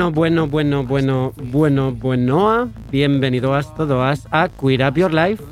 Bueno, 0.00 0.12
bueno, 0.12 0.46
bueno, 0.46 0.84
bueno, 0.84 1.32
bueno, 1.36 1.92
bueno, 1.92 2.70
bienvenidos 2.90 3.74
todos 3.74 4.26
a 4.30 4.48
Queer 4.48 4.88
Up 4.88 4.94
Your 4.94 5.12
Life. 5.12 5.44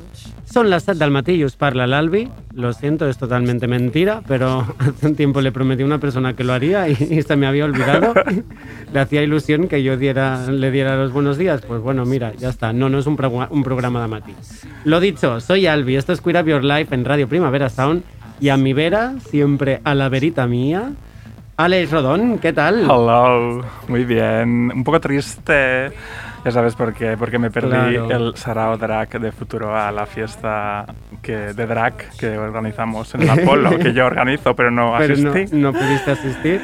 Son 0.51 0.71
las 0.71 0.85
7 0.85 0.97
del 0.97 1.11
matí 1.11 1.45
parla 1.55 1.85
l'Albi. 1.85 2.27
Lo 2.55 2.73
siento, 2.73 3.07
es 3.07 3.19
totalmente 3.19 3.67
mentira, 3.67 4.23
pero 4.27 4.65
hace 4.79 5.05
un 5.05 5.15
tiempo 5.15 5.41
le 5.41 5.51
prometí 5.51 5.83
a 5.83 5.85
una 5.85 5.99
persona 5.99 6.35
que 6.35 6.43
lo 6.43 6.53
haría 6.53 6.89
y, 6.89 6.93
y 6.93 7.21
se 7.21 7.35
me 7.35 7.45
había 7.45 7.63
olvidado. 7.63 8.15
le 8.91 8.99
hacía 8.99 9.21
ilusión 9.21 9.67
que 9.67 9.83
yo 9.83 9.97
diera, 9.97 10.47
le 10.47 10.71
diera 10.71 10.97
los 10.97 11.13
buenos 11.13 11.37
días. 11.37 11.61
Pues 11.61 11.79
bueno, 11.81 12.03
mira, 12.05 12.33
ya 12.35 12.49
está. 12.49 12.73
No, 12.73 12.89
no 12.89 12.97
es 12.97 13.05
un, 13.05 13.17
programa, 13.17 13.49
un 13.51 13.63
programa 13.63 14.01
de 14.01 14.07
matí. 14.07 14.33
Lo 14.83 14.99
dicho, 14.99 15.39
soy 15.41 15.67
Albi, 15.67 15.95
esto 15.95 16.11
es 16.11 16.21
Queer 16.21 16.41
Up 16.41 16.49
Your 16.49 16.63
Life 16.63 16.95
en 16.95 17.05
Radio 17.05 17.29
Primavera 17.29 17.69
Sound. 17.69 18.01
Y 18.41 18.49
a 18.49 18.57
mi 18.57 18.73
vera, 18.73 19.13
siempre 19.29 19.79
a 19.83 19.93
la 19.93 20.09
verita 20.09 20.47
mía, 20.47 20.93
Alex 21.59 21.91
Rodón, 21.91 22.37
¿qué 22.39 22.53
tal? 22.53 22.83
Hello, 22.83 23.61
muy 23.89 24.05
bien. 24.05 24.71
Un 24.73 24.81
poco 24.85 25.01
triste, 25.01 25.91
ya 26.45 26.51
sabes 26.51 26.73
por 26.73 26.93
qué, 26.93 27.17
porque 27.17 27.37
me 27.37 27.51
perdí 27.51 27.69
Claro. 27.97 28.09
el 28.11 28.35
Sarao 28.37 28.77
Drag 28.77 29.09
de 29.19 29.33
Futuro 29.33 29.75
a 29.75 29.91
la 29.91 30.05
fiesta 30.05 30.85
que, 31.21 31.35
de 31.53 31.65
drag 31.67 31.95
que 32.17 32.37
organizamos 32.37 33.13
en 33.15 33.23
el 33.23 33.29
Apolo, 33.41 33.77
que 33.77 33.91
yo 33.91 34.05
organizo, 34.05 34.55
pero 34.55 34.71
no 34.71 34.93
Pero 34.99 35.17
no, 35.17 35.31
asistí. 35.31 35.53
no 35.57 35.73
pudiste 35.73 36.11
asistir. 36.11 36.61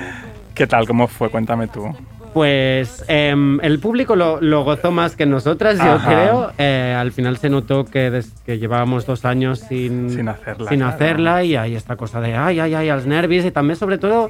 ¿Qué 0.54 0.66
tal? 0.66 0.88
¿Cómo 0.88 1.08
fue? 1.10 1.30
Cuéntame 1.30 1.68
tú. 1.68 1.94
Pues 2.34 3.04
em, 3.10 3.60
el 3.64 3.80
público 3.80 4.16
lo, 4.16 4.40
lo 4.40 4.64
gozó 4.64 4.92
más 4.92 5.18
que 5.18 5.26
nosotras, 5.26 5.78
yo 5.78 5.92
Ajá. 5.92 6.08
creo. 6.10 6.52
Eh, 6.58 6.96
al 6.98 7.12
final 7.12 7.36
se 7.36 7.50
notó 7.50 7.84
que, 7.84 8.10
des- 8.12 8.32
que 8.46 8.60
llevábamos 8.60 9.06
dos 9.06 9.26
años 9.26 9.60
sin, 9.60 10.10
Sin 10.10 10.30
hacerla, 10.30 10.70
sin 10.70 10.80
claro. 10.80 10.96
hacerla 10.96 11.44
y 11.44 11.58
hay 11.58 11.76
esta 11.76 11.98
cosa 11.98 12.22
de 12.22 12.36
ay, 12.38 12.62
ay, 12.62 12.74
ay, 12.76 12.88
los 12.88 13.06
nervios 13.06 13.44
y 13.46 13.52
también 13.52 13.76
sobre 13.78 13.98
todo, 13.98 14.30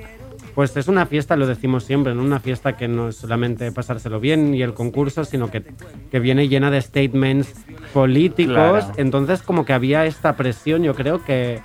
pues 0.56 0.76
es 0.78 0.88
una 0.88 1.06
fiesta, 1.06 1.36
lo 1.36 1.46
decimos 1.46 1.84
siempre, 1.84 2.16
¿no? 2.16 2.24
una 2.24 2.40
fiesta 2.40 2.78
que 2.78 2.88
no 2.88 3.10
es 3.10 3.18
solamente 3.18 3.72
pasárselo 3.74 4.20
bien 4.22 4.56
y 4.56 4.62
el 4.64 4.74
concurso, 4.74 5.26
sino 5.26 5.52
que, 5.52 5.62
que 6.10 6.20
viene 6.20 6.48
llena 6.48 6.72
de 6.72 6.82
statements 6.82 7.54
políticos. 7.94 8.56
Claro. 8.56 8.92
Entonces 8.98 9.42
como 9.42 9.66
que 9.66 9.74
había 9.74 10.06
esta 10.06 10.36
presión, 10.38 10.82
yo 10.84 10.96
creo 10.96 11.24
que, 11.24 11.62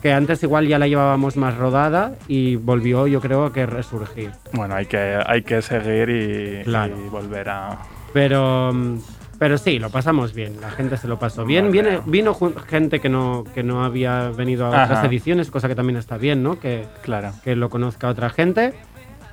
que 0.00 0.12
antes 0.12 0.42
igual 0.42 0.66
ya 0.66 0.78
la 0.78 0.88
llevábamos 0.88 1.36
más 1.36 1.56
rodada 1.56 2.14
y 2.26 2.56
volvió 2.56 3.06
yo 3.06 3.20
creo 3.20 3.44
a 3.44 3.52
que 3.52 3.66
resurgir. 3.66 4.30
Bueno, 4.52 4.74
hay 4.74 4.86
que, 4.86 5.18
hay 5.26 5.42
que 5.42 5.60
seguir 5.62 6.08
y, 6.08 6.64
Claro. 6.64 6.96
y 7.04 7.08
volver 7.08 7.48
a... 7.50 7.78
Pero, 8.14 8.72
mm, 8.72 8.98
pero 9.42 9.58
sí, 9.58 9.80
lo 9.80 9.90
pasamos 9.90 10.34
bien. 10.34 10.60
La 10.60 10.70
gente 10.70 10.96
se 10.96 11.08
lo 11.08 11.18
pasó 11.18 11.44
bien. 11.44 11.64
Vale. 11.64 11.72
Viene, 11.82 12.00
vino 12.06 12.38
gente 12.68 13.00
que 13.00 13.08
no, 13.08 13.42
que 13.52 13.64
no 13.64 13.82
había 13.82 14.28
venido 14.28 14.66
a 14.66 14.68
otras 14.68 14.90
Ajá. 14.92 15.06
ediciones, 15.08 15.50
cosa 15.50 15.66
que 15.66 15.74
también 15.74 15.96
está 15.96 16.16
bien, 16.16 16.44
¿no? 16.44 16.60
Que, 16.60 16.86
Claro. 17.02 17.32
que 17.42 17.56
lo 17.56 17.68
conozca 17.68 18.08
otra 18.08 18.30
gente. 18.30 18.72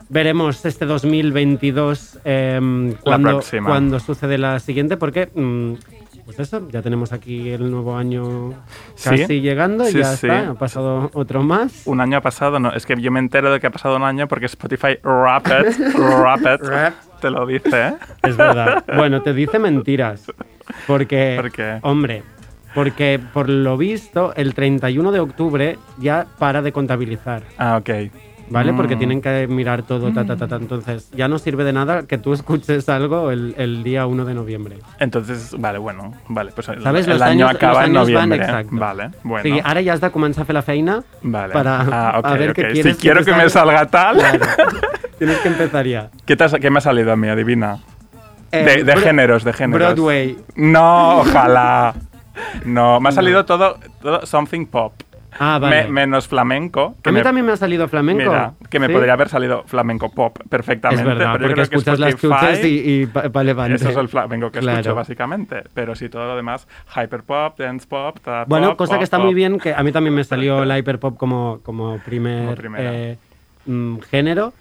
Veremos 0.09 0.65
este 0.65 0.87
2022 0.87 2.21
em, 2.23 2.93
cuando, 3.03 3.43
cuando 3.63 3.99
sucede 3.99 4.39
la 4.39 4.59
siguiente, 4.59 4.97
porque, 4.97 5.29
mm, 5.31 5.73
pues 6.25 6.39
eso, 6.39 6.67
ya 6.71 6.81
tenemos 6.81 7.13
aquí 7.13 7.51
el 7.51 7.69
nuevo 7.69 7.95
año 7.95 8.55
Sí. 8.99 9.09
casi 9.11 9.39
llegando, 9.41 9.87
y 9.87 9.91
Sí, 9.93 9.99
ya 9.99 10.05
sí. 10.15 10.27
está, 10.27 10.49
ha 10.49 10.53
pasado 10.55 11.09
otro 11.13 11.41
más. 11.41 11.83
Un 11.85 12.01
año 12.01 12.17
ha 12.17 12.21
pasado, 12.21 12.59
no, 12.59 12.71
es 12.73 12.85
que 12.85 12.99
yo 12.99 13.11
me 13.11 13.19
entero 13.19 13.51
de 13.51 13.59
que 13.59 13.67
ha 13.67 13.71
pasado 13.71 13.95
un 13.95 14.03
año 14.03 14.27
porque 14.27 14.45
Spotify 14.47 14.97
Rapid, 15.03 15.95
Rapid, 15.95 16.63
Rap. 16.67 16.93
te 17.21 17.29
lo 17.29 17.45
dice, 17.45 17.69
¿eh? 17.87 17.93
Es 18.23 18.35
verdad. 18.35 18.83
Bueno, 18.95 19.21
te 19.21 19.33
dice 19.33 19.57
mentiras. 19.59 20.25
Porque, 20.85 21.35
¿Por 21.41 21.51
qué? 21.51 21.79
hombre, 21.81 22.23
porque 22.75 23.19
por 23.33 23.49
lo 23.49 23.77
visto, 23.77 24.33
el 24.35 24.53
31 24.53 25.11
de 25.11 25.19
octubre 25.19 25.77
ya 25.97 26.27
para 26.37 26.61
de 26.61 26.71
contabilizar, 26.71 27.43
Ah, 27.57 27.77
ok. 27.77 27.89
¿Vale? 28.49 28.73
Porque 28.73 28.95
Mm. 28.95 28.99
tienen 28.99 29.21
que 29.21 29.47
mirar 29.47 29.83
todo, 29.83 30.11
ta, 30.11 30.25
ta, 30.25 30.35
ta, 30.35 30.47
ta. 30.47 30.55
Entonces, 30.57 31.09
ya 31.11 31.27
no 31.27 31.37
sirve 31.39 31.63
de 31.63 31.73
nada 31.73 32.03
que 32.07 32.17
tú 32.17 32.33
escuches 32.33 32.87
algo 32.89 33.31
el, 33.31 33.53
el 33.57 33.83
día 33.83 34.05
1 34.05 34.25
de 34.25 34.33
noviembre. 34.33 34.77
Entonces, 34.99 35.55
vale, 35.57 35.77
bueno, 35.79 36.13
vale, 36.27 36.51
pues 36.53 36.67
el, 36.69 36.81
¿Sabes? 36.83 37.05
el 37.07 37.13
Los 37.13 37.21
año 37.21 37.45
años- 37.47 37.55
acaba 37.55 37.85
en 37.85 37.91
años 37.97 38.11
van, 38.11 38.29
noviembre. 38.29 38.37
exacto. 38.43 38.75
Vale, 38.75 39.09
bueno. 39.23 39.43
Sí, 39.43 39.61
ahora 39.63 39.81
ya 39.81 39.93
has 39.93 40.01
de 40.01 40.11
començar 40.11 40.41
a 40.43 40.45
fer 40.45 40.53
la 40.55 40.61
feina 40.61 41.03
vale. 41.21 41.53
para 41.53 41.81
ah, 41.81 42.19
ok, 42.19 42.25
a 42.25 42.33
ver 42.33 42.49
ok. 42.51 42.55
qué 42.55 42.67
quieres. 42.73 42.95
Si 42.95 43.01
quiero 43.01 43.23
que 43.23 43.33
me 43.33 43.49
salga. 43.49 43.85
tal, 43.87 44.17
Claro. 44.17 44.39
Tienes 45.19 45.37
que 45.39 45.47
empezar 45.49 45.85
ya. 45.85 46.09
¿qué, 46.25 46.35
te 46.37 46.43
has- 46.45 46.55
qué 46.61 46.69
me 46.69 46.77
ha 46.77 46.81
salido 46.81 47.11
a 47.11 47.15
mí? 47.17 47.27
Adivina. 47.27 47.79
Eh, 48.51 48.83
de 48.83 48.97
géneros, 48.97 49.43
de 49.43 49.53
géneros. 49.53 49.93
Broadway. 49.93 50.37
No, 50.55 51.19
ojalá. 51.19 51.93
No, 52.65 52.99
me 53.01 53.09
ha 53.09 53.11
salido 53.11 53.43
todo, 53.45 53.77
todo 54.01 54.25
something 54.25 54.65
pop. 54.65 54.93
Ah, 55.37 55.59
vale. 55.59 55.83
Me- 55.85 55.89
menos 55.91 56.27
flamenco. 56.27 56.95
a 57.03 57.11
mí 57.11 57.21
también 57.21 57.45
me 57.45 57.51
ha 57.51 57.57
salido 57.57 57.87
flamenco. 57.87 58.23
Mira, 58.23 58.53
que 58.69 58.79
me 58.79 58.87
¿Sí? 58.87 58.93
podría 58.93 59.13
haber 59.13 59.29
salido 59.29 59.63
flamenco 59.67 60.09
pop 60.11 60.37
perfectamente. 60.49 61.01
Es 61.03 61.07
verdad, 61.07 61.33
pero 61.33 61.43
porque 61.45 61.55
que 61.55 61.61
escuchas 61.61 61.99
las 61.99 62.15
chuches 62.15 62.65
y, 62.65 63.01
y 63.01 63.05
pa' 63.05 63.43
levante. 63.43 63.75
Eso 63.75 63.89
es 63.89 63.97
el 63.97 64.07
flamenco 64.09 64.51
que 64.51 64.59
Claro. 64.59 64.79
escucho, 64.79 64.95
básicamente. 64.95 65.63
Pero 65.73 65.95
sí, 65.95 66.09
todo 66.09 66.25
lo 66.27 66.35
demás, 66.35 66.67
hyperpop, 66.95 67.59
dance 67.59 67.85
pop, 67.87 68.17
trap 68.23 68.47
Bueno, 68.47 68.69
pop, 68.69 68.77
cosa 68.77 68.93
pop, 68.93 68.99
que 68.99 69.03
está 69.03 69.17
pop. 69.17 69.25
muy 69.25 69.33
bien, 69.35 69.59
que 69.59 69.73
a 69.73 69.83
mí 69.83 69.91
también 69.91 70.13
me 70.15 70.23
salió 70.23 70.65
la 70.65 70.77
hyperpop 70.79 71.17
como, 71.17 71.59
como 71.63 71.99
primer 71.99 72.55
Como 72.61 72.77
eh, 72.77 73.17
mm, 73.65 73.99
género. 74.09 74.53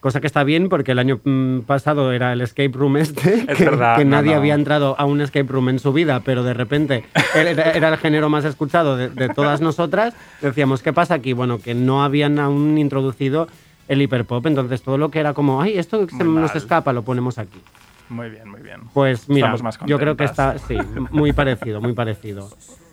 Cosa 0.00 0.20
que 0.20 0.26
está 0.26 0.44
bien 0.44 0.68
porque 0.68 0.92
el 0.92 0.98
año 0.98 1.20
mm, 1.22 1.60
pasado 1.60 2.12
era 2.12 2.32
el 2.32 2.40
escape 2.40 2.72
room 2.72 2.96
este, 2.96 3.34
Es 3.48 3.58
que, 3.58 3.64
verdad, 3.64 3.96
que 3.98 4.04
no, 4.04 4.12
nadie 4.12 4.32
no. 4.32 4.38
había 4.38 4.54
entrado 4.54 4.96
a 4.98 5.04
un 5.04 5.20
escape 5.20 5.46
room 5.46 5.68
en 5.68 5.78
su 5.78 5.92
vida, 5.92 6.20
pero 6.24 6.42
de 6.42 6.54
repente 6.54 7.04
era, 7.34 7.70
era 7.72 7.88
el 7.90 7.96
género 7.98 8.28
más 8.30 8.44
escuchado 8.44 8.96
de, 8.96 9.10
de 9.10 9.28
todas 9.28 9.60
nosotras. 9.60 10.14
Decíamos, 10.40 10.82
¿qué 10.82 10.92
pasa 10.92 11.14
aquí? 11.14 11.34
Bueno, 11.34 11.58
que 11.58 11.74
no 11.74 12.02
habían 12.02 12.38
aún 12.38 12.78
introducido 12.78 13.46
el 13.88 14.00
hiperpop, 14.00 14.46
entonces 14.46 14.82
todo 14.82 14.98
lo 14.98 15.10
que 15.10 15.18
era 15.18 15.34
como, 15.34 15.60
ay, 15.60 15.76
esto 15.76 16.08
se 16.08 16.24
nos 16.24 16.54
escapa, 16.54 16.92
lo 16.92 17.02
ponemos 17.02 17.38
aquí. 17.38 17.60
Muy 18.08 18.30
bien, 18.30 18.48
muy 18.48 18.60
bien. 18.60 18.80
Pues 18.94 19.28
mira, 19.28 19.54
yo 19.86 19.98
creo 19.98 20.16
que 20.16 20.24
está, 20.24 20.58
sí, 20.58 20.76
muy 21.10 21.32
parecido, 21.32 21.80
muy 21.80 21.92
parecido. 21.92 22.50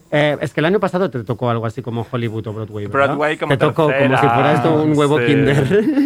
Eh, 0.10 0.38
es 0.40 0.54
que 0.54 0.62
el 0.62 0.66
año 0.66 0.80
pasado 0.80 1.10
te 1.10 1.24
tocó 1.24 1.50
algo 1.50 1.66
así 1.66 1.82
como 1.82 2.08
Hollywood 2.10 2.48
o 2.48 2.54
Broadway, 2.54 2.86
¿verdad? 2.88 3.08
Broadway 3.10 3.38
como 3.38 3.50
Te 3.50 3.58
tocó 3.58 3.84
como 3.92 4.18
si 4.18 4.28
fuera 4.28 4.54
esto 4.54 4.82
un 4.84 4.98
huevo 4.98 5.20
Sí. 5.20 5.26
Kinder. 5.26 5.66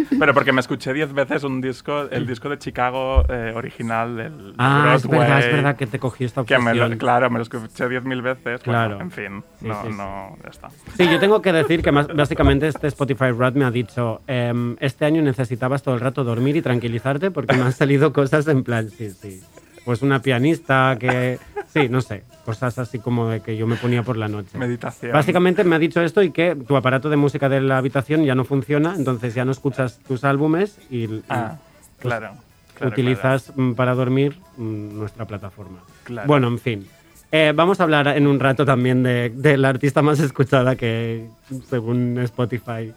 Pero 0.20 0.34
porque 0.34 0.52
me 0.52 0.60
escuché 0.62 0.92
diez 0.94 1.14
veces 1.14 1.44
un 1.44 1.62
disco, 1.62 2.10
el 2.10 2.26
disco 2.26 2.50
de 2.50 2.58
Chicago 2.58 3.24
eh, 3.30 3.54
original 3.56 4.16
del 4.18 4.38
de 4.50 4.54
ah, 4.58 4.94
es 4.96 5.04
Broadway. 5.08 5.20
verdad, 5.30 5.40
es 5.48 5.54
verdad 5.54 5.76
que 5.76 5.86
te 5.88 6.00
cogí 6.00 6.24
esta 6.24 6.44
Que 6.44 6.58
me 6.58 6.74
lo- 6.74 6.84
obsesión. 6.86 6.98
claro, 6.98 7.30
me 7.30 7.38
lo 7.38 7.44
escuché 7.44 7.90
diez 7.90 8.04
mil 8.04 8.22
veces. 8.22 8.62
Claro. 8.62 8.96
Bueno, 8.96 9.04
en 9.04 9.12
fin, 9.12 9.44
Sí, 9.60 9.68
no, 9.68 9.82
sí, 9.84 9.90
no, 9.96 10.36
ya 10.44 10.50
está. 10.50 10.70
Sí, 10.98 11.08
yo 11.08 11.20
tengo 11.20 11.42
que 11.42 11.52
decir 11.54 11.84
que 11.84 11.92
más, 11.92 12.08
básicamente 12.08 12.68
este 12.68 12.88
Spotify 12.88 13.32
Rat 13.38 13.54
me 13.56 13.66
ha 13.66 13.72
dicho, 13.72 14.22
em, 14.26 14.76
este 14.80 15.06
año 15.06 15.22
necesitabas 15.22 15.84
todo 15.84 15.94
el 15.94 16.02
rato 16.02 16.24
dormir 16.24 16.56
y 16.56 16.62
tranquilizarte 16.64 17.30
porque 17.32 17.56
me 17.56 17.62
han 17.64 17.72
salido 17.74 18.12
cosas 18.14 18.48
en 18.48 18.64
plan, 18.64 18.90
sí, 18.90 19.12
sí. 19.12 19.42
Pues 19.86 20.02
una 20.04 20.22
pianista 20.22 20.96
que, 21.00 21.40
sí, 21.74 21.90
no 21.90 22.02
sé, 22.02 22.24
cosas 22.46 22.78
así 22.80 23.00
como 23.00 23.30
de 23.30 23.42
que 23.42 23.56
yo 23.58 23.68
me 23.68 23.76
ponía 23.76 24.04
por 24.04 24.18
la 24.18 24.28
noche. 24.28 24.58
Meditación. 24.58 25.12
Básicamente 25.12 25.64
me 25.64 25.76
ha 25.76 25.80
dicho 25.80 26.02
esto 26.02 26.22
y 26.22 26.32
que 26.32 26.56
tu 26.56 26.76
aparato 26.76 27.10
de 27.10 27.18
música 27.18 27.50
de 27.50 27.62
la 27.62 27.78
habitación 27.78 28.24
ya 28.24 28.36
no 28.36 28.44
funciona, 28.46 28.94
entonces 28.96 29.34
ya 29.34 29.46
no 29.46 29.52
escuchas 29.52 30.00
tus 30.08 30.24
álbumes 30.24 30.78
y, 30.90 31.06
y, 31.06 31.24
Ah, 31.30 31.58
pues, 31.98 32.14
claro. 32.14 32.32
claro, 32.76 32.92
utilizas 32.92 33.52
mm, 33.56 33.74
para 33.74 33.94
dormir 33.96 34.38
mm, 34.58 34.98
nuestra 34.98 35.26
plataforma. 35.26 35.80
Claro. 36.04 36.28
Bueno, 36.28 36.48
en 36.48 36.60
fin. 36.60 36.88
Eh, 37.34 37.54
vamos 37.56 37.80
a 37.80 37.84
hablar 37.84 38.10
en 38.10 38.28
un 38.28 38.40
rato 38.42 38.66
también 38.66 39.04
de, 39.04 39.30
de 39.30 39.56
la 39.58 39.70
artista 39.70 40.02
más 40.02 40.20
escuchada 40.20 40.76
que 40.76 41.28
según 41.70 42.18
Spotify. 42.20 42.92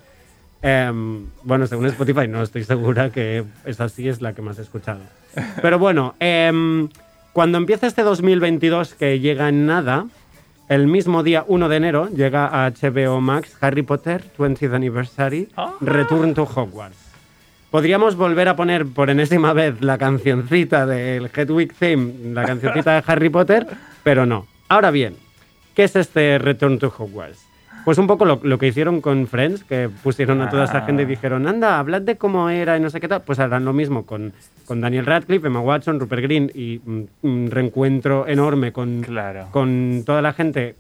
Em, 0.61 1.27
bueno, 1.43 1.67
según 1.67 1.87
Spotify 1.87 2.27
no 2.27 2.43
estoy 2.43 2.65
segura 2.65 3.11
que 3.11 3.45
esa 3.65 3.89
sí 3.89 4.09
es 4.09 4.23
la 4.23 4.33
que 4.33 4.43
más 4.43 4.59
he 4.59 4.63
escuchado. 4.63 5.01
Pero 5.63 5.79
bueno, 5.79 6.15
em, 6.19 6.89
cuando 7.35 7.59
empieza 7.59 7.87
este 7.89 8.03
2022 8.03 8.95
que 8.95 9.19
llega 9.19 9.49
en 9.49 9.67
nada, 9.67 10.07
el 10.69 10.87
mismo 10.87 11.23
día 11.25 11.45
1 11.47 11.69
de 11.69 11.77
enero 11.77 12.09
llega 12.09 12.47
a 12.47 12.71
HBO 12.71 13.21
Max 13.21 13.59
Harry 13.61 13.83
Potter 13.83 14.25
20th 14.39 14.73
Anniversary 14.73 15.49
Ah. 15.57 15.75
Return 15.81 16.33
to 16.35 16.45
Hogwarts. 16.45 16.97
Podríamos 17.73 18.15
volver 18.15 18.49
a 18.49 18.55
poner 18.55 18.87
por 18.87 19.11
enésima 19.11 19.53
vez 19.53 19.81
la 19.83 19.99
cancioncita 19.99 20.87
del 20.87 21.29
Hedwig 21.35 21.75
Theme, 21.75 22.33
la 22.33 22.45
cancioncita 22.45 22.95
de 22.95 23.03
Harry 23.05 23.29
Potter, 23.31 23.67
pero 24.05 24.25
no. 24.27 24.47
Ahora 24.69 24.93
bien, 24.93 25.17
¿qué 25.75 25.83
es 25.85 25.97
este 25.97 26.39
Return 26.39 26.79
to 26.79 26.95
Hogwarts? 26.97 27.44
Pues 27.85 27.99
un 27.99 28.07
poco 28.07 28.25
lo, 28.25 28.41
lo 28.43 28.59
que 28.59 28.67
hicieron 28.69 29.01
con 29.01 29.27
Friends, 29.27 29.63
que 29.65 29.91
pusieron 30.03 30.41
a 30.41 30.49
toda 30.49 30.65
esa 30.65 30.79
Ah. 30.79 30.87
gente 30.87 31.03
y 31.03 31.07
dijeron, 31.07 31.47
anda, 31.47 31.79
hablad 31.79 32.01
de 32.03 32.17
cómo 32.17 32.49
era 32.49 32.77
y 32.77 32.81
no 32.81 32.89
sé 32.91 33.01
qué 33.01 33.09
tal. 33.09 33.23
Pues 33.23 33.39
harán 33.39 33.65
lo 33.65 33.73
mismo 33.75 34.07
con, 34.07 34.33
con 34.65 34.81
Daniel 34.81 35.05
Radcliffe, 35.07 35.47
Emma 35.49 35.61
Watson, 35.61 36.01
Rupert 36.01 36.23
Green 36.23 36.51
y 36.55 36.81
mm, 36.85 37.03
un 37.23 37.51
reencuentro 37.51 38.27
enorme 38.27 38.73
con, 38.73 39.03
Claro. 39.03 39.49
con 39.51 40.03
toda 40.07 40.23
la 40.23 40.33
gente 40.33 40.77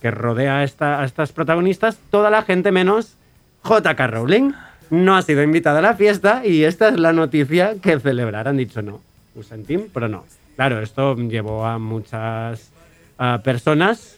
que 0.00 0.10
rodea 0.10 0.58
a, 0.58 0.64
esta- 0.64 1.00
a 1.00 1.04
estas 1.04 1.32
protagonistas, 1.32 1.98
toda 2.10 2.30
la 2.30 2.42
gente 2.42 2.70
menos 2.70 3.16
J.K. 3.62 4.06
Rowling. 4.06 4.52
No 4.90 5.16
ha 5.16 5.22
sido 5.22 5.42
invitada 5.42 5.80
a 5.80 5.82
la 5.82 5.94
fiesta 5.94 6.42
y 6.46 6.62
esta 6.62 6.90
es 6.90 7.00
la 7.00 7.12
noticia 7.12 7.74
que 7.82 7.98
celebrar. 7.98 8.46
Han 8.46 8.56
dicho 8.58 8.82
no. 8.82 9.00
Ho 9.36 9.42
sentim, 9.42 9.88
pero 9.92 10.06
no. 10.08 10.24
Claro, 10.54 10.80
esto 10.80 11.16
llevó 11.16 11.66
a 11.66 11.78
muchas 11.80 12.70
ah, 13.18 13.40
personas, 13.42 14.15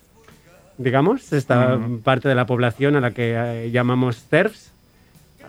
digamos, 0.79 1.33
esta 1.33 1.77
Ujú. 1.77 2.01
parte 2.01 2.29
de 2.29 2.35
la 2.35 2.47
población 2.47 2.97
a 2.97 3.01
la 3.01 3.11
que 3.11 3.35
eh, 3.37 3.71
llamamos 3.71 4.23
TERFs, 4.25 4.73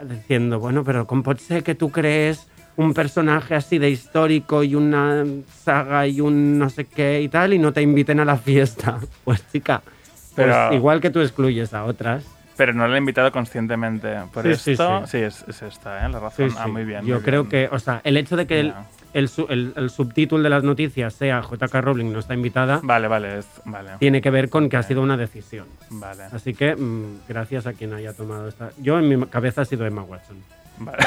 diciendo, 0.03 0.59
bueno, 0.59 0.83
pero 0.83 1.05
¿cómo 1.07 1.23
puede 1.23 1.39
ser 1.39 1.63
que 1.63 1.75
tú 1.75 1.91
crees 1.91 2.47
un 2.77 2.93
personaje 2.93 3.55
así 3.55 3.77
de 3.77 3.89
histórico 3.89 4.63
y 4.63 4.73
una 4.75 5.25
saga 5.63 6.07
y 6.07 6.21
un 6.21 6.57
no 6.57 6.69
sé 6.69 6.85
qué 6.85 7.21
y 7.21 7.27
tal 7.27 7.53
y 7.53 7.59
no 7.59 7.73
te 7.73 7.81
inviten 7.81 8.19
a 8.19 8.25
la 8.25 8.37
fiesta? 8.37 8.99
Pues 9.23 9.43
chica, 9.51 9.81
pues 9.85 10.33
Pero- 10.35 10.73
igual 10.73 11.01
que 11.01 11.09
tú 11.09 11.19
excluyes 11.21 11.73
a 11.73 11.83
otras. 11.85 12.23
Pero 12.55 12.73
no 12.73 12.85
la 12.89 12.95
he 12.95 12.97
invitado 12.99 13.31
conscientemente. 13.31 14.13
Por 14.33 14.43
Sí, 14.43 14.55
sí, 14.55 14.71
esto, 14.71 15.05
sí. 15.05 15.11
sí, 15.11 15.17
es, 15.19 15.45
es 15.47 15.61
esta, 15.61 16.05
¿eh? 16.05 16.09
La 16.09 16.19
razón. 16.19 16.49
Sí, 16.49 16.55
Ah, 16.59 16.63
sí. 16.65 16.71
muy 16.71 16.83
bien. 16.83 17.05
Yo 17.05 17.15
muy 17.15 17.23
creo 17.23 17.43
bien. 17.45 17.69
que, 17.69 17.73
o 17.73 17.79
sea, 17.79 18.01
el 18.03 18.17
hecho 18.17 18.35
de 18.35 18.47
que 18.47 18.59
el, 18.59 18.67
Ya. 18.73 18.85
El, 19.13 19.27
su- 19.29 19.47
el- 19.49 19.73
el 19.75 19.89
subtítulo 19.89 20.43
de 20.43 20.49
las 20.49 20.63
noticias 20.63 21.13
sea 21.13 21.41
J.K. 21.41 21.81
Rowling 21.81 22.11
no 22.11 22.19
está 22.19 22.33
invitada, 22.33 22.79
Vale, 22.83 23.07
vale, 23.07 23.39
es, 23.39 23.47
vale. 23.65 23.91
tiene 23.99 24.21
que 24.21 24.29
ver 24.29 24.49
con 24.49 24.69
que 24.69 24.77
ha 24.77 24.83
sido 24.83 25.01
una 25.01 25.17
decisión. 25.17 25.65
Vale, 25.89 26.23
Así 26.31 26.53
que 26.53 26.75
mm, 26.75 27.21
gracias 27.27 27.65
a 27.67 27.73
quien 27.73 27.93
haya 27.93 28.13
tomado 28.13 28.47
esta. 28.47 28.71
Yo 28.77 28.99
en 28.99 29.07
mi 29.09 29.25
cabeza 29.27 29.61
ha 29.61 29.65
sido 29.65 29.85
Emma 29.85 30.03
Watson. 30.03 30.37
vale. 30.77 30.99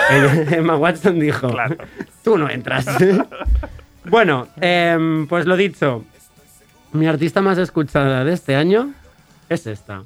Emma 0.56 0.76
Watson 0.76 1.18
dijo, 1.20 1.48
Claro. 1.50 1.76
tú 2.24 2.36
no 2.38 2.48
entras. 2.50 2.86
bueno, 4.04 4.48
em, 4.60 5.26
pues 5.26 5.46
lo 5.46 5.56
dicho, 5.56 6.04
mi 6.92 7.06
artista 7.06 7.40
más 7.40 7.58
escuchada 7.58 8.24
de 8.24 8.32
este 8.32 8.56
año 8.56 8.92
es 9.48 9.66
esta. 9.66 10.02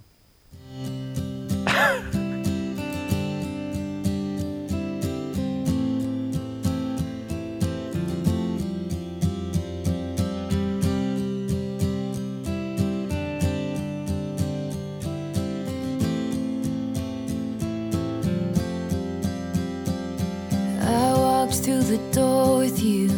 Through 21.66 21.82
the 21.82 21.98
door 22.12 22.58
with 22.58 22.80
you. 22.80 23.08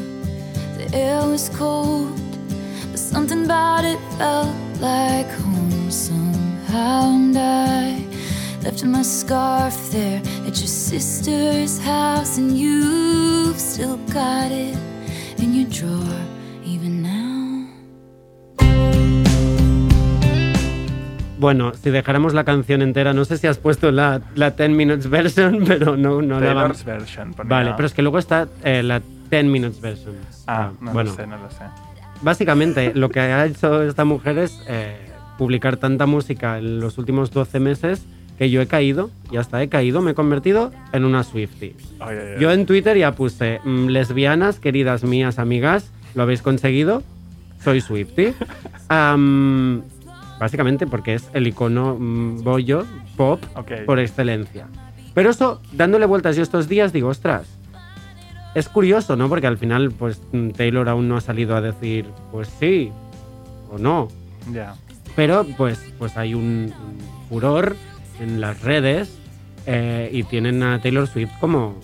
The 0.78 0.88
air 0.94 1.20
was 1.26 1.50
cold, 1.50 2.18
but 2.90 2.98
something 2.98 3.44
about 3.44 3.84
it 3.84 4.00
felt 4.16 4.56
like 4.80 5.30
home 5.32 5.90
somehow. 5.90 7.10
And 7.10 7.36
I 7.36 8.02
left 8.62 8.82
my 8.84 9.02
scarf 9.02 9.90
there 9.90 10.22
at 10.46 10.56
your 10.62 10.72
sister's 10.94 11.78
house, 11.78 12.38
and 12.38 12.56
you've 12.56 13.60
still 13.60 13.98
got 14.14 14.50
it 14.50 14.78
in 15.36 15.52
your 15.52 15.68
drawer 15.68 16.27
Bueno, 21.38 21.72
si 21.74 21.90
dejáramos 21.90 22.34
la 22.34 22.44
canción 22.44 22.82
entera, 22.82 23.12
no 23.12 23.24
sé 23.24 23.38
si 23.38 23.46
has 23.46 23.58
puesto 23.58 23.90
la, 23.92 24.20
la 24.34 24.50
10 24.50 24.70
minutes 24.70 25.08
version, 25.08 25.64
pero 25.66 25.96
no, 25.96 26.20
no 26.20 26.40
la 26.40 26.52
vamos. 26.54 26.84
Version. 26.84 27.32
ponía. 27.32 27.48
Vale, 27.50 27.72
pero 27.76 27.86
es 27.86 27.94
que 27.94 28.02
luego 28.02 28.18
está 28.18 28.48
eh, 28.64 28.82
la 28.82 29.00
10 29.30 29.44
minutes 29.44 29.80
version. 29.80 30.14
Ah, 30.46 30.70
no 30.80 30.92
bueno, 30.92 31.10
lo 31.10 31.16
sé, 31.16 31.26
no 31.26 31.36
lo 31.38 31.50
sé. 31.50 31.64
básicamente 32.22 32.92
lo 32.94 33.08
que 33.10 33.20
ha 33.20 33.46
hecho 33.46 33.82
esta 33.82 34.04
mujer 34.04 34.38
es 34.38 34.60
eh, 34.68 34.96
publicar 35.38 35.76
tanta 35.76 36.06
música 36.06 36.58
en 36.58 36.80
los 36.80 36.98
últimos 36.98 37.30
12 37.30 37.60
meses 37.60 38.04
que 38.38 38.50
yo 38.50 38.60
he 38.62 38.66
caído, 38.68 39.10
y 39.32 39.36
hasta 39.36 39.60
he 39.62 39.68
caído, 39.68 40.00
me 40.00 40.12
he 40.12 40.14
convertido 40.14 40.70
en 40.92 41.04
una 41.04 41.24
Swiftie. 41.24 41.74
Ay, 41.98 42.16
ay, 42.20 42.26
ay. 42.36 42.40
Yo 42.40 42.52
en 42.52 42.66
Twitter 42.66 42.96
ya 42.96 43.12
puse, 43.12 43.60
mm, 43.64 43.86
lesbianas, 43.88 44.60
queridas 44.60 45.02
mías, 45.02 45.40
amigas, 45.40 45.90
¿lo 46.14 46.22
habéis 46.22 46.40
conseguido? 46.42 47.02
Soy 47.64 47.80
Swiftie. 47.80 48.34
Am, 48.88 49.82
básicamente 50.38 50.86
porque 50.86 51.14
es 51.14 51.28
el 51.32 51.46
icono 51.46 51.96
mm, 51.98 52.42
bollo, 52.42 52.84
pop, 53.16 53.42
por 53.86 53.98
excelencia. 53.98 54.66
Pero 55.14 55.30
eso, 55.30 55.60
dándole 55.72 56.06
vueltas 56.06 56.36
yo 56.36 56.42
estos 56.42 56.68
días, 56.68 56.92
digo, 56.92 57.08
ostras, 57.08 57.58
es 58.54 58.68
curioso, 58.68 59.16
¿no? 59.16 59.28
Porque 59.28 59.46
al 59.46 59.58
final, 59.58 59.90
pues 59.90 60.20
mm, 60.32 60.50
Taylor 60.50 60.88
aún 60.88 61.08
no 61.08 61.16
ha 61.16 61.20
salido 61.20 61.56
a 61.56 61.60
decir, 61.60 62.06
pues 62.32 62.48
sí, 62.58 62.92
o 63.70 63.78
no. 63.78 64.08
Ya. 64.52 64.74
Pero 65.16 65.44
pues, 65.56 65.92
pues 65.98 66.16
hay 66.16 66.34
un, 66.34 66.72
furor 67.28 67.76
en 68.20 68.40
las 68.40 68.62
redes 68.62 69.18
eh, 69.66 70.10
y 70.12 70.22
tienen 70.24 70.62
a 70.62 70.80
Taylor 70.80 71.06
Swift 71.06 71.32
como, 71.40 71.78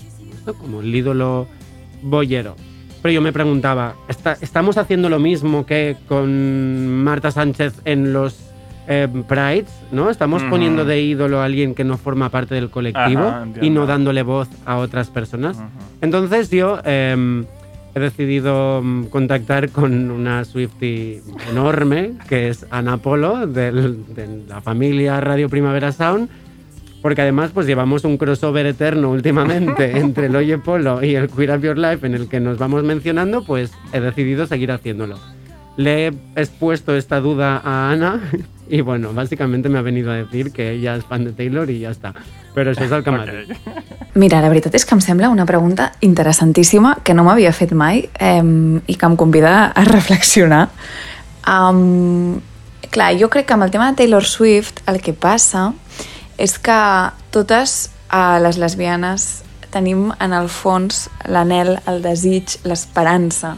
como 0.59 0.81
el 0.81 0.95
ídolo 0.95 1.47
boyero. 2.03 2.57
Pero 3.05 3.13
yo 3.13 3.21
me 3.21 3.35
preguntaba, 3.35 3.97
¿está- 4.09 4.39
¿estamos 4.41 4.79
haciendo 4.79 5.11
lo 5.11 5.19
mismo 5.19 5.67
que 5.67 5.95
con 6.09 7.05
Marta 7.05 7.31
Sánchez 7.31 7.75
en 7.85 8.15
los 8.15 8.35
eh, 8.89 9.07
Prides? 9.29 9.69
¿no? 9.93 10.09
Estamos 10.09 10.43
poniendo 10.45 10.87
de 10.87 11.03
ídolo 11.03 11.41
a 11.43 11.45
alguien 11.45 11.75
que 11.75 11.85
no 11.85 11.99
forma 11.99 12.31
parte 12.31 12.55
del 12.55 12.71
colectivo 12.71 13.21
Ajá, 13.21 13.47
y 13.61 13.69
no 13.69 13.85
dándole 13.85 14.23
voz 14.23 14.49
a 14.65 14.79
otras 14.79 15.11
personas. 15.11 15.59
Entonces 16.01 16.49
yo 16.49 16.79
em, 16.87 17.45
he 17.95 18.01
decidido 18.01 18.81
mm, 18.83 19.05
contactar 19.09 19.69
con 19.69 20.11
una 20.11 20.43
Swiftie 20.47 21.21
enorme, 21.51 22.13
que 22.27 22.49
es 22.49 22.65
Ana 22.71 22.97
Polo, 22.97 23.47
del- 23.47 24.15
de 24.15 24.45
la 24.49 24.63
familia 24.63 25.21
Radio 25.21 25.51
Primavera 25.51 25.93
Sound, 25.93 26.31
porque 27.05 27.21
además 27.21 27.51
pues 27.53 27.67
llevamos 27.67 28.05
un 28.05 28.17
crossover 28.17 28.65
eterno 28.65 29.11
últimamente 29.11 29.91
entre 29.99 30.25
el 30.25 30.37
Oye 30.37 30.57
Polo 30.57 31.05
y 31.05 31.17
el 31.17 31.29
Queer 31.29 31.51
Up 31.51 31.63
Your 31.63 31.77
Life 31.77 32.07
en 32.07 32.15
el 32.15 32.29
que 32.29 32.41
nos 32.41 32.57
vamos 32.57 32.83
mencionando, 32.83 33.45
pues 33.45 33.73
he 33.93 34.01
decidido 34.01 34.47
seguir 34.47 34.73
haciéndolo. 34.73 35.19
Le 35.77 36.07
he 36.07 36.15
expuesto 36.35 36.97
esta 36.97 37.21
duda 37.21 37.61
a 37.63 37.91
Ana 37.91 38.23
y 38.71 38.81
bueno, 38.81 39.13
básicamente 39.13 39.69
me 39.69 39.77
ha 39.77 39.83
venido 39.83 40.11
a 40.13 40.15
decir 40.15 40.51
que 40.51 40.71
ella 40.71 40.97
es 40.97 41.05
fan 41.05 41.27
de 41.27 41.33
Taylor 41.33 41.69
y 41.69 41.81
ya 41.81 41.91
está. 41.91 42.15
Pero 42.55 42.73
això 42.73 42.87
és 42.89 42.97
el 42.97 43.05
que 43.05 43.13
m'ha 43.13 43.29
dit. 43.29 43.53
Mira, 44.17 44.41
la 44.41 44.49
veritat 44.49 44.73
és 44.73 44.89
que 44.89 44.97
em 44.97 45.05
sembla 45.05 45.29
una 45.29 45.45
pregunta 45.45 45.93
interessantíssima 46.01 47.03
que 47.05 47.13
no 47.13 47.29
m'havia 47.29 47.53
fet 47.53 47.77
mai 47.77 48.07
eh, 48.17 48.41
i 48.41 48.97
que 48.97 49.13
em 49.13 49.21
convida 49.21 49.75
a 49.77 49.85
reflexionar. 49.85 50.71
Um, 51.45 52.41
clar, 52.89 53.13
jo 53.21 53.29
crec 53.29 53.51
que 53.51 53.61
amb 53.61 53.69
el 53.69 53.77
tema 53.77 53.93
de 53.93 54.01
Taylor 54.01 54.25
Swift 54.25 54.81
el 54.89 55.03
que 55.05 55.13
passa 55.13 55.75
és 56.39 56.59
que 56.59 56.79
totes 57.35 57.91
uh, 58.11 58.39
les 58.43 58.59
lesbianes 58.59 59.45
tenim 59.75 60.11
en 60.23 60.35
el 60.35 60.49
fons 60.49 61.09
l'anel, 61.27 61.77
el 61.91 62.03
desig, 62.03 62.59
l'esperança 62.67 63.57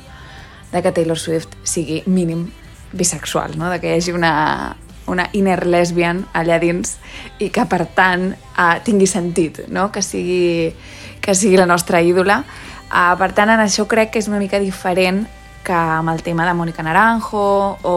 de 0.73 0.83
que 0.83 0.92
Taylor 0.92 1.18
Swift 1.18 1.56
sigui 1.64 2.02
mínim 2.06 2.49
bisexual, 2.92 3.56
no? 3.59 3.71
de 3.71 3.80
que 3.80 3.92
hi 3.92 3.99
hagi 3.99 4.14
una, 4.16 4.76
una 5.06 5.28
inner 5.37 5.66
lesbian 5.66 6.25
allà 6.35 6.59
dins 6.62 6.97
i 7.38 7.50
que 7.52 7.66
per 7.68 7.85
tant 7.97 8.30
uh, 8.33 8.76
tingui 8.85 9.09
sentit, 9.11 9.66
no? 9.68 9.90
que, 9.92 10.02
sigui, 10.02 10.73
que 11.21 11.35
sigui 11.35 11.61
la 11.61 11.68
nostra 11.68 12.00
ídola. 12.02 12.42
Uh, 12.87 13.14
per 13.18 13.33
tant, 13.37 13.52
en 13.52 13.61
això 13.61 13.87
crec 13.90 14.14
que 14.14 14.23
és 14.23 14.30
una 14.30 14.40
mica 14.42 14.61
diferent 14.62 15.25
que 15.66 15.75
amb 15.75 16.12
el 16.12 16.23
tema 16.23 16.47
de 16.47 16.54
Mónica 16.54 16.85
Naranjo 16.87 17.47
o, 17.83 17.97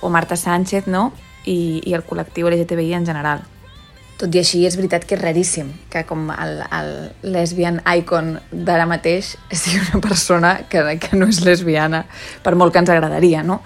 o 0.00 0.08
Marta 0.08 0.36
Sánchez 0.38 0.86
no? 0.86 1.10
I, 1.44 1.80
i 1.82 1.96
el 1.96 2.04
col·lectiu 2.06 2.46
LGTBI 2.46 2.94
en 3.00 3.08
general. 3.08 3.42
Tot 4.20 4.34
i 4.36 4.40
així, 4.42 4.66
és 4.68 4.76
veritat 4.76 5.06
que 5.08 5.16
és 5.16 5.22
raríssim 5.22 5.70
que 5.88 6.02
com 6.04 6.26
el, 6.34 6.58
el 6.76 6.90
lesbian 7.32 7.78
icon 7.96 8.34
d'ara 8.52 8.84
mateix 8.88 9.32
sigui 9.62 9.80
una 9.86 10.02
persona 10.04 10.50
que, 10.68 10.82
que 11.00 11.16
no 11.16 11.30
és 11.32 11.40
lesbiana, 11.46 12.04
per 12.44 12.52
molt 12.60 12.74
que 12.74 12.82
ens 12.82 12.92
agradaria, 12.92 13.40
no? 13.46 13.62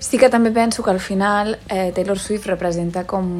Sí 0.00 0.20
que 0.20 0.28
també 0.32 0.52
penso 0.52 0.84
que 0.84 0.92
al 0.92 1.00
final 1.00 1.58
eh, 1.68 1.92
Taylor 1.96 2.18
Swift 2.18 2.48
representa 2.48 3.06
com 3.08 3.32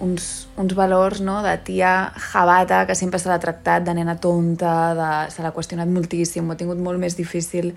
uns, 0.00 0.48
uns 0.56 0.74
valors 0.74 1.20
no? 1.20 1.42
de 1.42 1.56
tia 1.64 2.12
jabata 2.32 2.86
que 2.86 2.94
sempre 2.94 3.18
se 3.18 3.28
l'ha 3.28 3.40
tractat 3.42 3.84
de 3.84 3.94
nena 3.94 4.16
tonta, 4.20 4.74
de, 4.94 5.10
se 5.32 5.42
l'ha 5.42 5.52
qüestionat 5.54 5.90
moltíssim, 5.90 6.46
ho 6.46 6.54
ha 6.54 6.60
tingut 6.60 6.80
molt 6.80 7.00
més 7.00 7.16
difícil 7.18 7.74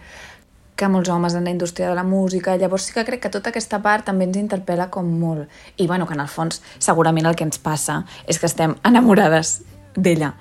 que 0.75 0.89
molts 0.89 1.09
homes 1.09 1.35
en 1.35 1.45
la 1.45 1.51
indústria 1.53 1.89
de 1.89 1.95
la 1.95 2.03
música. 2.03 2.55
Llavors 2.57 2.87
sí 2.87 2.93
que 2.93 3.05
crec 3.05 3.21
que 3.21 3.33
tota 3.33 3.51
aquesta 3.51 3.81
part 3.83 4.07
també 4.07 4.25
ens 4.25 4.39
interpel·la 4.39 4.89
com 4.89 5.07
molt. 5.19 5.47
I 5.77 5.87
bueno, 5.87 6.07
que 6.07 6.17
en 6.17 6.23
el 6.23 6.31
fons 6.31 6.61
segurament 6.79 7.29
el 7.29 7.37
que 7.37 7.45
ens 7.47 7.61
passa 7.61 8.01
és 8.27 8.39
que 8.39 8.49
estem 8.49 8.75
enamorades 8.87 9.61
d'ella. 9.95 10.33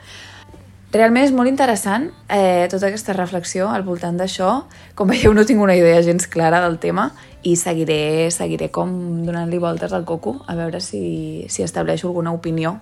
Realment 0.90 1.22
és 1.22 1.30
molt 1.30 1.46
interessant 1.46 2.08
eh, 2.26 2.66
tota 2.70 2.88
aquesta 2.88 3.14
reflexió 3.14 3.68
al 3.70 3.84
voltant 3.87 4.16
d'això. 4.18 4.64
Com 4.99 5.12
veieu, 5.12 5.34
no 5.37 5.44
tinc 5.46 5.62
una 5.62 5.76
idea 5.78 6.00
gens 6.02 6.26
clara 6.26 6.58
del 6.64 6.80
tema 6.82 7.12
i 7.46 7.54
seguiré, 7.56 8.30
seguiré 8.34 8.72
com 8.75 8.90
donant-li 9.25 9.60
voltes 9.62 9.94
al 9.94 10.04
coco 10.04 10.40
a 10.50 10.56
veure 10.58 10.80
si, 10.82 11.46
si 11.49 11.62
estableixo 11.62 12.08
alguna 12.08 12.34
opinió 12.34 12.80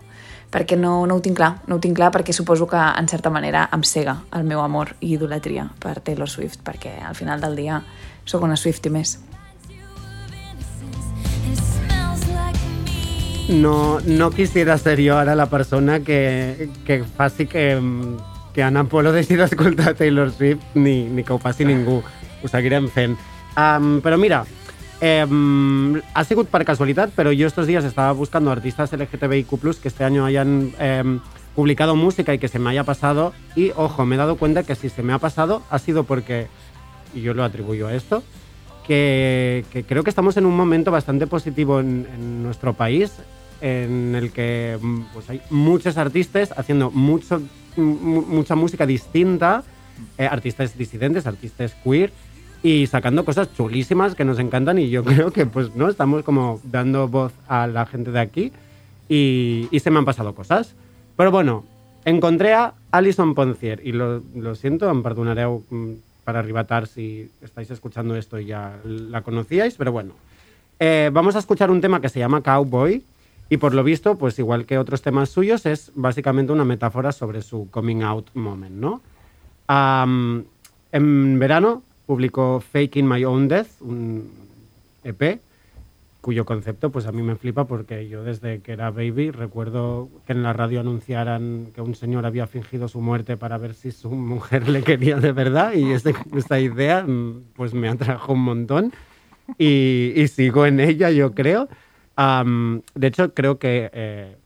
perquè 0.50 0.76
no, 0.80 1.06
no 1.06 1.18
ho 1.18 1.20
tinc 1.24 1.36
clar, 1.36 1.50
no 1.68 1.76
ho 1.76 1.82
tinc 1.82 1.96
clar 1.98 2.10
perquè 2.14 2.32
suposo 2.32 2.66
que 2.66 2.80
en 2.80 3.08
certa 3.08 3.30
manera 3.30 3.68
em 3.72 3.84
cega 3.84 4.16
el 4.36 4.44
meu 4.48 4.60
amor 4.64 4.94
i 5.00 5.12
idolatria 5.14 5.68
per 5.80 5.98
Taylor 6.00 6.30
Swift 6.30 6.62
perquè 6.64 6.98
al 7.04 7.16
final 7.18 7.40
del 7.40 7.56
dia 7.56 7.82
sóc 8.24 8.42
una 8.42 8.56
més. 8.90 9.18
Smells 11.54 12.28
like 12.28 12.58
me. 12.84 13.60
No, 13.60 14.00
no 14.04 14.30
quisiera 14.30 14.78
ser 14.78 14.98
jo 15.00 15.16
ara 15.16 15.34
la 15.34 15.46
persona 15.46 16.00
que, 16.00 16.70
que 16.84 17.04
faci 17.04 17.46
que, 17.46 17.80
que 18.54 18.62
Anna 18.62 18.84
Polo 18.84 19.12
deixi 19.16 19.36
d'escoltar 19.36 19.94
Taylor 19.94 20.30
Swift 20.30 20.74
ni, 20.74 21.04
ni 21.04 21.24
que 21.24 21.32
ho 21.32 21.38
faci 21.38 21.64
ningú. 21.64 22.02
Ho 22.42 22.48
seguirem 22.48 22.88
fent. 22.88 23.16
Um, 23.58 23.98
però 24.00 24.16
mira, 24.16 24.44
em, 25.00 26.00
ha 26.14 26.24
sigut 26.24 26.48
per 26.48 26.64
casualitat, 26.64 27.10
pero 27.14 27.32
yo 27.32 27.46
estos 27.46 27.66
días 27.66 27.84
estaba 27.84 28.12
buscando 28.12 28.50
artistas 28.50 28.92
LGTBIQ+, 28.92 29.80
que 29.80 29.88
este 29.88 30.04
año 30.04 30.24
hayan 30.24 30.72
em, 30.78 31.20
publicado 31.54 31.96
música 31.96 32.34
y 32.34 32.38
que 32.38 32.48
se 32.48 32.58
me 32.58 32.70
haya 32.70 32.84
pasado. 32.84 33.32
Y, 33.56 33.70
ojo, 33.76 34.04
me 34.06 34.14
he 34.16 34.18
dado 34.18 34.36
cuenta 34.36 34.62
que 34.62 34.74
si 34.74 34.88
se 34.88 35.02
me 35.02 35.12
ha 35.12 35.18
pasado 35.18 35.62
ha 35.70 35.78
sido 35.78 36.04
porque, 36.04 36.46
y 37.14 37.20
yo 37.22 37.34
lo 37.34 37.44
atribuyo 37.44 37.86
a 37.88 37.94
esto, 37.94 38.22
que, 38.86 39.64
que 39.72 39.84
creo 39.84 40.02
que 40.02 40.10
estamos 40.10 40.36
en 40.36 40.46
un 40.46 40.56
momento 40.56 40.90
bastante 40.90 41.26
positivo 41.26 41.80
en, 41.80 42.06
en 42.14 42.42
nuestro 42.42 42.72
país, 42.74 43.12
en 43.60 44.14
el 44.14 44.30
que 44.32 44.78
mm, 44.80 45.00
pues 45.12 45.28
hay 45.30 45.40
muchos 45.50 45.96
artistas 45.96 46.54
haciendo 46.56 46.90
mucho, 46.90 47.42
mu- 47.76 48.22
mucha 48.22 48.54
música 48.54 48.86
distinta, 48.86 49.62
eh, 50.16 50.26
artistas 50.30 50.78
disidentes, 50.78 51.26
artistas 51.26 51.74
queer, 51.84 52.12
y 52.62 52.86
sacando 52.86 53.24
cosas 53.24 53.54
chulísimas 53.54 54.14
que 54.14 54.24
nos 54.24 54.38
encantan 54.38 54.78
y 54.78 54.90
yo 54.90 55.04
creo 55.10 55.30
que 55.30 55.46
pues 55.46 55.74
no 55.74 55.88
estamos 55.88 56.22
como 56.24 56.60
dando 56.64 57.08
voz 57.08 57.32
a 57.48 57.66
la 57.66 57.86
gente 57.86 58.10
de 58.10 58.20
aquí 58.20 58.52
y, 59.08 59.68
y 59.70 59.80
se 59.80 59.90
me 59.90 59.98
han 59.98 60.04
pasado 60.04 60.34
cosas. 60.34 60.74
Però 61.16 61.32
bueno, 61.32 61.64
encontré 62.04 62.54
a 62.54 62.74
Alison 62.92 63.34
Poncier 63.34 63.80
y 63.84 63.90
lo, 63.90 64.22
lo 64.34 64.54
siento, 64.54 64.88
em 64.88 65.02
perdonareu 65.02 65.64
mm, 65.68 65.92
per 66.22 66.36
arribar 66.36 66.66
tard 66.66 66.86
si 66.86 67.26
estáis 67.42 67.70
escuchando 67.70 68.14
esto 68.14 68.38
y 68.38 68.46
ya 68.46 68.78
la 68.84 69.22
conocíais, 69.22 69.74
pero 69.74 69.90
bueno. 69.90 70.14
Eh, 70.78 71.10
vamos 71.12 71.34
a 71.34 71.40
escuchar 71.40 71.72
un 71.72 71.80
tema 71.80 72.00
que 72.00 72.08
se 72.08 72.20
llama 72.20 72.40
Cowboy 72.40 73.02
y 73.50 73.56
por 73.56 73.74
lo 73.74 73.82
visto, 73.82 74.16
pues 74.16 74.38
igual 74.38 74.64
que 74.64 74.78
otros 74.78 75.02
temas 75.02 75.30
suyos, 75.30 75.66
es 75.66 75.90
básicamente 75.96 76.52
una 76.52 76.64
metáfora 76.64 77.10
sobre 77.10 77.42
su 77.42 77.68
coming 77.70 78.02
out 78.02 78.30
moment, 78.34 78.76
¿no? 78.76 79.00
Am, 79.66 80.44
en 80.92 81.38
verano 81.38 81.82
publicó 82.18 82.60
Faking 82.72 83.06
My 83.06 83.22
Own 83.26 83.48
Death, 83.48 83.68
un 83.82 84.30
EP, 85.04 85.40
cuyo 86.22 86.46
concepto 86.46 86.90
pues 86.90 87.04
a 87.06 87.12
mí 87.12 87.20
me 87.22 87.36
flipa 87.36 87.66
porque 87.66 88.08
yo 88.08 88.24
desde 88.24 88.60
que 88.60 88.72
era 88.72 88.90
baby 88.90 89.30
recuerdo 89.30 90.08
que 90.26 90.32
en 90.32 90.42
la 90.42 90.54
radio 90.54 90.80
anunciaran 90.80 91.68
que 91.74 91.82
un 91.82 91.94
señor 91.94 92.24
había 92.24 92.46
fingido 92.46 92.88
su 92.88 93.00
muerte 93.02 93.36
para 93.36 93.58
ver 93.58 93.74
si 93.74 93.92
su 93.92 94.10
mujer 94.10 94.68
le 94.70 94.82
quería 94.82 95.16
de 95.20 95.32
verdad 95.32 95.74
y 95.74 95.92
ese- 95.92 96.14
esta 96.34 96.58
idea 96.58 97.06
pues 97.54 97.74
me 97.74 97.88
atrajo 97.90 98.32
un 98.32 98.40
montón 98.42 98.92
y, 99.58 100.12
y 100.16 100.28
sigo 100.28 100.64
en 100.64 100.80
ella 100.80 101.10
yo 101.10 101.34
creo. 101.34 101.68
Am, 102.16 102.80
de 102.94 103.06
hecho 103.06 103.32
creo 103.34 103.58
que 103.58 103.90
eh, 103.92 104.36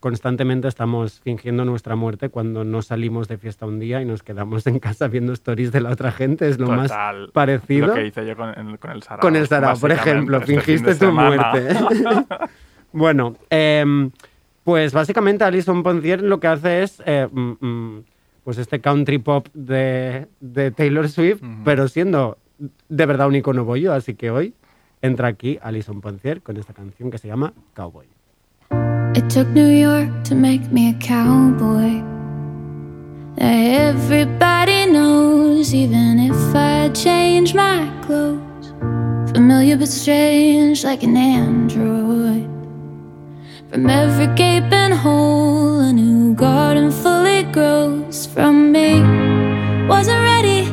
constantemente 0.00 0.68
estamos 0.68 1.20
fingiendo 1.20 1.64
nuestra 1.64 1.96
muerte 1.96 2.28
cuando 2.28 2.62
no 2.64 2.82
salimos 2.82 3.26
de 3.28 3.36
fiesta 3.38 3.66
un 3.66 3.78
día 3.80 4.00
y 4.00 4.04
nos 4.04 4.22
quedamos 4.22 4.66
en 4.66 4.78
casa 4.78 5.08
viendo 5.08 5.32
stories 5.32 5.72
de 5.72 5.80
la 5.80 5.90
otra 5.90 6.12
gente. 6.12 6.48
Es 6.48 6.58
lo 6.58 6.66
Total. 6.68 7.22
más 7.22 7.30
parecido. 7.32 7.88
Lo 7.88 7.94
que 7.94 8.06
hice 8.06 8.26
yo 8.26 8.36
con, 8.36 8.50
el- 8.50 8.78
con 8.78 8.90
el 8.92 9.02
Sarao. 9.02 9.20
Con 9.20 9.36
el 9.36 9.46
Sarao, 9.48 9.76
por 9.78 9.90
ejemplo, 9.90 10.38
este 10.38 10.52
fin 10.52 10.60
fingiste 10.60 10.94
tu 10.94 11.12
muerte. 11.12 11.68
bueno, 12.92 13.36
em, 13.50 14.10
pues 14.64 14.92
básicamente 14.92 15.44
Alison 15.44 15.82
Poncier 15.82 16.22
lo 16.22 16.40
que 16.40 16.46
hace 16.46 16.82
es 16.82 17.02
eh, 17.06 17.26
mm, 17.30 17.52
mm, 17.66 18.04
pues 18.44 18.58
este 18.58 18.80
country 18.80 19.18
pop 19.18 19.46
de, 19.54 20.26
de 20.40 20.70
Taylor 20.70 21.08
Swift, 21.08 21.42
pero 21.64 21.88
siendo 21.88 22.38
de 22.88 23.06
verdad 23.06 23.28
un 23.28 23.36
icono 23.36 23.64
bollo, 23.64 23.92
así 23.92 24.14
que 24.14 24.30
hoy 24.30 24.54
entra 25.02 25.28
aquí 25.28 25.58
Alison 25.62 26.00
Poncier 26.00 26.42
con 26.42 26.56
esta 26.56 26.72
canción 26.72 27.10
que 27.10 27.18
se 27.18 27.28
llama 27.28 27.52
Cowboy. 27.74 28.06
It 29.14 29.28
took 29.30 29.48
New 29.48 29.68
York 29.68 30.10
to 30.24 30.34
make 30.34 30.70
me 30.70 30.90
a 30.90 30.94
cowboy. 30.94 32.02
Everybody 33.38 34.86
knows, 34.86 35.72
even 35.74 36.18
if 36.18 36.54
I 36.54 36.90
change 36.90 37.54
my 37.54 37.90
clothes. 38.02 38.68
Familiar 39.32 39.76
but 39.76 39.88
strange, 39.88 40.84
like 40.84 41.02
an 41.02 41.16
android. 41.16 42.48
From 43.70 43.88
every 43.88 44.28
gaping 44.34 44.92
hole, 44.92 45.80
a 45.80 45.92
new 45.92 46.34
garden 46.34 46.90
fully 46.90 47.44
grows 47.44 48.26
from 48.26 48.72
me. 48.72 49.00
Wasn't 49.88 50.20
ready, 50.20 50.64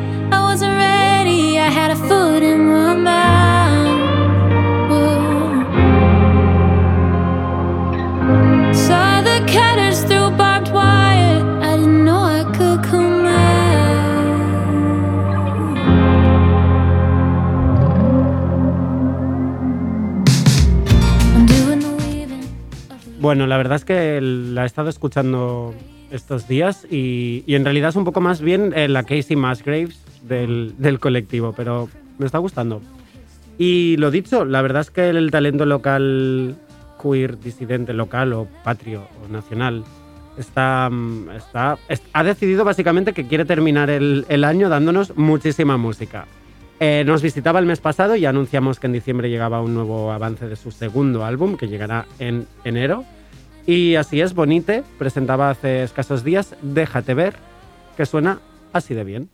Bueno, 23.36 23.48
la 23.48 23.58
verdad 23.58 23.76
es 23.76 23.84
que 23.84 24.22
la 24.22 24.64
he 24.64 24.66
estado 24.66 24.88
escuchando 24.88 25.74
estos 26.10 26.48
días 26.48 26.88
y, 26.90 27.44
y 27.46 27.56
en 27.56 27.66
realidad 27.66 27.90
es 27.90 27.98
un 27.98 28.06
poco 28.06 28.22
más 28.22 28.40
bien 28.40 28.72
eh, 28.74 28.88
la 28.88 29.04
Casey 29.04 29.36
Musgraves 29.36 30.00
del, 30.26 30.74
del 30.78 31.02
colectivo, 31.02 31.52
pero 31.52 31.90
me 32.18 32.28
está 32.28 32.38
gustando. 32.38 32.82
Y 33.58 33.98
lo 33.98 34.10
dicho, 34.10 34.46
la 34.46 34.62
verdad 34.62 34.84
es 34.84 34.90
que 34.90 35.10
el 35.10 35.32
talento 35.32 35.66
local, 35.66 36.56
queer, 37.04 37.38
disidente 37.38 37.92
local 37.92 38.32
o 38.32 38.48
patrio 38.64 39.06
o 39.22 39.28
nacional, 39.30 39.84
está, 40.38 40.90
mm, 40.90 41.32
está, 41.32 41.78
es- 41.90 42.04
ha 42.14 42.24
decidido 42.24 42.64
básicamente 42.64 43.12
que 43.12 43.28
quiere 43.28 43.44
terminar 43.44 43.90
el, 43.90 44.26
el 44.30 44.46
año 44.46 44.70
dándonos 44.70 45.18
muchísima 45.18 45.76
música. 45.76 46.26
Eh, 46.80 47.04
nos 47.06 47.22
visitaba 47.22 47.60
el 47.60 47.66
mes 47.66 47.82
pasado 47.82 48.16
y 48.16 48.26
anunciamos 48.26 48.80
que 48.80 48.88
en 48.88 48.94
diciembre 48.94 49.30
llegaba 49.30 49.62
un 49.62 49.74
nuevo 49.74 50.14
avance 50.14 50.48
de 50.48 50.56
su 50.56 50.72
segundo 50.72 51.26
álbum, 51.26 51.58
que 51.58 51.68
llegará 51.68 52.06
en 52.20 52.48
enero. 52.64 53.04
Y 53.68 53.96
así 53.96 54.22
es, 54.22 54.34
Bonite 54.34 54.84
presentaba 55.00 55.50
hace 55.50 55.84
escasos 55.84 56.24
días 56.24 56.56
Déjate 56.62 57.14
ver, 57.14 57.36
que 57.98 58.06
suena 58.06 58.40
así 58.74 58.94
de 58.94 59.04
bien. 59.04 59.30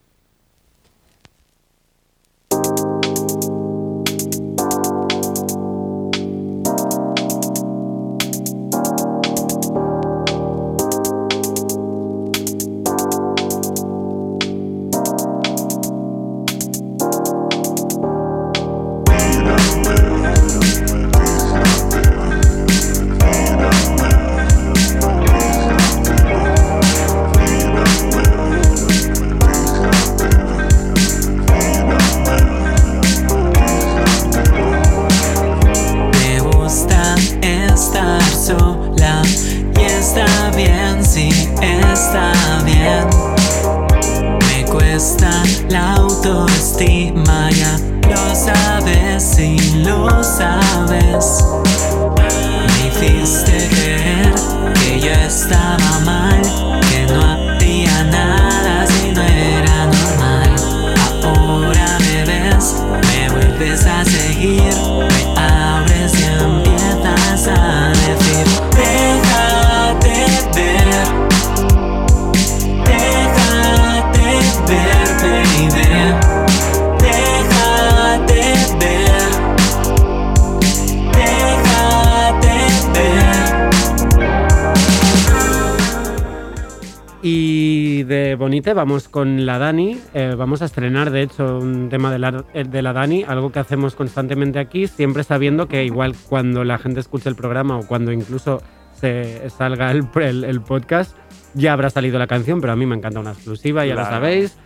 Vamos 88.63 89.10
con 89.10 89.46
la 89.46 89.58
Dani. 89.58 90.00
Eh, 90.13 90.36
vamos 90.38 90.62
a 90.62 90.65
estrenar, 90.65 91.10
de 91.12 91.24
hecho, 91.24 91.58
un 91.60 91.89
tema 91.89 92.12
de 92.12 92.20
la, 92.20 92.46
eh, 92.53 92.63
de 92.63 92.82
la 92.82 92.94
Dani, 92.94 93.24
algo 93.27 93.51
que 93.51 93.60
hacemos 93.60 93.96
constantemente 93.96 94.60
aquí, 94.60 94.88
siempre 94.88 95.24
sabiendo 95.24 95.68
que 95.68 95.84
igual 95.84 96.15
cuando 96.30 96.63
la 96.63 96.77
gente 96.77 97.00
escuche 97.00 97.27
el 97.27 97.36
programa 97.36 97.77
o 97.77 97.88
cuando 97.88 98.12
incluso 98.12 98.62
se 98.94 99.50
salga 99.50 99.91
el, 99.91 100.06
el- 100.22 100.44
el 100.44 100.62
podcast, 100.62 101.18
ya 101.56 101.74
habrá 101.74 101.89
salido 101.89 102.20
la 102.20 102.27
canción, 102.27 102.62
pero 102.62 102.74
a 102.74 102.75
mí 102.75 102.86
me 102.86 102.96
encanta 102.96 103.20
una 103.20 103.32
exclusiva, 103.32 103.86
ya 103.86 103.96
lo 103.96 104.01
sabéis. 104.12 104.58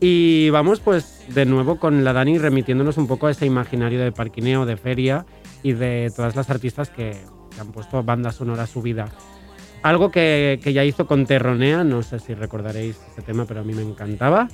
Y 0.00 0.50
vamos 0.50 0.80
pues 0.80 1.24
de 1.34 1.44
nuevo 1.44 1.78
con 1.78 2.02
la 2.02 2.12
Dani 2.12 2.38
remitiéndonos 2.38 2.96
un 2.96 3.06
poco 3.06 3.26
a 3.26 3.30
ese 3.30 3.46
imaginario 3.46 4.00
de 4.00 4.10
parquineo, 4.10 4.64
de 4.66 4.76
feria 4.76 5.26
y 5.62 5.72
de 5.72 6.10
todas 6.14 6.34
las 6.34 6.50
artistas 6.50 6.90
que, 6.90 7.12
que 7.54 7.60
han 7.60 7.72
puesto 7.72 8.02
banda 8.02 8.32
sonora 8.32 8.64
a 8.64 8.66
su 8.66 8.82
vida. 8.82 9.06
Algo 9.84 10.10
que, 10.10 10.60
que 10.64 10.72
ya 10.72 10.82
hizo 10.82 11.06
con 11.06 11.26
Terronea, 11.26 11.84
no 11.84 12.02
sé 12.02 12.18
si 12.18 12.32
recordaréis 12.32 12.98
ese 13.12 13.20
tema, 13.20 13.44
pero 13.44 13.60
a 13.60 13.64
mí 13.64 13.74
me 13.74 13.82
encantaba. 13.82 14.48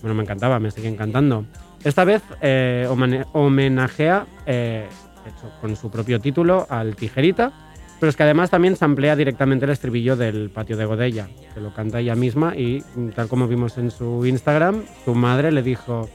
Bueno, 0.00 0.16
me 0.16 0.24
encantaba, 0.24 0.58
me 0.58 0.72
sigue 0.72 0.88
encantando. 0.88 1.44
Esta 1.84 2.02
vez 2.04 2.20
eh, 2.40 2.88
homenajea, 3.32 4.26
eh, 4.44 4.88
hecho 5.24 5.52
con 5.60 5.76
su 5.76 5.88
propio 5.88 6.18
título, 6.18 6.66
al 6.68 6.96
Tijerita, 6.96 7.52
pero 8.00 8.10
es 8.10 8.16
que 8.16 8.24
además 8.24 8.50
también 8.50 8.74
se 8.74 8.84
amplía 8.84 9.14
directamente 9.14 9.66
el 9.66 9.70
estribillo 9.70 10.16
del 10.16 10.50
patio 10.50 10.76
de 10.76 10.84
Godella, 10.84 11.28
que 11.54 11.60
lo 11.60 11.72
canta 11.72 12.00
ella 12.00 12.16
misma 12.16 12.56
y 12.56 12.82
mm, 12.96 13.10
tal 13.10 13.28
como 13.28 13.46
vimos 13.46 13.78
en 13.78 13.92
su 13.92 14.26
Instagram, 14.26 14.82
su 15.04 15.14
madre 15.14 15.52
le 15.52 15.62
dijo 15.62 16.10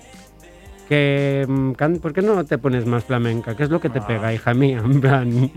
que 0.89 1.45
mm, 1.47 1.71
¿por 2.01 2.12
qué 2.12 2.21
no 2.21 2.43
te 2.43 2.57
pones 2.57 2.86
más 2.86 3.05
flamenca? 3.05 3.55
¿Qué 3.55 3.63
es 3.63 3.69
lo 3.69 3.79
que 3.79 3.89
te 3.89 4.01
pega, 4.01 4.33
hija 4.33 4.53
mía? 4.53 4.81
En 4.83 5.00
plan, 5.00 5.51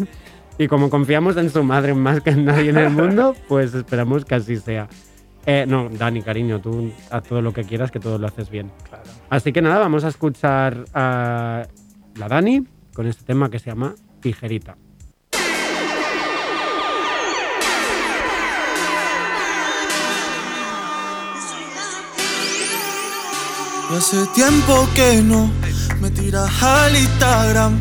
y 0.61 0.69
como 0.69 0.91
confiamos 0.91 1.39
en 1.39 1.49
su 1.49 1.65
madre 1.65 1.95
más 1.95 2.21
que 2.21 2.29
en 2.29 2.45
nadie 2.45 2.69
en 2.69 2.77
el 2.77 2.91
mundo, 2.91 3.35
pues 3.49 3.73
esperamos 3.73 4.27
que 4.27 4.35
así 4.35 4.59
sea. 4.59 4.91
Eh, 5.47 5.65
no, 5.67 5.89
Dani, 5.89 6.21
cariño, 6.21 6.61
tú 6.61 6.93
haz 7.11 7.23
todo 7.23 7.41
lo 7.41 7.55
que 7.55 7.65
quieras, 7.65 7.91
que 7.91 7.99
todo 7.99 8.19
lo 8.19 8.27
haces 8.27 8.51
bien. 8.51 8.71
Claro. 8.87 9.05
Así 9.31 9.55
que 9.55 9.63
nada, 9.63 9.79
vamos 9.79 10.05
a 10.05 10.09
escuchar 10.09 10.85
a 10.93 11.67
la 12.15 12.29
Dani 12.29 12.67
con 12.93 13.07
este 13.07 13.25
tema 13.25 13.49
que 13.49 13.59
se 13.59 13.71
llama 13.71 13.95
Tijerita. 14.21 14.77
Y 23.91 23.97
hace 23.97 24.27
tiempo 24.35 24.87
que 24.95 25.23
no 25.23 25.51
me 26.03 26.11
tiras 26.11 26.63
al 26.63 26.95
Instagram. 26.95 27.79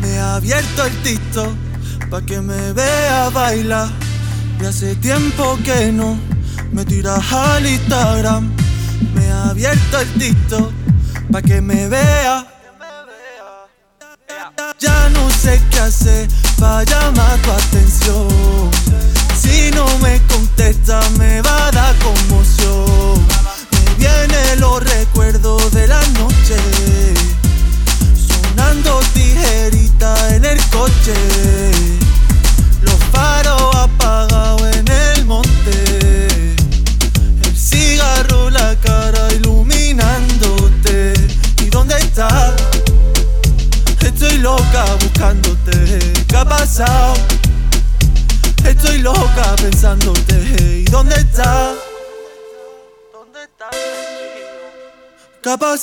Me 0.00 0.10
he 0.10 0.20
abierto 0.20 0.86
el 0.86 0.92
TikTok 1.02 1.73
pa' 2.10 2.22
que 2.22 2.40
me 2.40 2.72
vea 2.72 3.30
bailar. 3.30 3.88
Y 4.60 4.66
hace 4.66 4.94
tiempo 4.96 5.58
que 5.64 5.92
no 5.92 6.18
me 6.72 6.84
tiras 6.84 7.32
al 7.32 7.66
Instagram. 7.66 8.50
Me 9.14 9.26
he 9.26 9.30
abierto 9.30 10.00
el 10.00 10.12
TikTok 10.14 10.72
pa' 11.30 11.42
que 11.42 11.60
me 11.60 11.88
vea. 11.88 12.46
Ya 14.78 15.08
no 15.10 15.30
sé 15.30 15.60
qué 15.70 15.80
hacer 15.80 16.28
pa' 16.58 16.84
llamar 16.84 17.38
tu 17.42 17.50
atención. 17.50 18.70
Si 19.40 19.70
no 19.72 19.86
me 19.98 20.20
contesta 20.26 21.00
me 21.18 21.42
va 21.42 21.68
a 21.68 21.70
dar 21.70 21.94
conmoción. 21.98 22.63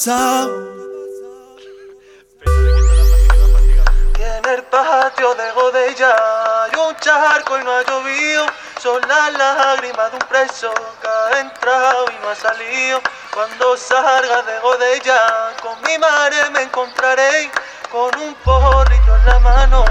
Pasado? 0.02 0.50
Y 4.18 4.24
en 4.24 4.46
el 4.54 4.64
patio 4.64 5.36
de 5.36 5.52
Godella 5.52 6.16
hay 6.64 6.72
un 6.90 6.96
charco 6.98 7.60
y 7.60 7.64
no 7.64 7.72
ha 7.72 7.84
llovido. 7.84 8.46
Son 8.82 9.00
las 9.08 9.34
lágrimas 9.34 10.10
de 10.10 10.18
un 10.18 10.28
preso 10.28 10.74
que 11.02 11.08
ha 11.08 11.42
entrado 11.42 12.06
y 12.10 12.24
no 12.24 12.30
ha 12.30 12.36
salido. 12.36 13.00
Cuando 13.32 13.78
salga 13.78 14.42
de 14.42 14.60
Godella, 14.60 15.54
con 15.62 15.80
mi 15.84 15.98
madre 16.00 16.50
me 16.52 16.64
encontraré 16.64 17.52
con 17.92 18.10
un 18.20 18.34
porrito 18.44 19.16
en 19.18 19.26
la 19.26 19.40
mano, 19.40 19.86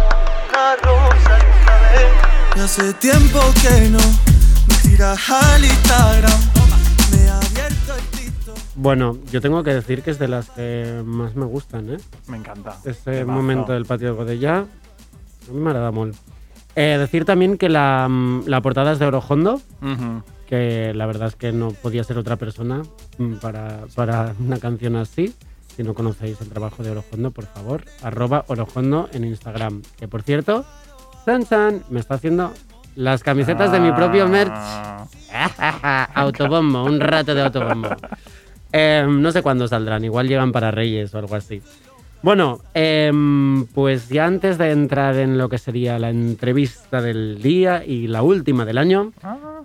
una 0.48 0.76
rosa 0.76 1.38
y 1.38 1.46
un 1.46 1.64
clavel. 1.64 2.12
Y 2.56 2.60
hace 2.60 2.94
tiempo 2.94 3.40
que 3.62 3.88
no 3.90 4.00
me 4.66 4.74
tiras 4.82 5.30
al 5.30 5.64
Instagram. 5.64 6.59
Bueno, 8.82 9.18
yo 9.30 9.42
tengo 9.42 9.62
que 9.62 9.74
decir 9.74 10.02
que 10.02 10.10
es 10.10 10.18
de 10.18 10.26
las 10.26 10.48
que 10.48 11.02
más 11.04 11.36
me 11.36 11.44
gustan, 11.44 11.90
¿eh? 11.90 11.96
Me 12.28 12.38
encanta. 12.38 12.78
Ese 12.86 13.26
momento 13.26 13.72
del 13.74 13.84
patio 13.84 14.08
de 14.08 14.14
Godella, 14.14 14.60
a 14.60 15.52
mí 15.52 15.60
me 15.60 15.68
agrada 15.68 15.90
molt. 15.90 16.16
Eh, 16.76 16.96
decir 16.98 17.26
también 17.26 17.58
que 17.58 17.68
la, 17.68 18.06
mm, 18.08 18.44
la 18.46 18.62
portada 18.62 18.92
es 18.92 18.98
de 18.98 19.04
Orojondo, 19.04 19.60
Ujú. 19.82 20.22
que 20.46 20.94
la 20.94 21.04
verdad 21.04 21.28
es 21.28 21.36
que 21.36 21.52
no 21.52 21.72
podía 21.72 22.04
ser 22.04 22.16
otra 22.16 22.36
persona 22.36 22.80
mm, 23.18 23.34
para, 23.34 23.80
para 23.94 24.34
una 24.40 24.58
canción 24.58 24.96
así. 24.96 25.34
Si 25.76 25.82
no 25.82 25.92
conocéis 25.92 26.40
el 26.40 26.48
trabajo 26.48 26.82
de 26.82 26.92
Orojondo, 26.92 27.32
por 27.32 27.44
favor, 27.44 27.84
arroba 28.02 28.46
Orojondo 28.48 29.10
en 29.12 29.24
Instagram. 29.24 29.82
Que 29.98 30.08
por 30.08 30.22
cierto, 30.22 30.64
San 31.26 31.44
San 31.44 31.82
me 31.90 32.00
está 32.00 32.14
haciendo 32.14 32.50
las 32.96 33.22
camisetas 33.22 33.72
de 33.72 33.78
mi 33.80 33.92
propio 33.92 34.26
merch. 34.26 34.50
Ah, 34.54 36.08
autobombo, 36.14 36.82
un 36.84 36.98
rato 36.98 37.34
de 37.34 37.42
autobombo. 37.42 37.90
Eh, 38.72 39.06
no 39.08 39.32
sé 39.32 39.42
cuándo 39.42 39.66
saldrán, 39.66 40.04
igual 40.04 40.28
llegan 40.28 40.52
para 40.52 40.70
Reyes 40.70 41.14
o 41.14 41.18
algo 41.18 41.34
así. 41.34 41.62
Bueno, 42.22 42.60
em, 42.74 43.64
pues 43.66 44.10
ya 44.10 44.26
antes 44.26 44.58
de 44.58 44.72
entrar 44.72 45.16
en 45.16 45.38
lo 45.38 45.48
que 45.48 45.56
sería 45.56 45.98
la 45.98 46.10
entrevista 46.10 47.00
del 47.00 47.40
día 47.40 47.82
y 47.84 48.08
la 48.08 48.22
última 48.22 48.66
del 48.66 48.76
año, 48.76 49.12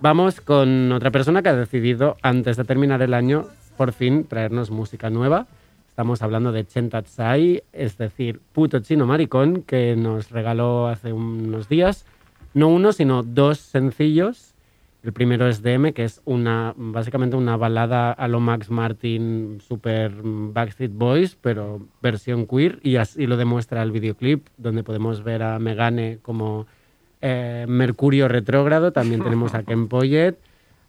vamos 0.00 0.40
con 0.40 0.90
otra 0.90 1.10
persona 1.10 1.42
que 1.42 1.50
ha 1.50 1.54
decidido, 1.54 2.16
antes 2.22 2.56
de 2.56 2.64
terminar 2.64 3.02
el 3.02 3.12
año, 3.12 3.46
por 3.76 3.92
fin 3.92 4.24
traernos 4.24 4.70
música 4.70 5.10
nueva. 5.10 5.46
Estamos 5.86 6.22
hablando 6.22 6.50
de 6.50 6.66
Chen 6.66 6.88
Tatsai, 6.88 7.62
es 7.74 7.98
decir, 7.98 8.40
puto 8.52 8.80
chino 8.80 9.06
maricón, 9.06 9.62
que 9.62 9.94
nos 9.94 10.30
regaló 10.30 10.88
hace 10.88 11.12
unos 11.12 11.68
días, 11.68 12.06
no 12.54 12.68
uno, 12.68 12.92
sino 12.92 13.22
dos 13.22 13.58
sencillos. 13.58 14.54
El 15.06 15.12
primero 15.12 15.46
es 15.46 15.62
DM, 15.62 15.92
que 15.92 16.02
es 16.02 16.20
una 16.24 16.74
básicamente 16.76 17.36
una 17.36 17.56
balada 17.56 18.10
a 18.10 18.26
lo 18.26 18.40
Max 18.40 18.70
Martin, 18.70 19.60
super 19.60 20.10
Backstreet 20.20 20.90
Boys, 20.92 21.38
pero 21.40 21.86
versión 22.02 22.44
queer, 22.44 22.80
y 22.82 22.96
así 22.96 23.28
lo 23.28 23.36
demuestra 23.36 23.84
el 23.84 23.92
videoclip, 23.92 24.48
donde 24.56 24.82
podemos 24.82 25.22
ver 25.22 25.44
a 25.44 25.60
Megane 25.60 26.18
como 26.22 26.66
eh, 27.20 27.66
Mercurio 27.68 28.26
retrógrado, 28.26 28.90
también 28.90 29.22
tenemos 29.22 29.54
a 29.54 29.62
Ken 29.62 29.86
Poyet. 29.86 30.38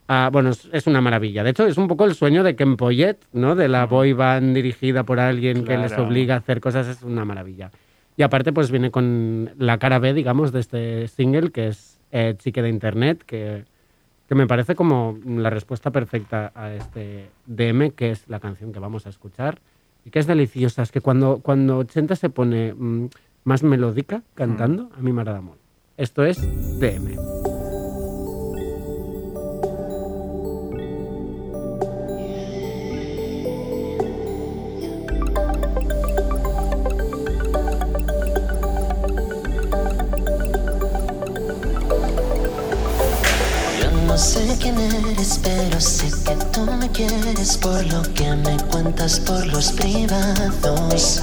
Ah, 0.08 0.32
bueno, 0.34 0.50
es, 0.50 0.88
una 0.88 1.00
maravilla. 1.00 1.44
De 1.44 1.52
hecho, 1.52 1.68
es 1.68 1.78
un 1.78 1.88
poco 1.88 2.06
el 2.06 2.16
sueño 2.16 2.42
de 2.42 2.56
Ken 2.56 2.76
Poyet, 2.76 3.18
¿no? 3.34 3.54
De 3.54 3.68
la 3.68 3.86
boy 3.86 4.14
band 4.14 4.56
dirigida 4.56 5.04
por 5.04 5.20
alguien 5.20 5.64
que 5.64 5.78
les 5.78 5.92
Claro. 5.92 6.08
obliga 6.08 6.34
a 6.34 6.38
hacer 6.40 6.60
cosas, 6.60 6.88
es 6.88 7.04
una 7.04 7.24
maravilla. 7.24 7.70
Y 8.16 8.24
aparte, 8.24 8.52
pues 8.52 8.72
viene 8.72 8.90
con 8.90 9.52
la 9.60 9.78
cara 9.78 10.00
B, 10.00 10.16
digamos, 10.16 10.52
de 10.52 10.62
este 10.62 11.08
single, 11.08 11.52
que 11.52 11.68
es 11.68 12.00
eh, 12.12 12.34
Chique 12.40 12.64
de 12.64 12.70
Internet, 12.70 13.22
que, 13.24 13.66
que 14.28 14.36
me 14.36 14.48
parece 14.48 14.76
como 14.76 15.18
la 15.26 15.50
respuesta 15.50 15.92
perfecta 15.92 16.52
a 16.54 16.74
este 16.74 17.30
DM, 17.46 17.92
que 17.92 18.12
es 18.12 18.28
la 18.28 18.40
canción 18.40 18.74
que 18.74 18.80
vamos 18.80 19.06
a 19.06 19.10
escuchar, 19.10 19.60
y 20.06 20.10
que 20.10 20.20
es 20.20 20.28
deliciosa. 20.28 20.84
Es 20.84 20.92
que 20.92 21.02
cuando, 21.02 21.40
cuando 21.42 21.84
Chenta 21.84 22.16
se 22.16 22.30
pone 22.30 22.74
mm, 22.74 23.08
más 23.46 23.64
melódica 23.64 24.24
cantando, 24.36 24.90
a 24.98 25.02
mí 25.02 25.12
me 25.12 25.22
agrada 25.22 25.42
mucho. 25.42 25.60
Esto 25.98 26.26
es 26.26 26.38
DM. 26.80 27.67
Quién 45.18 45.20
eres, 45.20 45.40
pero 45.44 45.82
sé 45.82 46.12
que 46.24 46.36
tú 46.52 46.62
me 46.62 46.90
quieres 46.92 47.58
por 47.58 47.86
lo 47.86 48.02
que 48.14 48.30
me 48.36 48.58
cuentas 48.70 49.20
por 49.20 49.46
los 49.48 49.72
privados. 49.72 51.22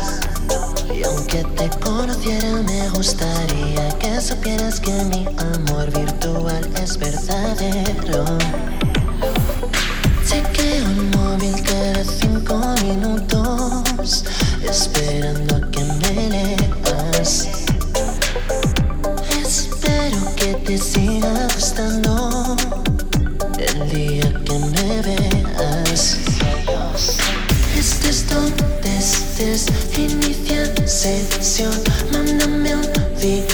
Y 0.94 1.02
aunque 1.04 1.44
te 1.56 1.68
conociera, 1.80 2.62
me 2.62 2.88
gustaría 2.90 3.88
que 3.98 4.20
supieras 4.20 4.80
que 4.80 4.92
mi 5.04 5.26
amor 5.38 5.90
virtual 5.92 6.68
es 6.82 6.98
verdadero. 6.98 8.24
Take 10.28 10.82
minutos 12.84 14.24
esperando 14.68 15.56
a 15.56 15.70
que 15.70 15.84
me 15.84 16.28
leas. 16.30 17.48
Espero 19.42 20.34
que 20.36 20.54
te 20.66 20.78
siga 20.78 21.48
gustando 21.54 22.13
inicia 31.04 31.36
sesión. 31.42 31.82
Mándame 32.12 32.74
un 32.74 32.82
DM 33.20 33.53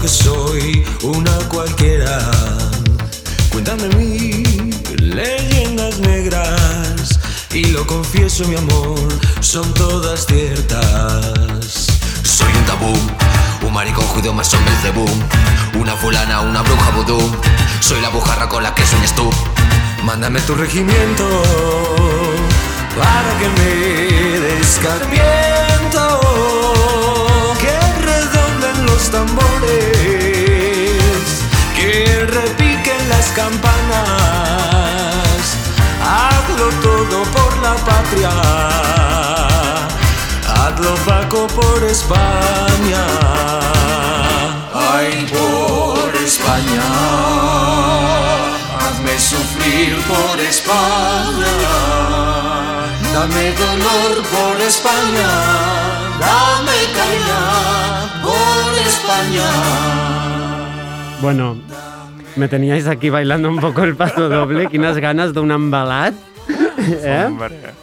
que 0.00 0.08
soy 0.08 0.84
una 1.02 1.36
cualquiera. 1.48 2.18
Cuentan 3.50 3.78
de 3.78 3.88
mí 3.96 4.42
leyendas 4.98 5.98
negras 5.98 7.18
y 7.52 7.66
lo 7.66 7.86
confieso, 7.86 8.48
mi 8.48 8.56
amor, 8.56 8.98
son 9.40 9.72
todas 9.74 10.26
ciertas. 10.26 11.86
Soy 12.22 12.52
un 12.52 12.64
tabú, 12.64 12.94
un 13.66 13.72
maricón 13.72 14.06
judío 14.06 14.32
más 14.32 14.52
hombre 14.54 14.74
de 14.82 14.90
boom, 14.90 15.22
una 15.80 15.94
fulana, 15.96 16.40
una 16.40 16.62
bruja 16.62 16.90
vudú. 16.90 17.20
Soy 17.80 18.00
la 18.00 18.08
bujarra 18.08 18.48
con 18.48 18.62
la 18.62 18.74
que 18.74 18.86
sueñas 18.86 19.14
tú. 19.14 19.30
Mándame 20.02 20.40
tu 20.40 20.54
regimiento 20.54 21.42
para 22.96 23.38
que 23.38 23.48
me 23.48 24.40
descarmiento. 24.40 26.83
Los 29.04 29.12
tambores, 29.12 29.68
que 31.76 32.26
repiquen 32.26 33.08
las 33.10 33.26
campanas. 33.32 33.98
Hazlo 36.00 36.70
todo 36.80 37.22
por 37.24 37.56
la 37.58 37.74
patria, 37.84 38.30
hazlo 40.48 40.94
Paco 41.04 41.46
por 41.48 41.84
España. 41.84 43.04
Ay, 44.72 45.26
por 45.30 46.16
España. 46.16 46.82
Hazme 48.80 49.18
sufrir 49.18 50.02
por 50.08 50.40
España. 50.40 51.54
Dame 53.12 53.52
dolor 53.52 54.22
por 54.32 54.58
España. 54.62 55.28
Dame 56.18 56.78
caña 56.96 57.74
España. 58.94 59.44
Bueno, 61.20 61.56
me 62.36 62.48
teníais 62.48 62.86
aquí 62.86 63.10
bailando 63.10 63.48
un 63.48 63.58
poco 63.58 63.82
el 63.82 63.96
paso 63.96 64.28
doble, 64.28 64.68
que 64.68 64.78
unas 64.78 64.98
ganas 64.98 65.32
de 65.34 65.40
un 65.40 65.50
embalat. 65.50 66.14
¿eh? 66.78 67.28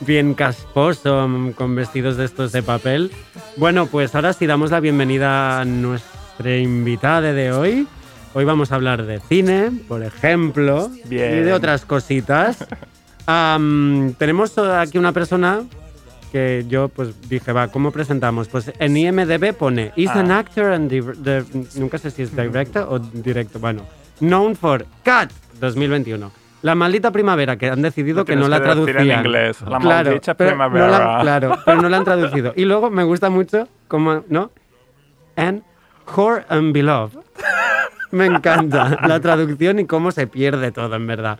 Bien 0.01 0.33
casposo, 0.33 1.27
con 1.55 1.75
vestidos 1.75 2.17
de 2.17 2.25
estos 2.25 2.51
de 2.51 2.63
papel. 2.63 3.11
Bueno, 3.57 3.87
pues 3.87 4.15
ahora 4.15 4.33
sí 4.33 4.45
damos 4.45 4.71
la 4.71 4.79
bienvenida 4.79 5.59
a 5.59 5.65
nuestra 5.65 6.57
invitada 6.57 7.33
de 7.33 7.51
hoy. 7.51 7.87
Hoy 8.33 8.45
vamos 8.45 8.71
a 8.71 8.75
hablar 8.75 9.05
de 9.05 9.19
cine, 9.19 9.71
por 9.87 10.03
ejemplo, 10.03 10.89
Bien. 11.05 11.39
y 11.39 11.41
de 11.41 11.53
otras 11.53 11.83
cositas. 11.85 12.65
Tenemos 14.17 14.57
aquí 14.57 14.97
una 14.97 15.11
persona 15.11 15.63
que 16.31 16.65
yo 16.67 16.87
pues 16.89 17.29
dije, 17.29 17.51
va, 17.51 17.67
¿cómo 17.67 17.91
presentamos? 17.91 18.47
Pues 18.47 18.71
en 18.79 18.95
IMDB 18.97 19.53
pone, 19.53 19.91
is 19.95 20.09
an 20.11 20.31
Ah. 20.31 20.39
actor 20.39 20.71
and 20.71 20.91
nunca 21.75 21.97
sé 21.97 22.09
si 22.11 22.21
es 22.23 22.35
director 22.35 22.87
o 22.89 22.99
directo, 22.99 23.59
bueno, 23.59 23.83
known 24.19 24.55
for 24.55 24.85
Cat 25.03 25.31
2021. 25.59 26.31
La 26.61 26.75
maldita 26.75 27.11
primavera, 27.11 27.57
que 27.57 27.69
han 27.69 27.81
decidido 27.81 28.23
que 28.23 28.35
no 28.35 28.47
la 28.47 28.57
en 28.57 28.63
traducían. 28.63 29.25
inglés, 29.25 29.61
la 29.61 29.79
Claro, 29.79 30.09
maldita 30.11 30.33
pero 30.35 30.51
no 30.51 30.57
la- 30.57 30.69
primavera. 30.69 31.17
claro, 31.21 31.59
pero 31.65 31.81
no 31.81 31.89
la 31.89 31.97
han 31.97 32.03
traducido. 32.05 32.53
Y 32.55 32.65
luego 32.65 32.89
me 32.91 33.03
gusta 33.03 33.29
mucho 33.31 33.67
como, 33.87 34.23
¿no? 34.29 34.51
And 35.35 35.63
Whore 36.15 36.45
and 36.49 36.71
Beloved. 36.71 37.17
Me 38.11 38.25
encanta 38.27 38.99
la 39.07 39.19
traducción 39.19 39.79
y 39.79 39.85
cómo 39.85 40.11
se 40.11 40.27
pierde 40.27 40.71
todo, 40.71 40.95
en 40.95 41.07
verdad. 41.07 41.39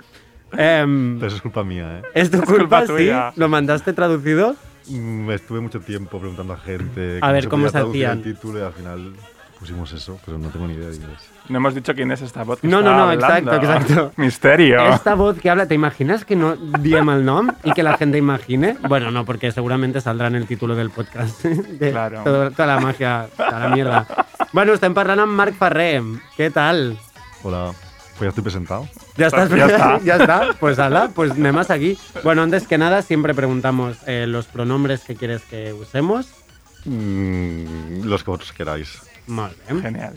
Pero 0.50 1.28
eso 1.28 1.36
es 1.36 1.42
culpa 1.42 1.64
mía, 1.64 2.00
¿eh? 2.00 2.02
¿Es 2.14 2.32
tu 2.32 2.38
Es 2.38 2.44
culpa, 2.44 2.86
culpa 2.86 2.98
sí? 2.98 3.40
¿Lo 3.40 3.48
mandaste 3.48 3.94
traducido? 3.94 4.56
Mm, 4.88 5.30
Estuve 5.32 5.60
mucho 5.62 5.80
tiempo 5.80 6.20
preguntando 6.20 6.54
a 6.54 6.58
gente 6.58 7.20
A 7.22 7.32
ver, 7.32 7.48
¿cómo 7.48 7.70
se 7.70 7.78
hacían? 7.78 8.18
el 8.20 8.24
título 8.24 8.60
y 8.60 8.64
al 8.64 8.74
final 8.74 9.14
pusimos 9.60 9.94
eso, 9.94 10.20
pero 10.26 10.40
no 10.40 10.50
tengo 10.50 10.66
ni 10.68 10.74
idea 10.74 10.90
de 10.90 10.96
inglés. 10.96 11.20
No 11.48 11.58
hemos 11.58 11.76
dicho 11.76 11.94
quién 11.94 12.12
es 12.12 12.22
esta 12.24 12.44
voz 12.44 12.60
que 12.62 12.68
No, 12.68 12.80
está 12.80 12.90
no, 12.92 12.98
no, 12.98 13.04
hablando. 13.12 13.54
exacto, 13.54 13.56
exacto. 13.92 14.14
Misterio. 14.22 14.82
Esta 14.94 15.14
voz 15.14 15.38
que 15.40 15.52
habla, 15.52 15.68
¿te 15.68 15.76
imaginas 15.76 16.26
que 16.26 16.36
no 16.36 16.56
diem 16.56 17.08
el 17.12 17.24
nom 17.24 17.52
y 17.64 17.72
que 17.74 17.84
la 17.84 17.96
gente 17.96 18.18
imagine? 18.18 18.76
Bueno, 18.90 19.12
no, 19.12 19.24
porque 19.24 19.52
seguramente 19.52 20.02
saldrá 20.02 20.28
en 20.28 20.36
el 20.36 20.48
título 20.48 20.76
del 20.76 20.90
podcast. 20.90 21.44
De 21.46 21.92
Claro. 21.92 22.24
toda 22.24 22.66
la 22.66 22.80
magia, 22.80 23.28
toda 23.38 23.60
la 23.60 23.70
mierda. 23.70 24.08
Bueno, 24.52 24.74
estem 24.74 24.94
parlant 24.96 25.20
amb 25.22 25.32
Marc 25.38 25.54
Ferrer. 25.56 26.02
¿Qué 26.36 26.50
tal? 26.50 26.98
Hola, 27.44 27.72
pues 28.18 28.22
ya 28.22 28.30
estoy 28.30 28.44
presentado. 28.44 28.88
¿Ya 29.18 29.28
estás? 29.28 29.50
Ya 29.50 29.66
está. 29.66 30.00
¿Ya 30.04 30.16
está? 30.18 30.56
Pues 30.60 30.80
ala, 30.80 31.12
pues 31.14 31.32
anem 31.32 31.58
a 31.58 31.64
seguir. 31.64 31.98
Bueno, 32.24 32.42
antes 32.44 32.66
que 32.68 32.78
nada, 32.78 33.02
siempre 33.02 33.34
preguntamos 33.34 33.98
eh, 34.08 34.26
los 34.28 34.46
pronombres 34.46 35.02
que 35.04 35.16
quieres 35.16 35.42
que 35.44 35.74
usemos. 35.74 36.28
Mm, 36.86 38.04
los 38.06 38.24
que 38.24 38.32
vosotros 38.32 38.54
queráis. 38.54 39.00
Molt 39.28 39.56
bé. 39.68 39.82
Genial. 39.82 40.14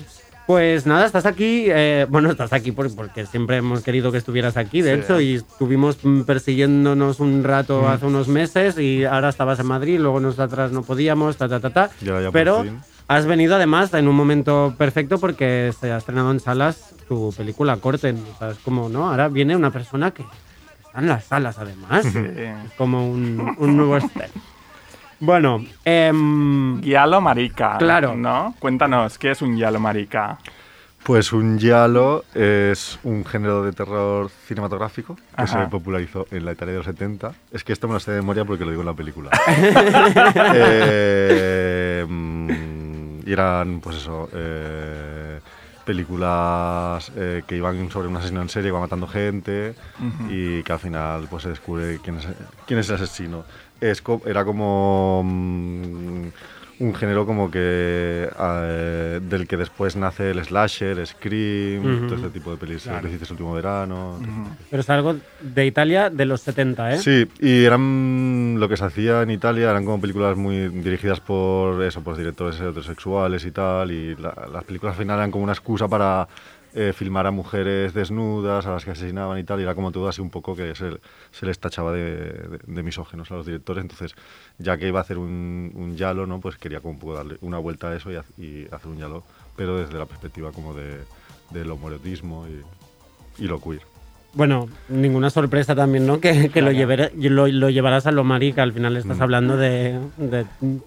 Pues 0.46 0.84
nada, 0.86 1.06
estás 1.06 1.24
aquí. 1.26 1.64
eh, 1.68 2.06
bueno, 2.08 2.30
estás 2.30 2.52
aquí 2.52 2.70
por- 2.72 2.94
porque 2.94 3.24
siempre 3.26 3.56
hemos 3.56 3.82
querido 3.82 4.12
que 4.12 4.18
estuvieras 4.18 4.56
aquí, 4.58 4.82
de 4.82 4.94
Sí. 4.94 5.00
hecho, 5.00 5.20
y 5.20 5.34
estuvimos 5.36 5.98
mm, 6.02 6.22
persiguiéndonos 6.22 7.20
un 7.20 7.42
rato 7.44 7.88
hace 7.88 8.04
unos 8.06 8.28
meses 8.28 8.78
y 8.78 9.04
ahora 9.04 9.30
estabas 9.30 9.58
en 9.60 9.66
Madrid, 9.66 9.98
luego 9.98 10.20
nosotras 10.20 10.70
no 10.70 10.82
podíamos, 10.82 11.36
ta, 11.38 11.48
ta, 11.48 11.60
ta, 11.60 11.70
ta. 11.70 11.90
Ya 12.00 12.30
Pero 12.30 12.64
has 13.08 13.24
venido 13.26 13.56
además 13.56 13.92
en 13.94 14.06
un 14.06 14.14
momento 14.16 14.74
perfecto 14.76 15.18
porque 15.18 15.72
se 15.80 15.90
ha 15.92 15.96
estrenado 15.96 16.30
en 16.30 16.40
salas 16.40 16.93
tu 17.04 17.32
película 17.36 17.76
Corten. 17.76 18.22
O 18.34 18.38
sea, 18.38 18.50
es 18.50 18.58
como, 18.58 18.88
¿no? 18.88 19.08
Ahora 19.10 19.28
viene 19.28 19.56
una 19.56 19.70
persona 19.70 20.10
que 20.10 20.24
está 20.84 20.98
en 20.98 21.08
las 21.08 21.24
salas 21.24 21.58
además. 21.58 22.04
Sí. 22.04 22.18
Es 22.18 22.72
como 22.76 23.08
un, 23.08 23.54
un 23.58 23.76
nuevo 23.76 23.98
step. 24.00 24.30
Bueno, 25.20 25.64
em, 25.84 26.82
Giallo 26.82 27.20
marica. 27.20 27.78
Claro. 27.78 28.14
¿No? 28.14 28.54
Cuéntanos, 28.58 29.18
¿qué 29.18 29.30
es 29.30 29.42
un 29.42 29.56
giallo 29.56 29.80
marica? 29.80 30.38
Pues 31.02 31.32
un 31.34 31.58
giallo 31.58 32.24
es 32.34 32.98
un 33.04 33.24
género 33.26 33.62
de 33.62 33.72
terror 33.72 34.30
cinematográfico 34.46 35.16
que 35.36 35.46
se 35.46 35.58
popularizó 35.66 36.26
en 36.30 36.46
la 36.46 36.52
Italia 36.52 36.72
de 36.72 36.78
los 36.78 36.86
70. 36.86 37.32
Es 37.52 37.62
que 37.62 37.74
esto 37.74 37.86
me 37.86 37.94
lo 37.94 38.00
sé 38.00 38.12
de 38.12 38.20
memoria 38.20 38.46
porque 38.46 38.64
lo 38.64 38.70
digo 38.70 38.82
en 38.82 38.86
la 38.86 38.94
película. 38.94 39.30
Eh, 40.56 42.06
mm, 42.08 43.20
y 43.26 43.32
eran, 43.32 43.80
pues 43.80 43.96
eso, 43.96 44.28
eh, 44.32 45.13
películas 45.84 47.12
eh, 47.16 47.42
que 47.46 47.56
iban 47.56 47.90
sobre 47.90 48.08
un 48.08 48.16
asesino 48.16 48.42
en 48.42 48.48
serie, 48.48 48.70
va 48.70 48.80
matando 48.80 49.06
gente 49.06 49.74
y 50.28 50.62
que 50.62 50.72
al 50.72 50.78
final 50.78 51.26
pues 51.30 51.42
se 51.44 51.50
descubre 51.50 51.98
quién 52.02 52.16
es, 52.16 52.26
quién 52.66 52.80
es 52.80 52.88
el 52.88 52.96
asesino. 52.96 53.44
Es 53.80 54.02
era 54.24 54.44
como 54.44 55.22
mm, 55.24 56.28
un 56.80 56.94
género 56.94 57.24
como 57.24 57.50
que 57.50 58.28
eh, 58.38 59.20
del 59.22 59.46
que 59.46 59.56
después 59.56 59.94
nace 59.96 60.30
el 60.32 60.44
slasher, 60.44 61.06
Scream, 61.06 61.84
Ujú. 61.98 62.06
todo 62.06 62.14
este 62.16 62.30
tipo 62.30 62.50
de 62.50 62.56
pelis, 62.56 62.82
Claro. 62.82 63.02
que 63.02 63.08
hiciste 63.08 63.26
el 63.26 63.30
último 63.32 63.54
verano. 63.54 64.18
Pero 64.70 64.80
es 64.80 64.90
algo 64.90 65.16
de 65.40 65.66
Italia 65.66 66.10
de 66.10 66.24
los 66.24 66.40
70, 66.40 66.94
¿eh? 66.94 66.98
Sí, 66.98 67.26
y 67.40 67.64
eran 67.64 68.56
lo 68.58 68.68
que 68.68 68.76
se 68.76 68.84
hacía 68.84 69.22
en 69.22 69.30
Italia, 69.30 69.70
eran 69.70 69.84
como 69.84 70.00
películas 70.00 70.36
muy 70.36 70.68
dirigidas 70.68 71.20
por 71.20 71.82
eso, 71.84 72.02
por 72.02 72.16
directores 72.16 72.56
heterosexuales 72.56 73.44
y 73.44 73.50
tal, 73.52 73.90
y 73.92 74.16
la- 74.16 74.48
las 74.52 74.64
películas 74.64 74.94
al 74.96 75.02
final 75.02 75.18
eran 75.18 75.30
como 75.30 75.44
una 75.44 75.52
excusa 75.52 75.86
para 75.86 76.26
eh, 76.74 76.92
filmar 76.92 77.26
a 77.26 77.30
mujeres 77.30 77.94
desnudas, 77.94 78.66
a 78.66 78.72
las 78.72 78.84
que 78.84 78.90
asesinaban 78.90 79.38
y 79.38 79.44
tal, 79.44 79.60
y 79.60 79.62
era 79.62 79.74
como 79.76 79.92
todo 79.92 80.08
así 80.08 80.20
un 80.20 80.30
poco 80.30 80.56
que 80.56 80.74
se, 80.74 80.90
se 81.30 81.46
les 81.46 81.58
tachaba 81.58 81.92
de, 81.92 82.04
de- 82.04 82.58
de 82.66 82.82
misógenos 82.82 83.30
a 83.30 83.36
los 83.36 83.46
directores, 83.46 83.82
entonces 83.82 84.14
ya 84.58 84.76
que 84.76 84.88
iba 84.88 84.98
a 84.98 85.02
hacer 85.02 85.18
un, 85.18 85.70
un 85.74 85.96
yalo, 85.96 86.26
¿no? 86.26 86.40
pues 86.40 86.56
quería 86.56 86.80
como 86.80 86.94
un 86.94 86.98
poco 86.98 87.14
darle 87.14 87.36
una 87.42 87.58
vuelta 87.58 87.88
a 87.90 87.96
eso 87.96 88.10
y, 88.10 88.16
y 88.42 88.66
hacer 88.72 88.88
un 88.88 88.98
yalo, 88.98 89.22
pero 89.56 89.78
desde 89.78 89.96
la 89.98 90.06
perspectiva 90.06 90.50
como 90.52 90.74
de, 90.74 90.98
del 91.50 91.70
homoerotismo 91.70 92.46
y, 92.48 93.44
y 93.44 93.46
lo 93.46 93.60
queer. 93.60 93.82
Bueno, 94.32 94.68
ninguna 94.88 95.30
sorpresa 95.30 95.76
también, 95.76 96.08
¿no? 96.08 96.18
Que, 96.18 96.48
que 96.50 96.60
lo, 96.60 96.72
llevara- 96.72 97.12
lo, 97.16 97.46
lo 97.46 97.70
llevarás 97.70 98.08
a 98.08 98.10
lo 98.10 98.24
marica, 98.24 98.64
al 98.64 98.72
final 98.72 98.96
estás 98.96 99.18
Mm. 99.18 99.22
hablando 99.22 99.56
de, 99.56 99.96
de 100.16 100.44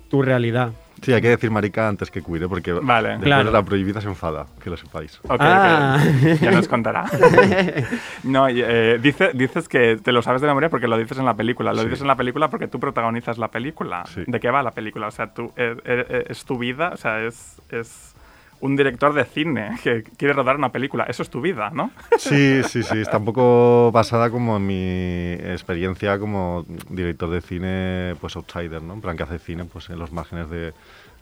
tu 0.09 0.21
realidad. 0.21 0.73
Sí, 1.01 1.13
hay 1.13 1.21
que 1.21 1.29
decir 1.29 1.51
marica 1.51 1.87
antes 1.87 2.09
que 2.11 2.21
queer, 2.21 2.43
¿eh? 2.43 2.47
porque 2.49 2.73
Vale. 2.73 3.09
después 3.09 3.25
Claro. 3.27 3.51
la 3.51 3.63
prohibida 3.63 4.01
se 4.01 4.07
enfada, 4.07 4.45
que 4.63 4.69
lo 4.69 4.77
sepáis. 4.77 5.19
Ok, 5.23 5.31
ok. 5.33 5.41
Ah. 5.41 6.03
Ya 6.41 6.51
nos 6.51 6.67
contará. 6.67 7.05
no, 8.23 8.47
eh, 8.49 8.99
dice- 9.01 9.31
dices 9.33 9.67
que 9.69 9.97
te 9.97 10.11
lo 10.11 10.21
sabes 10.21 10.41
de 10.41 10.47
memoria 10.47 10.69
porque 10.69 10.87
lo 10.87 10.97
dices 10.97 11.17
en 11.19 11.25
la 11.25 11.35
película. 11.35 11.71
Lo 11.73 11.79
Sí. 11.81 11.85
dices 11.85 12.01
en 12.01 12.07
la 12.07 12.15
película 12.15 12.49
porque 12.49 12.67
tú 12.67 12.79
protagonizas 12.79 13.37
la 13.37 13.49
película. 13.49 14.03
Sí. 14.07 14.23
¿De 14.27 14.39
qué 14.39 14.49
va 14.49 14.63
la 14.63 14.71
película? 14.71 15.07
O 15.07 15.11
sea, 15.11 15.33
tú, 15.33 15.51
eh, 15.55 15.75
eh, 15.85 16.25
es 16.29 16.45
tu 16.45 16.57
vida, 16.57 16.91
o 16.93 16.97
sea, 16.97 17.21
es, 17.23 17.61
es 17.69 18.15
un 18.59 18.75
director 18.75 19.13
de 19.13 19.23
cine 19.25 19.77
que 19.83 20.03
quiere 20.03 20.33
rodar 20.33 20.55
una 20.57 20.71
película. 20.71 21.03
Eso 21.05 21.21
es 21.23 21.29
tu 21.29 21.41
vida, 21.41 21.69
¿no? 21.71 21.91
Sí, 22.17 22.61
sí, 22.63 22.81
sí, 22.83 22.97
está 22.97 23.17
un 23.17 23.25
poco 23.25 23.91
basada 23.91 24.29
como 24.29 24.57
en 24.57 24.65
mi 24.65 25.33
experiencia 25.33 26.17
como 26.17 26.65
director 26.89 27.29
de 27.29 27.41
cine, 27.41 28.15
pues 28.19 28.35
outsider, 28.35 28.81
¿no? 28.81 28.93
En 28.95 29.01
plan 29.01 29.15
que 29.15 29.23
hace 29.23 29.37
cine 29.39 29.65
pues 29.65 29.89
en 29.89 29.99
los 29.99 30.11
márgenes 30.11 30.49
de, 30.49 30.73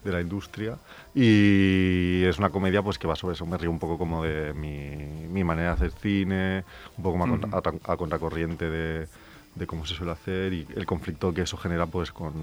de 0.04 0.12
la 0.12 0.22
industria 0.22 0.78
y 1.14 2.24
es 2.24 2.38
una 2.38 2.50
comedia 2.50 2.82
pues 2.82 2.98
que 2.98 3.08
va 3.08 3.16
sobre 3.16 3.34
eso, 3.34 3.46
me 3.46 3.58
río 3.58 3.72
un 3.72 3.80
poco 3.80 3.98
como 3.98 4.24
de 4.24 4.54
mi, 4.54 4.96
mi 5.30 5.44
manera 5.44 5.70
de 5.70 5.74
hacer 5.74 5.92
cine, 5.92 6.64
un 6.98 7.04
poco 7.04 7.18
más 7.18 7.30
a, 7.54 7.62
tra- 7.62 7.80
a 7.84 7.98
contracorriente 7.98 8.70
de, 8.70 9.08
de 9.56 9.68
cómo 9.68 9.86
se 9.86 9.96
suele 9.96 10.12
hacer 10.14 10.54
y 10.54 10.68
el 10.76 10.86
conflicto 10.86 11.34
que 11.34 11.42
eso 11.42 11.58
genera 11.58 11.86
pues 11.86 12.12
con 12.12 12.34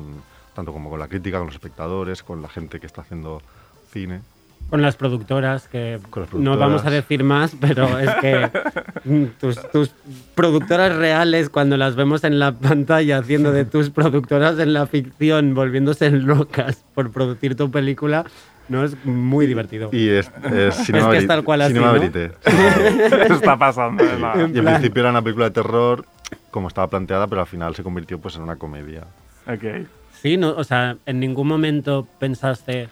tanto 0.55 0.73
como 0.73 0.91
con 0.91 0.99
la 0.99 1.09
crítica, 1.09 1.39
con 1.39 1.47
los 1.47 1.55
espectadores, 1.55 2.23
con 2.23 2.43
la 2.43 2.49
gente 2.49 2.79
que 2.79 2.87
está 2.87 3.01
haciendo 3.01 3.41
cine. 3.91 4.21
Con 4.71 4.81
las 4.81 4.97
productoras, 4.97 5.69
que 5.69 5.93
las 5.93 6.03
no 6.03 6.09
productoras. 6.11 6.59
vamos 6.59 6.87
a 6.87 6.91
decir 6.91 7.25
más, 7.25 7.55
pero 7.61 7.99
es 7.99 8.11
que 8.23 8.51
tus, 9.41 9.71
tus 9.71 9.91
productoras 10.35 10.97
reales, 10.97 11.51
cuando 11.51 11.77
las 11.77 11.95
vemos 11.95 12.25
en 12.25 12.39
la 12.39 12.53
pantalla 12.53 13.19
haciendo 13.19 13.53
de 13.53 13.65
tus 13.67 13.91
productoras 13.91 14.59
en 14.59 14.73
la 14.73 14.87
ficción, 14.87 15.55
volviéndose 15.55 16.11
locas 16.11 16.85
por 16.95 17.11
producir 17.13 17.55
tu 17.55 17.71
película, 17.71 18.25
no 18.71 18.83
es 18.83 18.97
muy 19.05 19.47
divertido. 19.47 19.91
Y 19.93 20.09
es, 20.09 20.31
es 20.51 20.75
Cinema, 20.87 21.11
que 21.13 21.19
es 21.19 21.27
tal 21.27 21.45
cual 21.45 21.61
así, 21.61 21.75
Cinema 21.75 21.93
¿no? 21.93 22.01
Verité. 22.01 22.31
está 23.35 23.59
pasando. 23.59 24.03
es 24.03 24.19
la- 24.21 24.49
Y 24.53 24.59
en 24.59 24.65
principio 24.65 25.01
era 25.01 25.11
una 25.11 25.21
película 25.21 25.47
de 25.47 25.51
terror, 25.53 26.07
como 26.51 26.69
estaba 26.69 26.89
planteada, 26.89 27.27
pero 27.27 27.43
al 27.43 27.47
final 27.47 27.75
se 27.75 27.83
convirtió 27.83 28.19
pues 28.19 28.37
en 28.37 28.43
una 28.43 28.57
comedia. 28.57 29.03
Ok. 29.47 29.87
Sí, 30.23 30.39
no, 30.39 30.51
o 30.51 30.65
sea, 30.65 30.97
en 31.05 31.21
ningún 31.21 31.49
momento 31.49 32.07
pensaste, 32.19 32.89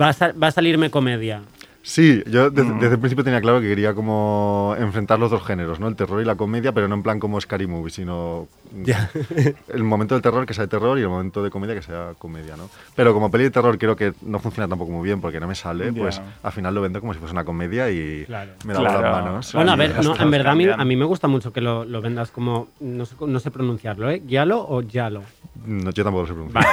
va 0.00 0.08
a, 0.08 0.12
sa- 0.12 0.32
va 0.32 0.48
a 0.48 0.50
salirme 0.50 0.90
comedia. 0.90 1.42
Sí, 1.86 2.22
yo 2.26 2.48
desde, 2.48 2.70
Mm. 2.72 2.78
desde 2.80 2.94
el 2.94 2.98
principio 2.98 3.24
tenía 3.24 3.42
claro 3.42 3.60
que 3.60 3.68
quería 3.68 3.92
como 3.92 4.74
enfrentar 4.78 5.18
los 5.18 5.30
dos 5.30 5.44
géneros, 5.44 5.80
¿no? 5.80 5.86
El 5.88 5.96
terror 5.96 6.22
y 6.22 6.24
la 6.24 6.34
comedia, 6.34 6.72
pero 6.72 6.88
no 6.88 6.94
en 6.94 7.02
plan 7.02 7.20
como 7.20 7.38
Scary 7.38 7.66
Movie, 7.66 7.90
sino 7.90 8.48
el 9.68 9.84
momento 9.84 10.14
del 10.14 10.22
terror 10.22 10.46
que 10.46 10.54
sea 10.54 10.64
de 10.64 10.68
terror 10.68 10.98
y 10.98 11.02
el 11.02 11.10
momento 11.10 11.42
de 11.42 11.50
comedia 11.50 11.74
que 11.74 11.82
sea 11.82 12.12
comedia, 12.18 12.56
¿no? 12.56 12.70
Pero 12.96 13.12
como 13.12 13.30
peli 13.30 13.44
de 13.44 13.50
terror 13.50 13.76
creo 13.76 13.96
que 13.96 14.14
no 14.22 14.38
funciona 14.38 14.66
tampoco 14.66 14.92
muy 14.92 15.04
bien 15.04 15.20
porque 15.20 15.38
no 15.40 15.46
me 15.46 15.54
sale, 15.54 15.92
pues 15.92 16.22
al 16.42 16.52
final 16.52 16.74
lo 16.74 16.80
vendo 16.80 17.00
como 17.00 17.12
si 17.12 17.18
fuese 17.20 17.32
una 17.34 17.44
comedia 17.44 17.90
y 17.90 18.24
Claro. 18.24 18.52
me 18.64 18.72
Claro. 18.72 19.02
las 19.02 19.12
manos. 19.12 19.52
Bueno, 19.52 19.72
a 19.72 19.76
ver, 19.76 20.02
no, 20.02 20.16
en 20.18 20.30
verdad 20.30 20.52
a 20.52 20.56
mí, 20.56 20.66
a 20.66 20.84
mí 20.86 20.96
me 20.96 21.04
gusta 21.04 21.28
mucho 21.28 21.52
que 21.52 21.60
lo, 21.60 21.84
lo 21.84 22.00
vendas 22.00 22.30
como, 22.30 22.68
no 22.80 23.04
sé, 23.04 23.14
no 23.26 23.38
sé 23.40 23.50
pronunciarlo, 23.50 24.10
¿eh? 24.10 24.22
¿Yalo 24.26 24.58
o 24.66 24.80
Yalo? 24.80 25.22
No, 25.66 25.90
yo 25.90 26.02
tampoco 26.02 26.22
lo 26.22 26.28
sé 26.28 26.32
pronunciar. 26.32 26.64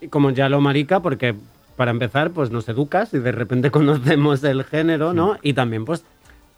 Y 0.00 0.06
como 0.06 0.30
Yalo 0.30 0.60
marica, 0.60 1.00
porque 1.00 1.34
para 1.80 1.92
empezar, 1.92 2.32
pues 2.32 2.50
nos 2.50 2.68
educas 2.68 3.14
y 3.14 3.20
de 3.20 3.32
repente 3.32 3.70
conocemos 3.78 4.44
el 4.44 4.64
género, 4.64 5.14
¿no? 5.14 5.38
Y 5.40 5.54
también, 5.54 5.86
pues, 5.86 6.04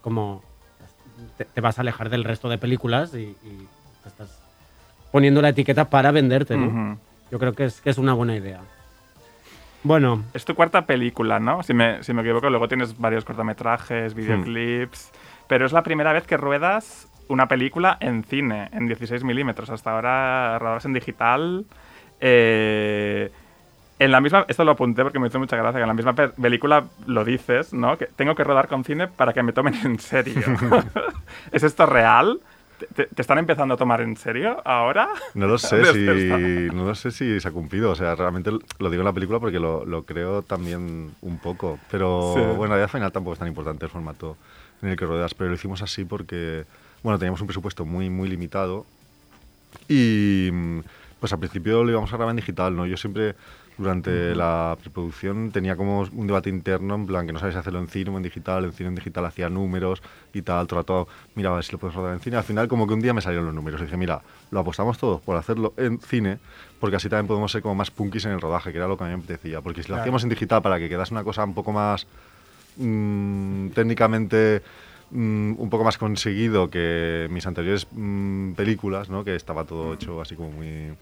como 0.01 0.43
te, 1.37 1.45
te 1.45 1.61
vas 1.61 1.77
a 1.77 1.81
alejar 1.81 2.09
del 2.09 2.25
resto 2.25 2.49
de 2.49 2.57
películas 2.57 3.15
y, 3.15 3.19
y 3.41 3.67
te 4.03 4.09
estás 4.09 4.43
poniendo 5.13 5.41
la 5.41 5.47
etiqueta 5.47 5.89
para 5.89 6.11
venderte, 6.11 6.57
¿no? 6.57 6.97
Yo 7.31 7.39
creo 7.39 7.53
que 7.53 7.63
es, 7.63 7.79
que 7.79 7.89
es 7.89 7.97
una 7.97 8.11
buena 8.11 8.35
idea. 8.35 8.59
Bueno, 9.83 10.25
Es 10.33 10.43
tu 10.43 10.55
cuarta 10.55 10.85
película, 10.85 11.39
¿no? 11.39 11.63
Si 11.63 11.73
me, 11.73 12.03
si 12.03 12.13
me 12.13 12.21
equivoco, 12.21 12.49
luego 12.49 12.67
tienes 12.67 12.97
varios 12.97 13.23
cortometrajes, 13.23 14.15
videoclips. 14.15 15.09
Pero 15.47 15.65
es 15.65 15.71
la 15.71 15.83
primera 15.83 16.11
vez 16.11 16.27
que 16.27 16.35
ruedas 16.35 17.07
una 17.29 17.47
película 17.47 17.95
en 18.01 18.25
cine, 18.25 18.69
en 18.73 18.87
16 18.87 19.23
milímetros. 19.23 19.69
Hasta 19.69 19.91
ahora 19.91 20.59
rodabas 20.59 20.83
en 20.83 20.91
digital. 20.91 21.65
Eh, 22.19 23.31
en 24.03 24.11
la 24.11 24.21
misma, 24.21 24.45
esto 24.47 24.63
lo 24.63 24.71
apunté 24.71 25.03
porque 25.03 25.19
me 25.19 25.27
hizo 25.27 25.39
mucha 25.39 25.55
gracia, 25.57 25.77
que 25.79 25.83
en 25.83 25.87
la 25.87 25.93
misma 25.93 26.13
pe- 26.13 26.29
película 26.29 26.85
lo 27.07 27.23
dices, 27.23 27.73
¿no? 27.73 27.97
Que 27.97 28.05
tengo 28.07 28.35
que 28.35 28.43
rodar 28.43 28.67
con 28.67 28.83
cine 28.83 29.07
para 29.07 29.33
que 29.33 29.43
me 29.43 29.53
tomen 29.53 29.75
en 29.83 29.99
serio. 29.99 30.41
¿Es 31.51 31.63
esto 31.63 31.85
real? 31.85 32.39
¿Te, 32.95 33.05
te- 33.05 33.21
están 33.21 33.37
empezando 33.37 33.75
a 33.75 33.77
tomar 33.77 34.01
en 34.01 34.17
serio 34.17 34.61
ahora? 34.65 35.07
No 35.35 35.47
lo 35.47 35.57
sé 35.57 35.85
si 35.93 36.07
esta- 36.07 36.37
no 36.75 36.85
lo 36.85 36.95
sé 36.95 37.11
si 37.11 37.39
se 37.39 37.47
ha 37.47 37.51
cumplido. 37.51 37.91
O 37.91 37.95
sea, 37.95 38.15
realmente 38.15 38.51
lo 38.51 38.89
digo 38.89 39.01
en 39.01 39.05
la 39.05 39.13
película 39.13 39.39
porque 39.39 39.59
lo, 39.59 39.85
lo 39.85 40.03
creo 40.03 40.41
también 40.41 41.11
un 41.21 41.37
poco. 41.39 41.79
Pero 41.91 42.33
Sí. 42.35 42.41
bueno, 42.57 42.73
al 42.73 42.89
final 42.89 43.11
tampoco 43.11 43.33
es 43.33 43.39
tan 43.39 43.47
importante 43.47 43.85
el 43.85 43.91
formato 43.91 44.35
en 44.81 44.89
el 44.89 44.97
que 44.97 45.05
rodeas. 45.05 45.33
Pero 45.33 45.49
lo 45.49 45.55
hicimos 45.55 45.81
así 45.81 46.03
porque 46.03 46.65
bueno, 47.03 47.19
teníamos 47.19 47.39
un 47.41 47.47
presupuesto 47.47 47.85
muy, 47.85 48.09
muy 48.09 48.27
limitado. 48.27 48.85
Y 49.87 50.49
mm, 50.51 50.79
pues 51.19 51.31
al 51.33 51.39
principio 51.39 51.83
lo 51.83 51.91
íbamos 51.91 52.11
a 52.11 52.17
grabar 52.17 52.31
en 52.31 52.37
digital, 52.37 52.75
¿no? 52.75 52.85
Yo 52.85 52.97
siempre 52.97 53.35
durante 53.77 54.35
la 54.35 54.77
preproducción 54.79 55.51
tenía 55.51 55.75
como 55.75 56.01
un 56.01 56.27
debate 56.27 56.49
interno 56.49 56.95
en 56.95 57.07
plan 57.07 57.25
que 57.25 57.33
no 57.33 57.39
sabes 57.39 57.55
hacerlo 57.55 57.79
en 57.79 57.87
cine 57.87 58.11
o 58.11 58.17
en 58.17 58.23
digital, 58.23 58.65
en 58.65 58.71
cine 58.73 58.89
en 58.89 58.95
digital 58.95 59.25
hacía 59.25 59.49
números 59.49 60.01
y 60.33 60.41
tal, 60.43 60.67
todo, 60.67 61.07
mira, 61.35 61.49
a 61.51 61.55
ver 61.55 61.63
si 61.63 61.71
lo 61.71 61.77
puedes 61.79 61.95
rodar 61.95 62.13
en 62.13 62.19
cine. 62.19 62.37
Al 62.37 62.43
final 62.43 62.67
como 62.67 62.85
que 62.87 62.93
un 62.93 63.01
día 63.01 63.13
me 63.13 63.21
salieron 63.21 63.45
los 63.47 63.55
números 63.55 63.81
y 63.81 63.85
dije, 63.85 63.97
mira, 63.97 64.21
lo 64.51 64.59
apostamos 64.59 64.97
todos 64.97 65.21
por 65.21 65.37
hacerlo 65.37 65.73
en 65.77 65.99
cine 65.99 66.37
porque 66.79 66.97
así 66.97 67.09
también 67.09 67.27
podemos 67.27 67.51
ser 67.51 67.61
como 67.61 67.75
más 67.75 67.89
punkis 67.91 68.25
en 68.25 68.31
el 68.33 68.41
rodaje, 68.41 68.71
que 68.71 68.77
era 68.77 68.87
lo 68.87 68.97
que 68.97 69.05
a 69.05 69.07
mí 69.07 69.13
me 69.15 69.23
apetecía. 69.23 69.61
Porque 69.61 69.81
si 69.83 69.87
lo 69.89 69.93
Claro. 69.93 70.01
hacíamos 70.01 70.23
en 70.23 70.29
digital 70.29 70.61
para 70.61 70.77
que 70.79 70.89
quedase 70.89 71.13
una 71.13 71.23
cosa 71.23 71.43
un 71.45 71.53
poco 71.53 71.71
más 71.71 72.05
mm, 72.77 73.69
técnicamente 73.69 74.61
mm, 75.11 75.53
un 75.57 75.69
poco 75.69 75.83
más 75.83 75.97
conseguido 75.97 76.69
que 76.69 77.27
mis 77.31 77.45
anteriores 77.47 77.87
mm, 77.91 78.53
películas, 78.53 79.09
¿no? 79.09 79.23
que 79.23 79.35
estaba 79.35 79.63
todo 79.63 79.93
hecho 79.93 80.21
así 80.21 80.35
como 80.35 80.51
muy 80.51 80.93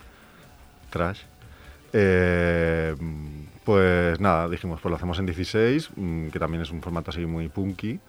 trash. 0.89 1.21
Eh, 1.93 2.95
pues 3.63 4.19
nada, 4.19 4.49
dijimos, 4.49 4.80
pues 4.82 4.89
lo 4.89 4.95
hacemos 4.95 5.19
en 5.19 5.25
16, 5.27 5.91
mm, 5.95 6.27
que 6.30 6.39
también 6.39 6.63
es 6.63 6.71
un 6.71 6.82
formato 6.82 7.12
así 7.12 7.25
muy 7.25 7.47
punky. 7.49 7.99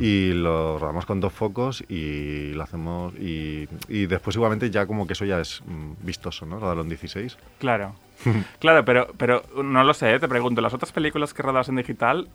Y 0.00 0.32
lo 0.32 0.78
rodamos 0.78 1.04
con 1.04 1.20
dos 1.20 1.30
focos 1.30 1.84
y 1.90 2.52
lo 2.54 2.62
hacemos. 2.62 3.12
Y, 3.16 3.68
y 3.90 4.06
después, 4.06 4.34
igualmente, 4.34 4.70
ya 4.70 4.86
como 4.86 5.06
que 5.06 5.12
eso 5.12 5.26
ya 5.26 5.40
es 5.40 5.60
mm, 5.66 6.06
vistoso, 6.06 6.46
¿no? 6.46 6.58
Rodarlo 6.58 6.84
en 6.84 6.88
16. 6.88 7.36
Claro. 7.58 7.94
claro, 8.60 8.82
pero, 8.86 9.08
pero 9.18 9.42
no 9.62 9.84
lo 9.84 9.92
sé, 9.92 10.14
¿eh? 10.14 10.18
te 10.20 10.26
pregunto, 10.26 10.62
¿las 10.62 10.72
otras 10.72 10.90
películas 10.90 11.34
que 11.34 11.42
rodabas 11.42 11.68
en 11.68 11.76
digital, 11.76 12.28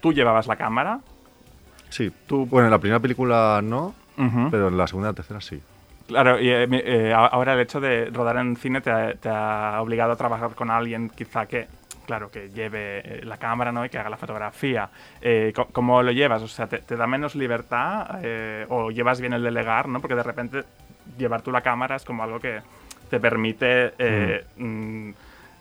tú 0.00 0.14
llevabas 0.14 0.46
la 0.46 0.56
cámara? 0.56 1.00
Sí. 1.90 2.10
Tú- 2.26 2.46
Bueno, 2.46 2.68
en 2.68 2.70
la 2.72 2.78
primera 2.78 3.00
película 3.00 3.60
no, 3.62 3.94
pero 4.50 4.68
en 4.68 4.78
la 4.78 4.86
segunda 4.86 5.10
y 5.10 5.12
la 5.12 5.16
tercera 5.16 5.42
sí. 5.42 5.60
Claro, 6.08 6.40
y 6.40 6.48
eh, 6.48 6.66
eh, 6.70 7.12
ahora 7.14 7.52
el 7.52 7.60
hecho 7.60 7.80
de 7.80 8.06
rodar 8.06 8.38
en 8.38 8.56
cine 8.56 8.80
te 8.80 8.90
ha, 8.90 9.12
te 9.12 9.28
ha 9.28 9.80
obligado 9.82 10.12
a 10.12 10.16
trabajar 10.16 10.54
con 10.54 10.70
alguien 10.70 11.10
quizá 11.10 11.44
que, 11.44 11.66
claro, 12.06 12.30
que 12.30 12.48
lleve 12.48 13.00
eh, 13.04 13.20
la 13.24 13.36
cámara 13.36 13.72
¿no? 13.72 13.84
y 13.84 13.90
que 13.90 13.98
haga 13.98 14.08
la 14.08 14.16
fotografía. 14.16 14.88
Eh, 15.20 15.52
¿Cómo 15.72 16.02
lo 16.02 16.10
llevas? 16.10 16.40
O 16.40 16.48
sea, 16.48 16.66
¿te, 16.66 16.78
te 16.78 16.96
da 16.96 17.06
menos 17.06 17.34
libertad 17.34 18.20
eh, 18.22 18.64
o 18.70 18.90
llevas 18.90 19.20
bien 19.20 19.34
el 19.34 19.42
delegar? 19.42 19.86
¿no? 19.86 20.00
Porque 20.00 20.14
de 20.14 20.22
repente 20.22 20.64
llevar 21.18 21.42
tú 21.42 21.52
la 21.52 21.60
cámara 21.60 21.96
es 21.96 22.04
como 22.06 22.22
algo 22.22 22.40
que 22.40 22.60
te 23.10 23.20
permite 23.20 23.92
eh, 23.98 24.44
mm, 24.56 25.10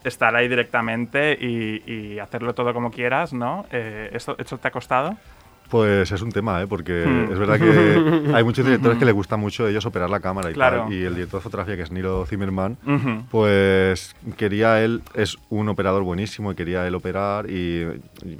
estar 0.06 0.34
ahí 0.34 0.48
directamente 0.48 1.38
y, 1.40 1.84
y 1.86 2.20
hacerlo 2.20 2.54
todo 2.54 2.74
como 2.74 2.90
quieras, 2.90 3.34
¿no? 3.34 3.66
Eh, 3.70 4.12
¿eso, 4.14 4.36
¿Eso 4.40 4.58
te 4.58 4.70
ha 4.70 4.72
costado? 4.72 5.18
Pues 5.70 6.12
es 6.12 6.22
un 6.22 6.32
tema, 6.32 6.62
¿eh? 6.62 6.68
porque 6.68 7.06
Hmm. 7.06 7.32
es 7.34 7.38
verdad 7.40 7.60
que 7.60 7.66
hay 8.36 8.44
muchos 8.44 8.64
directores 8.66 8.98
que 8.98 9.06
les 9.06 9.14
gusta 9.14 9.36
mucho 9.38 9.66
a 9.66 9.70
ellos 9.70 9.86
operar 9.86 10.10
la 10.10 10.20
cámara 10.22 10.50
y 10.50 10.54
Claro. 10.54 10.84
tal. 10.84 10.94
Y 10.94 11.04
el 11.04 11.14
director 11.16 11.40
de 11.40 11.44
fotografía, 11.44 11.76
que 11.76 11.82
es 11.84 11.92
Nilo 11.92 12.26
Zimmerman, 12.26 12.78
pues 13.30 14.16
quería 14.38 14.82
él, 14.84 15.02
es 15.14 15.38
un 15.50 15.70
operador 15.70 16.04
buenísimo 16.04 16.52
y 16.52 16.56
quería 16.56 16.88
él 16.88 16.96
operar 16.96 17.50
y, 17.50 17.86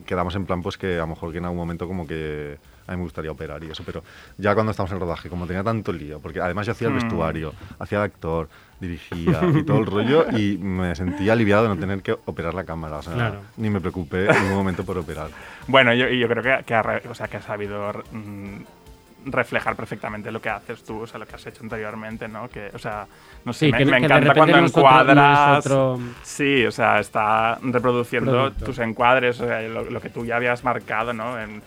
quedamos 0.06 0.36
en 0.36 0.46
plan 0.46 0.62
pues 0.62 0.78
que 0.78 0.96
a 0.96 1.02
lo 1.02 1.08
mejor 1.08 1.32
que 1.32 1.38
en 1.40 1.46
algún 1.46 1.58
momento 1.60 1.88
como 1.88 2.08
que 2.08 2.58
a 2.88 2.92
mí 2.92 2.98
me 2.98 3.04
gustaría 3.04 3.30
operar 3.32 3.62
y 3.66 3.70
eso, 3.70 3.84
pero 3.86 4.02
ya 4.38 4.54
cuando 4.54 4.72
estamos 4.72 4.90
en 4.92 4.96
el 4.96 5.02
rodaje, 5.02 5.28
como 5.28 5.46
tenía 5.46 5.62
tanto 5.64 5.92
lío, 5.92 6.20
porque 6.22 6.40
además 6.40 6.66
yo 6.68 6.72
hacía 6.72 6.88
el 6.88 6.94
Hmm. 6.94 6.98
vestuario, 6.98 7.54
hacía 7.80 8.00
de 8.00 8.06
actor, 8.06 8.48
dirigía 8.80 9.42
y 9.54 9.64
todo 9.64 9.80
el 9.80 9.86
rollo 9.88 10.26
y 10.38 10.58
me 10.58 10.96
sentía 10.96 11.34
aliviado 11.34 11.64
de 11.64 11.70
no 11.70 11.78
tener 11.78 12.02
que 12.02 12.14
operar 12.26 12.54
la 12.54 12.64
cámara, 12.64 12.98
o 12.98 13.02
sea, 13.02 13.14
Claro. 13.14 13.42
ni 13.58 13.70
me 13.70 13.82
preocupé 13.82 14.28
en 14.30 14.36
ningún 14.44 14.58
momento 14.58 14.86
por 14.86 14.98
operar. 14.98 15.30
Bueno, 15.68 15.94
yo, 15.94 16.08
y 16.10 16.20
yo 16.20 16.28
creo 16.28 16.42
que, 16.44 16.64
que 16.66 16.74
ha, 16.74 17.02
o 17.10 17.14
sea, 17.16 17.28
que 17.28 17.38
ha 17.38 17.42
sabido 17.42 17.92
mm, 18.12 18.58
reflejar 19.26 19.76
perfectamente 19.76 20.32
lo 20.32 20.42
que 20.42 20.50
haces 20.50 20.84
tú, 20.84 21.02
o 21.02 21.08
sea, 21.08 21.20
lo 21.20 21.26
que 21.26 21.36
has 21.36 21.46
hecho 21.46 21.62
anteriormente, 21.64 22.28
¿no? 22.28 22.48
Que, 22.50 22.70
o 22.74 22.80
sea, 22.80 23.06
no 23.44 23.52
sé, 23.52 23.66
Sí, 23.66 23.72
me, 23.72 23.78
que- 23.80 23.84
encanta 24.06 24.34
cuando 24.34 24.58
encuadras. 24.60 25.66
otro- 25.66 26.00
Sí, 26.24 26.66
o 26.66 26.72
sea, 26.72 27.00
está 27.00 27.58
reproduciendo 27.62 28.32
Producto. 28.32 28.66
tus 28.66 28.80
encuadres, 28.80 29.40
o 29.42 29.48
sea, 29.48 29.62
lo, 29.64 29.84
lo 29.84 30.00
que 30.02 30.10
tú 30.10 30.26
ya 30.26 30.38
habías 30.38 30.64
marcado, 30.64 31.12
¿no? 31.14 31.38
En, 31.40 31.62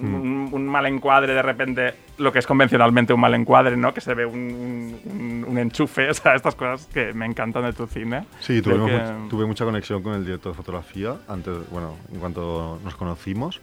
Hmm. 0.00 0.14
un, 0.14 0.48
un 0.52 0.66
mal 0.66 0.86
encuadre, 0.86 1.34
de 1.34 1.42
repente, 1.42 1.94
lo 2.18 2.32
que 2.32 2.38
es 2.38 2.46
convencionalmente 2.46 3.12
un 3.12 3.20
mal 3.20 3.34
encuadre, 3.34 3.76
¿no? 3.76 3.92
Que 3.92 4.00
se 4.00 4.14
ve 4.14 4.24
un, 4.26 4.98
un- 5.04 5.44
un 5.48 5.58
enchufe, 5.58 6.08
o 6.10 6.14
sea, 6.14 6.34
estas 6.34 6.54
cosas 6.54 6.86
que 6.86 7.12
me 7.12 7.26
encantan 7.26 7.64
de 7.64 7.72
tu 7.72 7.86
cine. 7.86 8.24
Sí, 8.40 8.62
tuvimos 8.62 8.88
que- 8.90 8.96
much- 8.96 9.28
tuve 9.28 9.46
mucha 9.46 9.64
conexión 9.64 10.02
con 10.02 10.14
el 10.14 10.24
director 10.24 10.52
de 10.52 10.56
fotografía 10.56 11.16
antes, 11.28 11.54
bueno, 11.70 11.96
en 12.12 12.20
cuanto 12.20 12.80
nos 12.84 12.94
conocimos. 12.96 13.60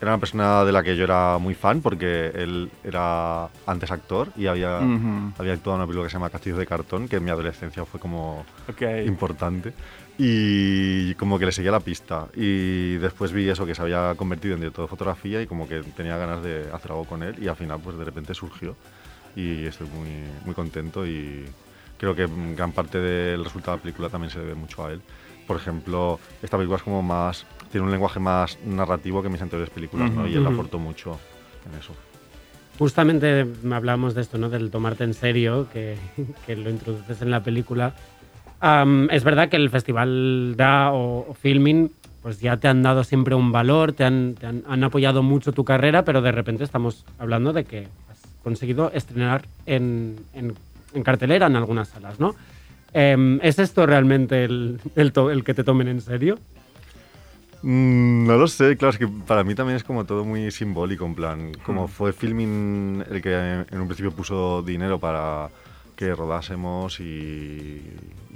Era 0.00 0.12
una 0.12 0.18
persona 0.18 0.64
de 0.64 0.70
la 0.70 0.84
que 0.84 0.96
yo 0.96 1.02
era 1.02 1.38
muy 1.38 1.54
fan 1.54 1.80
porque 1.80 2.26
él 2.34 2.70
era 2.84 3.48
antes 3.66 3.90
actor 3.90 4.28
y 4.36 4.46
había, 4.46 4.78
Ujú. 4.78 5.32
había 5.38 5.54
actuado 5.54 5.74
en 5.76 5.80
una 5.80 5.86
película 5.86 6.04
que 6.06 6.10
se 6.10 6.14
llama 6.18 6.30
Castillos 6.30 6.58
de 6.58 6.66
Cartón, 6.66 7.08
que 7.08 7.16
en 7.16 7.24
mi 7.24 7.30
adolescencia 7.30 7.84
fue 7.84 7.98
como 7.98 8.44
Ok. 8.68 8.82
importante. 9.06 9.72
Y 10.20 11.14
como 11.14 11.38
que 11.38 11.46
le 11.46 11.52
seguía 11.52 11.70
la 11.70 11.80
pista. 11.80 12.26
Y 12.34 12.96
después 12.96 13.32
vi 13.32 13.48
eso, 13.48 13.64
que 13.64 13.74
se 13.76 13.82
había 13.82 14.14
convertido 14.16 14.54
en 14.54 14.60
director 14.60 14.84
de 14.84 14.88
fotografía 14.88 15.40
y 15.40 15.46
como 15.46 15.68
que 15.68 15.80
tenía 15.96 16.16
ganas 16.16 16.42
de 16.42 16.68
hacer 16.72 16.90
algo 16.90 17.04
con 17.04 17.22
él 17.22 17.36
y 17.40 17.46
al 17.46 17.54
final 17.54 17.78
pues 17.82 17.96
de 17.96 18.04
repente 18.04 18.34
surgió. 18.34 18.76
Y 19.36 19.64
estoy 19.66 19.86
muy, 19.88 20.08
muy 20.44 20.54
contento 20.54 21.06
y 21.06 21.44
creo 21.98 22.16
que 22.16 22.28
gran 22.56 22.72
parte 22.72 22.98
del 22.98 23.44
resultado 23.44 23.76
de 23.76 23.78
la 23.78 23.82
película 23.82 24.08
también 24.08 24.32
se 24.32 24.40
debe 24.40 24.56
mucho 24.56 24.84
a 24.84 24.92
él. 24.92 25.00
Por 25.46 25.56
ejemplo, 25.56 26.18
esta 26.42 26.56
película 26.56 26.78
es 26.78 26.82
como 26.82 27.00
más, 27.00 27.46
tiene 27.70 27.86
un 27.86 27.92
lenguaje 27.92 28.18
más 28.18 28.58
narrativo 28.66 29.22
que 29.22 29.28
mis 29.28 29.40
anteriores 29.40 29.70
películas, 29.70 30.10
¿no? 30.10 30.26
Y 30.26 30.34
él 30.34 30.46
aportó 30.46 30.80
mucho 30.80 31.18
en 31.70 31.78
eso. 31.78 31.94
Justamente 32.78 33.46
hablábamos 33.72 34.14
de 34.14 34.20
esto, 34.20 34.36
¿no? 34.36 34.50
Del 34.50 34.70
tomarte 34.70 35.04
en 35.04 35.14
serio, 35.14 35.68
que, 35.72 35.96
que 36.46 36.56
lo 36.56 36.70
introduces 36.70 37.22
en 37.22 37.30
la 37.30 37.42
película. 37.42 37.94
Es 38.60 39.24
verdad 39.24 39.48
que 39.48 39.56
el 39.56 39.70
festival 39.70 40.54
da 40.56 40.92
o, 40.92 41.30
o 41.30 41.34
Filming, 41.34 41.90
pues 42.22 42.40
ya 42.40 42.56
te 42.56 42.66
han 42.68 42.82
dado 42.82 43.04
siempre 43.04 43.34
un 43.34 43.52
valor, 43.52 43.92
te 43.92 44.04
han, 44.04 44.34
te 44.34 44.46
han, 44.46 44.64
han 44.68 44.82
apoyado 44.84 45.22
mucho 45.22 45.52
tu 45.52 45.64
carrera, 45.64 46.04
pero 46.04 46.20
de 46.22 46.32
repente 46.32 46.64
estamos 46.64 47.04
hablando 47.18 47.52
de 47.52 47.64
que 47.64 47.86
has 48.10 48.20
conseguido 48.42 48.90
estrenar 48.92 49.44
en, 49.66 50.16
en- 50.34 50.54
en 50.94 51.02
cartelera 51.02 51.46
en 51.46 51.54
algunas 51.56 51.88
salas, 51.88 52.18
¿no? 52.18 52.34
Em, 52.92 53.38
¿Es 53.42 53.58
esto 53.58 53.86
realmente 53.86 54.44
el, 54.44 54.80
el 54.96 55.44
que 55.44 55.54
te 55.54 55.62
tomen 55.62 55.86
en 55.88 56.00
serio? 56.00 56.38
Mm, 57.62 58.26
no 58.26 58.36
lo 58.36 58.46
sé, 58.48 58.76
claro, 58.76 58.90
es 58.92 58.98
que 58.98 59.08
para 59.08 59.44
mí 59.44 59.54
también 59.54 59.76
es 59.76 59.84
como 59.84 60.04
todo 60.04 60.24
muy 60.24 60.50
simbólico, 60.50 61.04
en 61.04 61.14
plan, 61.14 61.52
como 61.64 61.88
fue 61.88 62.12
Filming 62.12 63.04
el 63.10 63.20
que 63.20 63.34
en 63.70 63.80
un 63.80 63.86
principio 63.88 64.12
puso 64.12 64.62
dinero 64.62 64.98
para 64.98 65.48
que 65.98 66.14
rodásemos 66.14 67.00
y, 67.00 67.82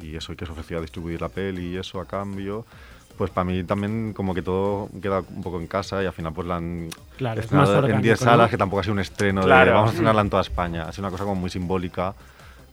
y 0.02 0.16
eso, 0.16 0.32
y 0.32 0.36
que 0.36 0.44
se 0.44 0.50
ofrecía 0.50 0.78
a 0.78 0.80
distribuir 0.80 1.20
la 1.20 1.28
peli 1.28 1.68
y 1.68 1.76
eso 1.76 2.00
a 2.00 2.06
cambio, 2.06 2.66
pues 3.16 3.30
para 3.30 3.44
mí 3.44 3.62
también 3.62 4.12
como 4.14 4.34
que 4.34 4.42
todo 4.42 4.88
queda 5.00 5.20
un 5.20 5.44
poco 5.44 5.60
en 5.60 5.68
casa 5.68 6.02
y 6.02 6.06
al 6.06 6.12
final 6.12 6.32
pues 6.32 6.48
la 6.48 6.56
han 6.56 6.88
Claro, 7.16 7.38
es 7.38 7.44
estrenado 7.44 7.72
en 7.72 7.78
orgánico, 7.84 8.02
10 8.02 8.20
¿no? 8.20 8.24
salas, 8.24 8.50
que 8.50 8.58
tampoco 8.58 8.80
ha 8.80 8.82
sido 8.82 8.94
un 8.94 8.98
estreno 8.98 9.46
de 9.46 9.70
vamos 9.70 9.90
a 9.90 9.92
estrenarla 9.92 10.22
en 10.22 10.30
toda 10.30 10.42
España, 10.42 10.86
es 10.90 10.98
una 10.98 11.10
cosa 11.10 11.22
como 11.22 11.36
muy 11.36 11.50
simbólica. 11.50 12.14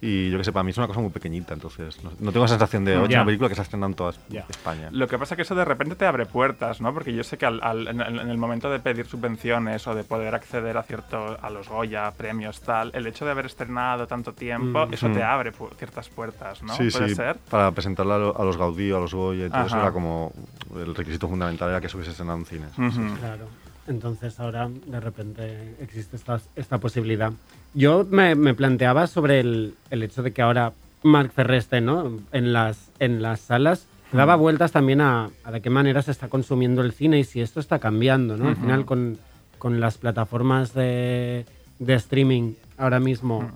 Y 0.01 0.29
yo 0.29 0.37
que 0.37 0.45
sé, 0.45 0.53
para 0.53 0.63
mí 0.63 0.71
es 0.71 0.77
una 0.77 0.87
cosa 0.87 1.01
muy 1.01 1.09
pequeñita, 1.09 1.53
entonces 1.53 2.01
no, 2.03 2.11
no 2.19 2.31
tengo 2.31 2.45
la 2.45 2.47
sensación 2.47 2.85
de, 2.85 2.95
oye, 2.97 3.09
Ya. 3.13 3.17
una 3.19 3.25
película 3.25 3.49
que 3.49 3.55
se 3.55 3.59
ha 3.61 3.63
estrenado 3.65 3.89
en 3.89 3.95
toda. 3.95 4.13
España. 4.49 4.87
Lo 4.91 5.09
que 5.09 5.17
pasa 5.17 5.33
es 5.33 5.35
que 5.35 5.41
eso 5.41 5.55
de 5.55 5.65
repente 5.65 5.95
te 5.95 6.05
abre 6.05 6.25
puertas, 6.25 6.79
¿no? 6.79 6.93
Porque 6.93 7.13
yo 7.13 7.21
sé 7.25 7.37
que 7.37 7.45
al- 7.45 7.59
al- 7.61 7.85
en, 7.89 7.99
el 8.01 8.37
momento 8.37 8.69
de 8.69 8.79
pedir 8.79 9.07
subvenciones 9.07 9.85
o 9.87 9.95
de 9.95 10.05
poder 10.05 10.35
acceder 10.35 10.77
a 10.77 10.83
cierto 10.83 11.37
a 11.41 11.49
los 11.49 11.67
Goya, 11.67 12.11
premios, 12.11 12.61
tal, 12.61 12.91
el 12.95 13.07
hecho 13.07 13.25
de 13.25 13.31
haber 13.31 13.47
estrenado 13.47 14.07
tanto 14.07 14.31
tiempo, 14.31 14.87
Mm. 14.87 14.93
eso 14.93 15.07
te 15.07 15.19
Mm. 15.19 15.23
abre 15.23 15.51
pu- 15.53 15.75
ciertas 15.75 16.07
puertas, 16.07 16.63
¿no? 16.63 16.73
Sí, 16.77 16.89
¿Puede 16.91 17.09
sí, 17.09 17.15
ser? 17.15 17.35
para 17.49 17.69
presentarla 17.71 18.15
a, 18.15 18.19
lo- 18.19 18.39
a 18.41 18.45
los 18.45 18.55
Gaudí, 18.55 18.91
a 18.91 18.99
los 18.99 19.13
Goya 19.13 19.47
y 19.47 19.49
todo 19.49 19.65
eso 19.65 19.77
era 19.77 19.91
como 19.91 20.31
el 20.77 20.95
requisito 20.95 21.27
fundamental 21.27 21.69
era 21.71 21.81
que 21.81 21.87
eso 21.87 21.97
hubiese 21.97 22.11
estrenado 22.11 22.37
en 22.37 22.45
cines. 22.45 22.71
Claro. 23.19 23.47
Entonces 23.87 24.39
ahora 24.39 24.69
de 24.69 24.99
repente 24.99 25.75
existe 25.81 26.15
esta, 26.15 26.39
esta 26.55 26.77
posibilidad. 26.77 27.33
Yo 27.73 28.05
me, 28.09 28.35
me 28.35 28.53
planteaba 28.53 29.07
sobre 29.07 29.39
el, 29.39 29.75
el 29.89 30.03
hecho 30.03 30.23
de 30.23 30.31
que 30.31 30.41
ahora 30.41 30.73
Marc 31.03 31.31
Ferrer 31.31 31.57
esté 31.59 31.81
¿no? 31.81 32.17
en, 32.31 32.51
las, 32.53 32.89
en 32.99 33.21
las 33.21 33.39
salas. 33.41 33.85
Daba 34.11 34.35
vueltas 34.35 34.71
también 34.71 35.01
a, 35.01 35.29
a 35.43 35.51
de 35.51 35.61
qué 35.61 35.69
manera 35.69 36.01
se 36.01 36.09
está 36.11 36.29
consumiendo 36.29 36.81
el 36.81 36.93
cine 36.93 37.19
y 37.19 37.23
si 37.23 37.41
esto 37.41 37.59
está 37.59 37.77
cambiando. 37.79 38.37
¿no? 38.37 38.49
Al 38.49 38.55
final 38.55 38.85
con, 38.85 39.17
con 39.59 39.79
las 39.79 39.97
plataformas 39.99 40.73
de, 40.73 41.45
de 41.77 41.93
streaming 41.93 42.53
ahora 42.77 42.99
mismo 42.99 43.49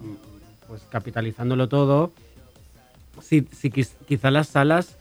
pues 0.67 0.83
capitalizándolo 0.91 1.67
todo, 1.69 2.11
si, 3.21 3.47
si 3.51 3.69
quiz- 3.71 3.95
quizá 4.07 4.31
las 4.31 4.47
salas 4.47 4.97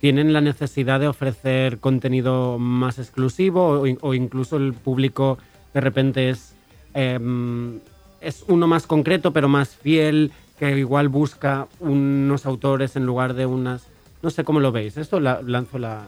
tienen 0.00 0.32
la 0.32 0.40
necesidad 0.40 0.98
de 1.00 1.08
ofrecer 1.08 1.78
contenido 1.78 2.58
más 2.58 2.98
exclusivo 2.98 3.80
o, 3.80 3.86
o 4.00 4.14
incluso 4.14 4.56
el 4.56 4.72
público 4.72 5.38
de 5.74 5.80
repente 5.80 6.30
es, 6.30 6.54
em, 6.94 7.80
es 8.20 8.44
uno 8.48 8.66
más 8.66 8.86
concreto 8.86 9.32
pero 9.32 9.48
más 9.48 9.70
fiel 9.76 10.32
que 10.58 10.78
igual 10.78 11.08
busca 11.08 11.66
unos 11.80 12.44
autores 12.46 12.96
en 12.96 13.06
lugar 13.06 13.34
de 13.34 13.46
unas... 13.46 13.86
No 14.22 14.28
sé 14.30 14.44
cómo 14.44 14.60
lo 14.60 14.72
veis, 14.72 14.96
esto 14.98 15.18
la- 15.20 15.40
lanzo 15.42 15.78
la, 15.78 16.02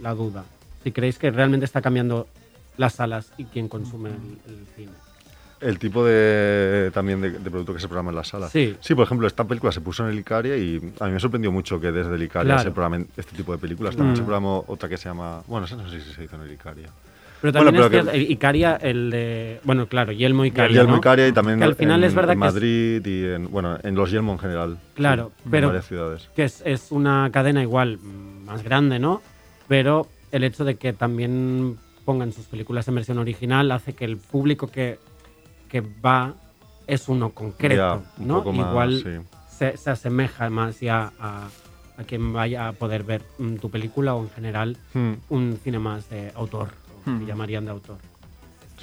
la 0.00 0.14
duda. 0.14 0.44
Si 0.84 0.92
creéis 0.92 1.18
que 1.18 1.30
realmente 1.32 1.64
está 1.64 1.82
cambiando 1.82 2.28
las 2.76 2.94
salas 2.94 3.32
y 3.36 3.44
quién 3.46 3.68
consume 3.68 4.10
el, 4.10 4.52
el 4.54 4.66
cine. 4.76 4.92
El 5.58 5.78
tipo 5.78 6.04
de 6.04 6.90
también 6.92 7.20
de, 7.20 7.30
de 7.30 7.50
producto 7.50 7.72
que 7.74 7.80
se 7.80 7.88
programa 7.88 8.10
en 8.10 8.16
las 8.16 8.28
salas. 8.28 8.52
Sí. 8.52 8.76
por 8.94 9.04
ejemplo, 9.04 9.26
esta 9.26 9.42
película 9.44 9.72
se 9.72 9.80
puso 9.80 10.04
en 10.04 10.10
el 10.12 10.18
Icaria 10.20 10.56
y 10.56 10.76
a 11.00 11.06
mí 11.06 11.12
me 11.12 11.18
sorprendió 11.18 11.50
mucho 11.50 11.80
que 11.80 11.90
desde 11.90 12.14
el 12.14 12.22
Icaria 12.22 12.52
Claro. 12.54 12.62
se 12.62 12.70
programen 12.70 13.08
este 13.16 13.34
tipo 13.34 13.52
de 13.52 13.58
películas. 13.58 13.96
También 13.96 14.12
Mm. 14.12 14.16
se 14.18 14.22
programó 14.22 14.64
otra 14.68 14.88
que 14.88 14.98
se 14.98 15.08
llama... 15.08 15.42
Bueno, 15.48 15.66
no 15.76 15.90
sé 15.90 16.00
si 16.02 16.12
se 16.12 16.24
hizo 16.24 16.36
en 16.36 16.42
el 16.42 16.52
Icaria. 16.52 16.90
Pero 17.40 17.52
Bueno, 17.52 17.66
también 17.66 17.74
pero 17.74 17.84
es 17.86 18.04
que- 18.06 18.10
cierto, 18.12 18.32
Icaria, 18.32 18.76
el 18.76 19.10
de... 19.10 19.60
Bueno, 19.64 19.86
claro, 19.86 20.12
Yelmo 20.12 20.44
Icaria, 20.44 20.78
Yelmo 20.78 20.92
¿no? 20.92 20.98
Icaria 20.98 21.28
y 21.28 21.32
también 21.32 21.58
Que 21.58 21.64
al 21.64 21.74
final 21.74 22.00
en, 22.02 22.08
es 22.08 22.14
verdad 22.14 22.32
en 22.32 22.40
que 22.40 22.46
es- 22.46 22.54
Madrid 22.54 23.06
y 23.06 23.24
en, 23.24 23.50
bueno, 23.50 23.78
en 23.82 23.94
los 23.94 24.10
Yelmo 24.10 24.32
en 24.32 24.38
general. 24.38 24.78
Claro, 24.94 25.32
Sí, 25.36 25.48
pero 25.50 25.66
En 25.66 25.72
varias 25.72 25.86
ciudades. 25.86 26.28
que 26.34 26.44
es, 26.44 26.62
es 26.64 26.90
una 26.92 27.28
cadena 27.32 27.62
igual 27.62 27.98
más 27.98 28.62
grande, 28.62 28.98
¿no? 28.98 29.22
Pero 29.68 30.06
el 30.32 30.44
hecho 30.44 30.64
de 30.64 30.76
que 30.76 30.92
también 30.92 31.76
pongan 32.04 32.32
sus 32.32 32.46
películas 32.46 32.88
en 32.88 32.94
versión 32.94 33.18
original 33.18 33.70
hace 33.70 33.92
que 33.94 34.04
el 34.04 34.16
público 34.16 34.68
que, 34.68 34.98
que 35.68 35.82
va 36.04 36.34
es 36.86 37.08
uno 37.08 37.30
concreto, 37.30 37.74
Ya, 38.16 38.22
un 38.22 38.26
¿no? 38.28 38.44
más, 38.44 38.70
igual 38.70 39.02
sí. 39.02 39.10
se, 39.58 39.76
se 39.76 39.90
asemeja 39.90 40.48
más 40.50 40.78
ya 40.80 41.12
a, 41.18 41.48
a 41.98 42.04
quien 42.04 42.32
vaya 42.32 42.68
a 42.68 42.72
poder 42.72 43.02
ver 43.02 43.22
mm, 43.38 43.56
tu 43.56 43.70
película 43.70 44.14
o 44.14 44.22
en 44.22 44.30
general 44.30 44.76
Hmm, 44.94 45.14
un 45.28 45.58
cine 45.62 45.78
más 45.80 46.08
de 46.08 46.30
autor, 46.36 46.68
que 47.18 47.24
llamarían 47.26 47.64
de 47.64 47.70
autor. 47.70 47.98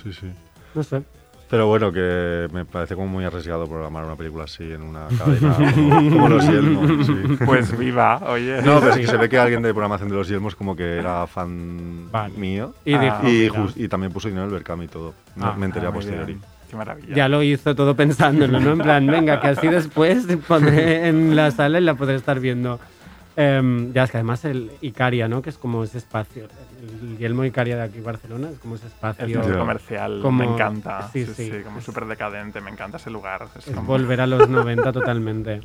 sí, 0.01 0.12
sí. 0.13 0.31
No 0.73 0.81
sé. 0.83 1.03
Pero 1.49 1.67
bueno, 1.67 1.91
que 1.91 2.47
me 2.51 2.65
parece 2.65 2.95
como 2.95 3.07
muy 3.07 3.25
arriesgado 3.25 3.67
programar 3.67 4.05
una 4.05 4.15
película 4.15 4.45
así 4.45 4.63
en 4.71 4.81
una 4.81 5.07
cadena 5.15 5.53
como, 5.75 6.09
como 6.09 6.29
Los 6.29 6.47
Yelmos. 6.47 7.05
sí. 7.05 7.13
Pues 7.45 7.78
viva, 7.78 8.24
oye. 8.28 8.59
No, 8.63 8.80
pero 8.80 8.93
es 8.93 8.97
que 8.97 9.05
se 9.07 9.17
ve 9.17 9.30
que 9.30 9.38
alguien 9.38 9.61
de 9.61 9.71
programación 9.71 10.09
de 10.09 10.15
Los 10.15 10.28
Yelmos 10.30 10.55
como 10.55 10.76
que 10.76 10.97
era 10.97 11.28
fan 11.28 12.09
Vale. 12.11 12.36
mío 12.38 12.74
Y 12.86 12.95
Ah, 12.95 13.21
y, 13.76 13.88
también 13.88 14.11
puso 14.11 14.30
dinero 14.30 14.45
en 14.45 14.49
el 14.49 14.53
Berkam 14.55 14.82
y 14.82 14.88
todo. 14.88 15.13
Me, 15.36 15.45
Ah, 15.45 15.53
me 15.55 15.65
enteré 15.67 15.86
Ah, 15.86 15.89
a 15.89 15.93
posteriori. 15.93 16.34
bien. 16.34 16.41
Qué 16.71 16.76
maravilla. 16.76 17.15
ya 17.15 17.30
lo 17.30 17.43
hizo 17.43 17.76
todo 17.76 17.95
pensándolo, 17.95 18.59
¿no? 18.59 18.71
En 18.71 18.80
plan, 18.80 19.05
venga, 19.05 19.39
que 19.39 19.47
así 19.49 19.67
después 19.67 20.26
pondré 20.47 21.07
en 21.07 21.36
la 21.36 21.51
sala 21.51 21.80
y 21.80 21.84
la 21.84 21.93
podré 21.93 22.15
estar 22.15 22.39
viendo. 22.39 22.80
Em, 23.36 23.93
ya 23.93 24.05
es 24.05 24.11
que 24.11 24.17
además 24.17 24.43
el 24.45 24.71
Icaria, 24.82 25.28
¿no? 25.28 25.43
Que 25.43 25.51
es 25.51 25.59
como 25.59 25.84
ese 25.84 25.99
espacio. 25.99 26.47
El 26.84 27.17
Yelmo 27.17 27.45
Icaria 27.45 27.75
de 27.77 27.84
aquí 27.84 27.99
Barcelona 28.01 28.49
es 28.51 28.59
como 28.59 28.75
ese 28.75 28.88
espacio. 28.88 29.25
Ya. 29.27 29.57
comercial 29.57 30.19
Como- 30.21 30.45
me 30.45 30.51
encanta. 30.53 31.09
sí, 31.13 31.25
Sí, 31.25 31.34
sí. 31.34 31.51
sí, 31.51 31.63
como 31.63 31.79
súper 31.81 32.05
decadente, 32.05 32.59
me 32.61 32.71
encanta 32.71 32.97
ese 32.97 33.09
lugar. 33.09 33.47
Es 33.57 33.67
Es 33.67 33.73
como- 33.75 33.88
volver 33.88 34.21
a 34.21 34.27
los 34.27 34.49
90 34.49 34.91
totalmente. 34.93 35.61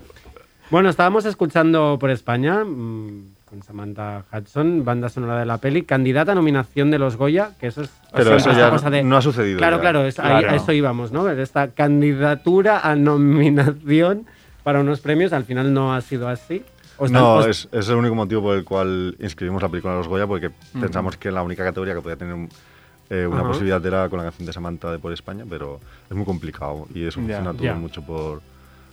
Bueno, 0.70 0.88
estábamos 0.90 1.24
escuchando 1.24 1.96
por 1.98 2.10
España, 2.10 2.62
mm, 2.64 3.34
con 3.46 3.62
Samantha 3.62 4.24
Hudson, 4.30 4.84
banda 4.84 5.08
sonora 5.08 5.38
de 5.40 5.46
la 5.46 5.56
peli, 5.58 5.82
candidata 5.82 6.32
a 6.32 6.34
nominación 6.34 6.90
de 6.90 6.98
los 6.98 7.16
Goya, 7.16 7.52
que 7.58 7.68
eso 7.68 7.80
es 7.82 7.88
Pero 8.12 8.24
siempre 8.24 8.36
eso 8.42 8.50
esta 8.50 8.60
ya 8.66 8.70
cosa 8.70 8.90
de- 8.90 9.02
no 9.02 9.16
ha 9.16 9.22
sucedido. 9.22 9.56
Claro, 9.56 9.76
ya. 9.76 9.80
claro, 9.80 10.04
es- 10.04 10.18
ahí- 10.18 10.40
Claro. 10.42 10.50
a 10.50 10.56
eso 10.56 10.72
íbamos, 10.72 11.10
¿no? 11.10 11.28
Esta 11.30 11.68
candidatura 11.68 12.80
a 12.80 12.94
nominación 12.96 14.26
para 14.62 14.80
unos 14.80 15.00
premios, 15.00 15.32
al 15.32 15.44
final 15.44 15.72
no 15.72 15.94
ha 15.94 16.00
sido 16.02 16.28
así. 16.28 16.62
No, 17.11 17.44
es, 17.46 17.68
es 17.72 17.88
el 17.88 17.96
único 17.96 18.14
motivo 18.14 18.42
por 18.42 18.57
el 18.57 18.64
cual 18.64 19.16
inscribimos 19.20 19.62
la 19.62 19.68
película 19.68 19.94
a 19.94 19.96
los 19.99 20.09
Goya, 20.09 20.26
porque 20.26 20.51
pensamos 20.80 21.16
que 21.16 21.30
la 21.30 21.42
única 21.42 21.64
categoría 21.64 21.94
que 21.94 22.01
podía 22.01 22.16
tener 22.16 22.34
un- 22.34 22.49
eh, 23.11 23.26
una 23.26 23.38
Ajá. 23.40 23.49
posibilidad 23.49 23.84
era 23.86 24.09
con 24.09 24.18
la 24.18 24.24
canción 24.24 24.44
de 24.46 24.53
Samantha 24.53 24.90
de 24.92 24.99
Por 24.99 25.12
España, 25.12 25.44
pero 25.49 25.80
es 26.11 26.16
muy 26.16 26.26
complicado 26.26 26.86
y 26.94 27.05
eso 27.07 27.20
Ya, 27.20 27.36
funciona 27.38 27.55
todo 27.55 27.74
mucho 27.80 28.03
por 28.03 28.42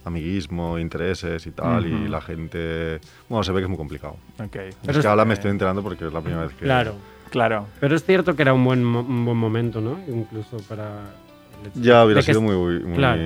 amiguismo, 0.06 0.78
intereses 0.78 1.46
y 1.48 1.52
tal, 1.52 1.86
y 1.88 2.08
la 2.08 2.22
gente... 2.22 3.00
Bueno, 3.28 3.44
se 3.44 3.52
ve 3.52 3.60
que 3.60 3.64
es 3.64 3.70
muy 3.70 3.78
complicado. 3.78 4.18
Ok. 4.40 4.56
es 4.56 4.76
Pero 4.82 4.94
que 4.94 5.00
es- 5.00 5.06
ahora 5.06 5.26
me 5.26 5.34
estoy 5.34 5.50
enterando 5.52 5.82
porque 5.82 6.06
es 6.08 6.14
la 6.14 6.22
primera 6.22 6.44
vez 6.44 6.54
que... 6.54 6.64
Claro. 6.66 6.94
Claro. 7.32 7.68
Pero 7.80 7.96
es 7.96 8.06
cierto 8.06 8.36
que 8.36 8.44
era 8.44 8.54
un 8.54 8.64
buen, 8.64 8.86
un 8.86 9.26
buen 9.26 9.36
momento, 9.38 9.82
¿no? 9.82 9.98
Incluso 10.08 10.58
para... 10.70 11.02
Ya 11.74 12.06
hubiera 12.06 12.20
de 12.20 12.24
sido 12.24 12.40
muy, 12.42 12.56
muy 12.56 12.96
Claro. 12.98 13.20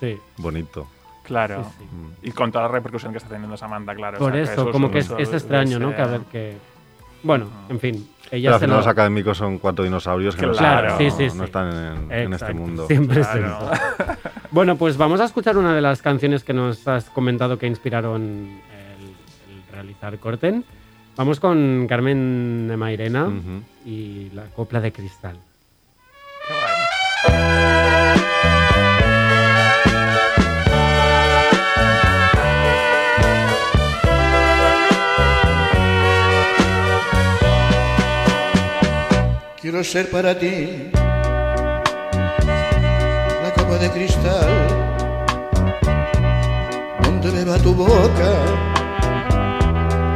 Sí. 0.00 0.16
bonito. 0.38 0.86
Claro. 1.26 1.64
Sí, 1.78 1.84
sí. 1.90 2.28
Y 2.28 2.30
con 2.30 2.50
toda 2.50 2.64
la 2.66 2.70
repercusión 2.72 3.12
que 3.12 3.18
está 3.18 3.28
teniendo 3.30 3.56
Samantha, 3.56 3.94
claro. 3.94 4.16
o 4.16 4.20
Por 4.20 4.32
que 4.32 4.42
eso, 4.42 4.70
como 4.70 4.90
que 4.90 4.98
es, 5.00 5.10
extraño, 5.10 5.78
¿no? 5.78 5.94
Que 5.94 6.02
a 6.02 6.06
ver 6.06 6.20
que... 6.32 6.56
Bueno, 7.22 7.48
en 7.68 7.80
fin, 7.80 8.08
Pero 8.30 8.36
ella 8.36 8.48
al 8.50 8.54
se 8.54 8.60
final 8.60 8.70
lo... 8.76 8.76
los 8.82 8.86
académicos 8.86 9.36
son 9.38 9.58
cuatro 9.58 9.84
dinosaurios 9.84 10.36
que 10.36 10.46
no, 10.46 10.52
Claro, 10.52 10.90
no- 10.92 10.98
sí, 10.98 11.10
sí, 11.10 11.24
no 11.26 11.32
sí. 11.32 11.42
están 11.44 11.72
en, 11.72 12.12
en 12.12 12.32
este 12.32 12.54
mundo. 12.54 12.86
Siempre 12.86 13.20
Claro. 13.22 13.70
Bueno, 14.52 14.76
pues 14.76 14.96
vamos 14.96 15.20
a 15.20 15.24
escuchar 15.24 15.56
una 15.58 15.74
de 15.74 15.80
las 15.80 16.00
canciones 16.02 16.44
que 16.44 16.52
nos 16.52 16.86
has 16.86 17.10
comentado 17.10 17.58
que 17.58 17.66
inspiraron 17.66 18.22
el, 18.22 19.56
el 19.56 19.62
realizar 19.72 20.16
Corten. 20.18 20.64
Vamos 21.16 21.40
con 21.40 21.86
Carmen 21.88 22.68
de 22.68 22.76
Mairena 22.76 23.28
y 23.84 24.30
la 24.34 24.44
copla 24.54 24.80
de 24.80 24.92
cristal. 24.92 25.36
Qué 26.46 26.54
guay. 27.32 28.85
Quiero 39.66 39.82
ser 39.82 40.08
para 40.08 40.38
ti 40.38 40.88
la 43.42 43.50
copa 43.52 43.76
de 43.78 43.90
cristal 43.90 44.46
donde 47.02 47.32
beba 47.32 47.58
tu 47.58 47.74
boca. 47.74 48.30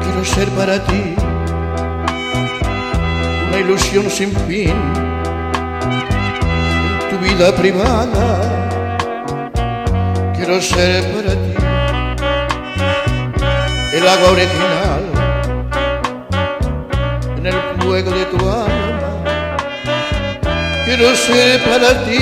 Quiero 0.05 0.25
ser 0.25 0.49
para 0.51 0.79
ti 0.85 1.17
una 3.49 3.59
ilusión 3.59 4.09
sin 4.09 4.31
fin 4.47 4.77
en 5.83 7.11
tu 7.11 7.19
vida 7.19 7.53
privada. 7.57 8.27
Quiero 10.37 10.61
ser 10.61 11.03
para 11.13 11.33
ti 11.33 11.55
el 13.95 14.07
agua 14.07 14.31
original 14.31 15.03
en 17.37 17.47
el 17.47 17.55
fuego 17.81 18.11
de 18.13 18.25
tu 18.27 18.49
alma. 18.49 18.70
Quiero 20.91 21.15
ser 21.15 21.63
para 21.63 22.05
ti 22.05 22.19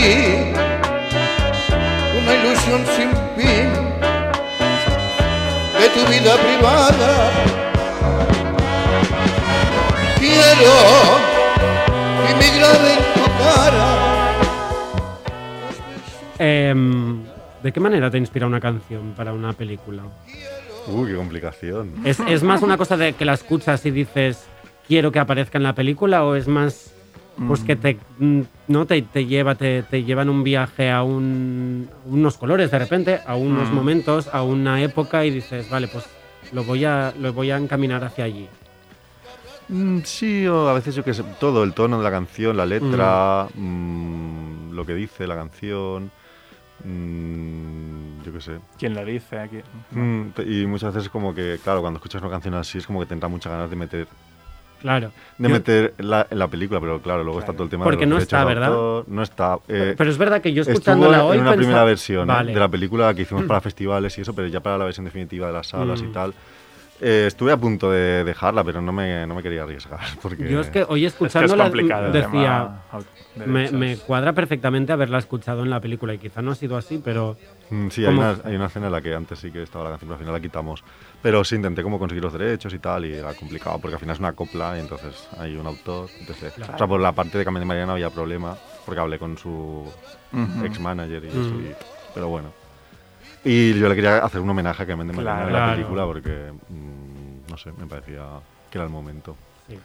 una 2.18 2.34
ilusión 2.34 2.84
sin 2.94 3.10
fin 3.34 3.72
de 5.72 5.88
tu 5.94 6.00
vida 6.12 6.36
privada. 6.36 7.30
Quiero 10.18 10.74
que 12.26 12.34
me 12.34 12.58
grabe 12.58 12.92
en 12.92 13.04
tu 13.14 13.24
cara. 13.42 13.88
Em, 16.38 17.24
¿De 17.62 17.72
qué 17.72 17.80
manera 17.80 18.10
te 18.10 18.18
inspira 18.18 18.46
una 18.46 18.60
canción 18.60 19.14
para 19.16 19.32
una 19.32 19.54
película? 19.54 20.02
Uy, 20.88 21.08
qué 21.08 21.16
complicación. 21.16 21.94
¿Es, 22.04 22.20
es 22.20 22.42
más 22.42 22.60
una 22.60 22.76
cosa 22.76 22.98
de 22.98 23.14
que 23.14 23.24
la 23.24 23.32
escuchas 23.32 23.86
y 23.86 23.90
dices 23.90 24.44
quiero 24.86 25.10
que 25.10 25.20
aparezca 25.20 25.56
en 25.56 25.64
la 25.64 25.74
película 25.74 26.22
o 26.22 26.34
es 26.34 26.48
más 26.48 26.97
pues 27.46 27.60
que 27.62 27.76
te 27.76 27.98
mm, 28.18 28.40
no 28.68 28.86
te, 28.86 29.00
te 29.02 29.26
lleva 29.26 29.54
te, 29.54 29.82
te 29.84 30.02
llevan 30.02 30.28
un 30.28 30.42
viaje 30.42 30.90
a 30.90 31.02
un- 31.02 31.88
unos 32.06 32.36
colores 32.36 32.70
de 32.70 32.78
repente 32.78 33.20
a 33.24 33.36
unos 33.36 33.70
Mm. 33.70 33.74
momentos 33.74 34.28
a 34.32 34.42
una 34.42 34.82
época 34.82 35.24
y 35.24 35.30
dices 35.30 35.68
vale 35.68 35.86
pues 35.88 36.04
lo 36.52 36.64
voy 36.64 36.84
a 36.84 37.12
lo 37.18 37.32
voy 37.32 37.50
a 37.50 37.56
encaminar 37.56 38.02
hacia 38.04 38.24
allí 38.24 38.48
Mm, 39.70 40.00
Sí, 40.02 40.46
o 40.46 40.66
a 40.66 40.72
veces 40.72 40.94
yo 40.94 41.04
que 41.04 41.12
sé, 41.12 41.22
todo, 41.38 41.62
el 41.62 41.74
tono 41.74 41.98
de 41.98 42.04
la 42.04 42.10
canción, 42.10 42.56
la 42.56 42.64
letra, 42.64 43.46
mm, 43.54 44.72
lo 44.72 44.86
que 44.86 44.94
dice 44.94 45.26
la 45.26 45.34
canción, 45.34 46.10
mm, 46.84 48.22
yo 48.24 48.32
qué 48.32 48.40
sé. 48.40 48.52
¿Quién 48.78 48.94
lo 48.94 49.04
dice 49.04 49.38
aquí? 49.38 49.58
Mm, 49.90 50.28
y 50.46 50.66
muchas 50.66 50.94
veces 50.94 51.10
como 51.10 51.34
que, 51.34 51.58
claro, 51.62 51.80
cuando 51.82 51.98
escuchas 51.98 52.22
una 52.22 52.30
canción 52.30 52.54
así 52.54 52.78
es 52.78 52.86
como 52.86 53.00
que 53.00 53.06
te 53.06 53.14
entra 53.14 53.28
muchas 53.28 53.52
ganas 53.52 53.68
de 53.68 53.76
meter 53.76 54.08
claro 54.80 55.10
de 55.38 55.48
Yo- 55.48 55.54
meter 55.54 55.94
la, 55.98 56.26
la 56.30 56.48
película, 56.48 56.80
pero 56.80 57.00
claro, 57.00 57.22
luego 57.24 57.40
está 57.40 57.52
todo 57.52 57.64
el 57.64 57.70
tema 57.70 57.84
Porque 57.84 58.00
de 58.00 58.06
los 58.06 58.10
no 58.10 58.14
derechos 58.16 58.32
está, 58.38 58.44
¿verdad? 58.44 58.68
autor, 58.72 59.04
no 59.08 59.22
está. 59.22 59.58
eh, 59.68 59.94
pero 59.96 60.10
es 60.10 60.18
verdad 60.18 60.40
que 60.40 60.52
yo 60.52 60.62
escuchándola 60.62 61.24
hoy 61.24 61.36
en 61.36 61.42
una 61.42 61.50
pensaba- 61.52 61.56
primera 61.56 61.84
versión 61.84 62.28
¿eh? 62.30 62.32
Vale. 62.32 62.52
de 62.54 62.60
la 62.60 62.68
película 62.68 63.14
que 63.14 63.22
hicimos 63.22 63.44
para 63.48 63.60
festivales 63.60 64.16
y 64.18 64.22
eso, 64.22 64.34
pero 64.34 64.48
ya 64.48 64.60
para 64.60 64.78
la 64.78 64.84
versión 64.84 65.04
definitiva 65.04 65.46
de 65.48 65.52
las 65.52 65.66
salas 65.68 66.02
Mm. 66.02 66.04
y 66.06 66.08
tal. 66.12 66.34
Eh, 67.00 67.24
estuve 67.26 67.52
a 67.52 67.56
punto 67.56 67.90
de 67.90 68.24
dejarla, 68.24 68.64
pero 68.64 68.80
no 68.80 68.92
me, 68.92 69.26
no 69.26 69.34
me 69.34 69.42
quería 69.42 69.62
arriesgar. 69.62 70.00
Porque 70.22 70.48
yo 70.48 70.60
es 70.60 70.70
que 70.70 70.82
hoy 70.82 71.04
Es 71.04 71.14
que 71.14 71.24
es 71.26 71.34
escuchándola 71.34 71.70
decía 71.70 72.82
de 73.34 73.46
me, 73.46 73.70
me 73.70 73.96
cuadra 73.98 74.32
perfectamente 74.32 74.92
haberla 74.92 75.18
escuchado 75.18 75.62
en 75.62 75.70
la 75.70 75.80
película 75.80 76.14
y 76.14 76.18
quizá 76.18 76.42
no 76.42 76.50
ha 76.52 76.54
sido 76.54 76.76
así 76.76 76.98
pero 76.98 77.36
Mm, 77.70 77.88
sí, 77.90 78.06
hay 78.06 78.16
una, 78.16 78.34
hay 78.44 78.56
una 78.56 78.66
escena 78.66 78.86
en 78.86 78.92
la 78.92 79.02
que 79.02 79.14
antes 79.14 79.38
sí 79.40 79.50
que 79.50 79.62
estaba 79.62 79.84
la 79.84 79.90
canción, 79.90 80.08
pero 80.08 80.14
al 80.14 80.20
final 80.20 80.32
la 80.32 80.40
quitamos. 80.40 80.82
Pero 81.20 81.44
sí 81.44 81.54
intenté 81.56 81.82
como 81.82 81.98
conseguir 81.98 82.24
los 82.24 82.32
derechos 82.32 82.72
y 82.72 82.78
tal, 82.78 83.04
y 83.04 83.12
era 83.12 83.34
complicado, 83.34 83.78
porque 83.78 83.96
al 83.96 84.00
final 84.00 84.14
es 84.14 84.20
una 84.20 84.32
copla 84.32 84.74
y 84.78 84.80
entonces 84.80 85.28
hay 85.36 85.54
un 85.54 85.66
autor. 85.66 86.08
Entonces, 86.18 86.54
Claro. 86.54 86.74
O 86.74 86.78
sea, 86.78 86.86
por 86.86 86.98
la 86.98 87.12
parte 87.12 87.36
de 87.36 87.44
Carmen 87.44 87.60
de 87.60 87.66
María 87.66 87.84
no 87.84 87.92
había 87.92 88.08
problema, 88.08 88.56
porque 88.86 89.00
hablé 89.02 89.18
con 89.18 89.36
su 89.36 89.50
Ujú. 90.32 90.64
ex-manager 90.64 91.22
y 91.24 91.28
eso, 91.28 91.38
Mm. 91.38 91.60
y- 91.70 91.74
pero 92.14 92.28
bueno. 92.28 92.54
Y 93.44 93.74
yo 93.78 93.88
le 93.88 93.94
quería 93.94 94.18
hacer 94.18 94.40
un 94.40 94.50
homenaje 94.50 94.82
a 94.82 94.86
Carmen 94.86 95.06
de 95.06 95.12
María 95.14 95.32
en 95.32 95.52
la 95.52 95.58
Claro. 95.58 95.72
película, 95.74 96.04
porque, 96.04 96.52
mm, 96.68 97.50
no 97.50 97.56
sé, 97.56 97.70
me 97.78 97.86
parecía 97.86 98.24
que 98.70 98.78
era 98.78 98.84
el 98.84 98.90
momento. 98.90 99.36
sí. 99.68 99.78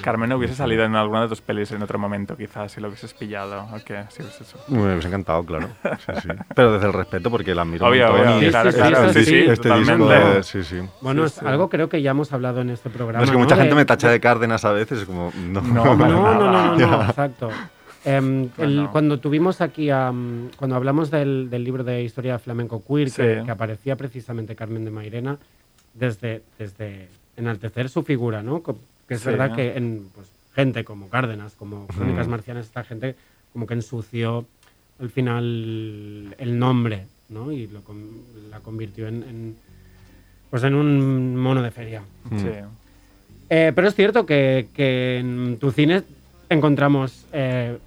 Carmen 0.00 0.28
no 0.30 0.36
hubiese 0.36 0.54
salido 0.54 0.84
en 0.84 0.94
alguna 0.94 1.22
de 1.22 1.28
tus 1.28 1.40
pelis 1.40 1.72
en 1.72 1.82
otro 1.82 1.98
momento, 1.98 2.36
quizás, 2.36 2.70
si 2.70 2.80
lo 2.80 2.86
hubieses 2.86 3.12
pillado. 3.14 3.66
¿O 3.72 3.78
qué? 3.84 4.04
Si 4.10 4.22
hubiese 4.22 4.44
hecho. 4.44 4.56
Me 4.68 4.80
hubiese 4.92 5.08
encantado, 5.08 5.44
claro. 5.44 5.70
Sí, 6.06 6.12
sí. 6.22 6.28
Pero 6.54 6.74
desde 6.74 6.86
el 6.86 6.92
respeto, 6.92 7.32
porque 7.32 7.52
la 7.52 7.62
admiro 7.62 7.88
Obvio, 7.88 8.06
claro, 8.06 8.68
este 8.68 8.80
claro, 8.80 9.02
disco- 9.08 9.12
sí, 9.18 9.24
sí, 9.24 9.34
este 9.38 9.50
disco, 9.50 9.62
totalmente. 9.64 10.42
sí, 10.44 10.62
sí. 10.62 10.76
Bueno, 11.00 11.22
Sí, 11.22 11.26
es 11.26 11.32
sí. 11.40 11.46
algo 11.46 11.68
creo 11.68 11.88
que 11.88 12.00
ya 12.00 12.12
hemos 12.12 12.32
hablado 12.32 12.60
en 12.60 12.70
este 12.70 12.90
programa. 12.90 13.18
No, 13.18 13.24
es 13.24 13.30
que 13.32 13.36
mucha 13.36 13.56
¿no? 13.56 13.62
gente 13.62 13.74
De- 13.74 13.80
me 13.80 13.84
tacha 13.84 14.08
de 14.08 14.20
Cárdenas 14.20 14.64
a 14.64 14.70
veces, 14.70 15.00
es 15.00 15.04
como, 15.04 15.32
no. 15.36 15.60
No, 15.62 15.96
No, 15.96 15.96
no, 15.96 16.76
no, 16.76 16.76
no, 16.76 17.02
exacto. 17.08 17.50
Em, 18.04 18.48
el-. 18.58 18.88
Cuando 18.90 19.20
tuvimos 19.20 19.60
aquí, 19.60 19.90
a, 19.90 20.10
mm, 20.10 20.50
cuando 20.56 20.76
hablamos 20.76 21.10
del, 21.10 21.48
del 21.50 21.62
libro 21.64 21.84
de 21.84 22.02
historia 22.02 22.38
flamenco 22.38 22.82
queer, 22.84 23.10
que, 23.12 23.38
Sí. 23.40 23.44
que 23.44 23.50
aparecía 23.50 23.96
precisamente 23.96 24.56
Carmen 24.56 24.84
de 24.84 24.90
Mairena, 24.90 25.38
desde, 25.94 26.42
desde 26.58 27.08
enaltecer 27.36 27.88
su 27.88 28.02
figura, 28.02 28.42
¿no? 28.42 28.62
Que 28.62 29.14
es 29.14 29.20
Sí. 29.20 29.26
verdad 29.28 29.54
que 29.54 29.76
en 29.76 30.06
pues, 30.14 30.28
gente 30.54 30.84
como 30.84 31.08
Cárdenas, 31.08 31.54
como 31.54 31.86
Crónicas 31.86 32.26
Mm. 32.26 32.30
Marcianas, 32.30 32.66
esta 32.66 32.84
gente 32.84 33.14
como 33.52 33.66
que 33.66 33.74
ensució 33.74 34.46
al 35.00 35.10
final 35.10 36.34
el 36.38 36.58
nombre, 36.58 37.06
¿no? 37.28 37.52
Y 37.52 37.66
lo, 37.66 37.82
la 38.50 38.60
convirtió 38.60 39.06
en, 39.08 39.22
en, 39.22 39.56
pues 40.50 40.62
en 40.64 40.74
un 40.74 41.36
mono 41.36 41.62
de 41.62 41.70
feria. 41.70 42.02
Mm. 42.30 42.38
Sí. 42.38 42.48
Eh, 43.50 43.72
pero 43.74 43.88
es 43.88 43.94
cierto 43.94 44.24
que, 44.26 44.68
que 44.74 45.18
en 45.18 45.58
tu 45.58 45.70
cine 45.72 46.02
encontramos 46.48 47.26
eh, 47.32 47.78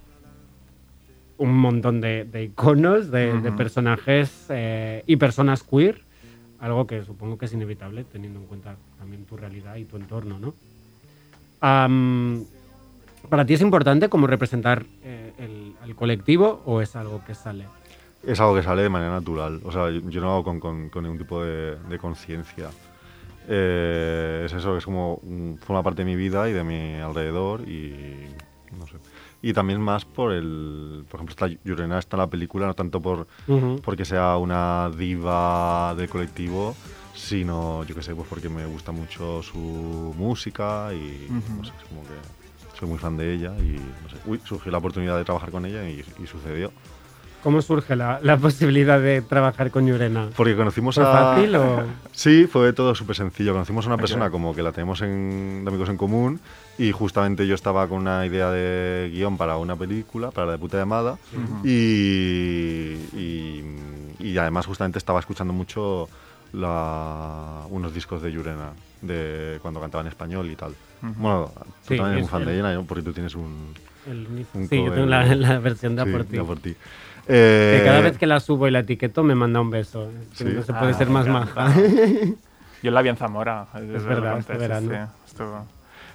un 1.38 1.56
montón 1.56 2.00
de, 2.00 2.24
de 2.24 2.44
iconos, 2.44 3.10
de, 3.10 3.52
personajes 3.56 4.46
eh, 4.48 5.04
y 5.06 5.16
personas 5.16 5.62
queer, 5.62 6.02
algo 6.58 6.86
que 6.86 7.02
supongo 7.04 7.36
que 7.36 7.46
es 7.46 7.52
inevitable 7.52 8.04
teniendo 8.04 8.40
en 8.40 8.46
cuenta 8.46 8.76
también 8.98 9.24
tu 9.24 9.36
realidad 9.36 9.76
y 9.76 9.84
tu 9.84 9.96
entorno, 9.96 10.38
¿no? 10.38 10.54
Am, 11.60 12.44
¿Para 13.28 13.44
ti 13.44 13.54
es 13.54 13.60
importante 13.60 14.08
como 14.08 14.26
representar 14.26 14.84
eh, 15.02 15.32
el, 15.38 15.94
colectivo 15.94 16.62
o 16.66 16.80
es 16.80 16.94
algo 16.96 17.22
que 17.24 17.34
sale? 17.34 17.64
Es 18.22 18.40
algo 18.40 18.54
que 18.54 18.62
sale 18.62 18.82
de 18.82 18.88
manera 18.88 19.12
natural. 19.12 19.60
O 19.64 19.72
sea, 19.72 19.90
yo, 19.90 20.00
yo 20.10 20.20
no 20.20 20.32
hago 20.32 20.44
con, 20.44 20.60
con- 20.60 20.88
con 20.90 21.02
ningún 21.04 21.18
tipo 21.18 21.42
de, 21.42 21.76
de 21.88 21.98
conciencia. 21.98 22.70
Eh, 23.48 24.42
es 24.46 24.52
eso, 24.52 24.76
es 24.76 24.84
como 24.84 25.20
mm, 25.22 25.54
forma 25.54 25.82
parte 25.82 26.02
de 26.02 26.06
mi 26.06 26.16
vida 26.16 26.48
y 26.48 26.52
de 26.52 26.64
mi 26.64 26.94
alrededor 26.94 27.60
y 27.62 28.26
no 28.78 28.86
sé. 28.86 28.96
Y 29.46 29.52
también 29.52 29.80
más 29.80 30.04
por 30.04 30.32
el. 30.32 31.04
Por 31.08 31.20
ejemplo, 31.20 31.30
está 31.30 31.46
Yurena 31.62 32.00
está 32.00 32.16
en 32.16 32.22
la 32.22 32.26
película, 32.26 32.66
no 32.66 32.74
tanto 32.74 33.00
por 33.00 33.28
Ujú. 33.46 33.80
porque 33.80 34.04
sea 34.04 34.36
una 34.38 34.90
diva 34.90 35.94
del 35.96 36.08
colectivo, 36.08 36.74
sino, 37.14 37.84
yo 37.84 37.94
qué 37.94 38.02
sé, 38.02 38.12
pues 38.16 38.26
porque 38.28 38.48
me 38.48 38.66
gusta 38.66 38.90
mucho 38.90 39.44
su 39.44 40.12
música 40.18 40.92
y 40.92 41.28
no 41.30 41.64
sé, 41.64 41.70
es 41.80 41.84
como 41.88 42.02
que 42.02 42.76
soy 42.76 42.88
muy 42.88 42.98
fan 42.98 43.16
de 43.16 43.34
ella 43.34 43.54
y 43.60 43.78
no 44.02 44.08
sé. 44.10 44.16
Uy, 44.26 44.40
surgió 44.44 44.72
la 44.72 44.78
oportunidad 44.78 45.16
de 45.16 45.24
trabajar 45.24 45.52
con 45.52 45.64
ella 45.64 45.88
y, 45.88 46.04
y 46.20 46.26
sucedió. 46.26 46.72
¿Cómo 47.42 47.62
surge 47.62 47.94
la, 47.94 48.18
la 48.22 48.36
posibilidad 48.38 49.00
de 49.00 49.22
trabajar 49.22 49.70
con 49.70 49.86
Yurena? 49.86 50.30
Porque 50.36 50.56
conocimos 50.56 50.96
¿Fue 50.96 51.04
a. 51.04 51.12
fácil 51.12 51.54
o...? 51.56 51.84
Sí, 52.10 52.46
fue 52.50 52.72
todo 52.72 52.94
súper 52.94 53.14
sencillo. 53.14 53.52
Conocimos 53.52 53.84
a 53.86 53.88
una 53.88 53.98
persona 53.98 54.30
como 54.30 54.54
que 54.54 54.62
la 54.62 54.72
tenemos 54.72 55.00
en, 55.02 55.62
de 55.64 55.68
amigos 55.68 55.88
en 55.90 55.96
común 55.96 56.40
y 56.78 56.90
justamente 56.92 57.46
yo 57.46 57.54
estaba 57.54 57.86
con 57.88 57.98
una 57.98 58.26
idea 58.26 58.50
de 58.50 59.10
guion 59.12 59.36
para 59.36 59.58
una 59.58 59.76
película, 59.76 60.30
para 60.32 60.46
la 60.46 60.52
de 60.54 60.58
puta 60.58 60.76
llamada, 60.78 61.18
y, 61.62 61.70
y, 63.16 63.64
y 64.18 64.38
además 64.38 64.66
justamente 64.66 64.98
estaba 64.98 65.20
escuchando 65.20 65.52
mucho 65.52 66.08
la- 66.52 67.66
unos 67.70 67.94
discos 67.94 68.22
de 68.22 68.32
Yurena, 68.32 68.70
de 69.02 69.58
cuando 69.62 69.80
cantaba 69.80 70.02
en 70.02 70.08
español 70.08 70.50
y 70.50 70.56
tal. 70.56 70.72
Bueno, 71.02 71.52
tú 71.54 71.92
Sí, 71.92 71.96
también 71.96 72.12
eres 72.12 72.18
es 72.18 72.24
un 72.24 72.28
fan 72.30 72.48
el- 72.48 72.62
de 72.62 72.74
¿no? 72.74 72.84
porque 72.84 73.02
tú 73.02 73.12
tienes 73.12 73.34
un... 73.34 73.72
El 74.06 74.26
un 74.54 74.68
sí, 74.68 74.76
yo 74.76 74.84
cover- 74.84 74.94
tengo 74.94 75.06
la, 75.06 75.34
la 75.34 75.58
versión 75.58 75.96
de 75.96 76.04
sí, 76.04 76.10
por 76.46 76.58
ti. 76.60 76.74
Ti. 77.26 77.32
Que 77.32 77.78
Eh, 77.78 77.82
cada 77.84 78.00
vez 78.00 78.18
que 78.18 78.26
la 78.26 78.40
subo 78.40 78.66
y 78.68 78.70
la 78.70 78.80
etiqueto 78.80 79.22
me 79.24 79.34
manda 79.34 79.60
un 79.60 79.70
beso. 79.70 80.10
Sí. 80.34 80.44
No 80.44 80.62
se 80.62 80.72
puede 80.72 80.92
Ah, 80.92 80.98
ser 80.98 81.10
más 81.10 81.26
maja. 81.28 81.72
Yo 82.82 82.90
la 82.90 83.02
vi 83.02 83.08
en 83.08 83.16
Zamora. 83.16 83.66
Es 83.74 84.04
verdad, 84.04 84.38
este 84.38 84.56
verano. 84.56 84.90
Sí, 85.24 85.32
estuvo- 85.32 85.66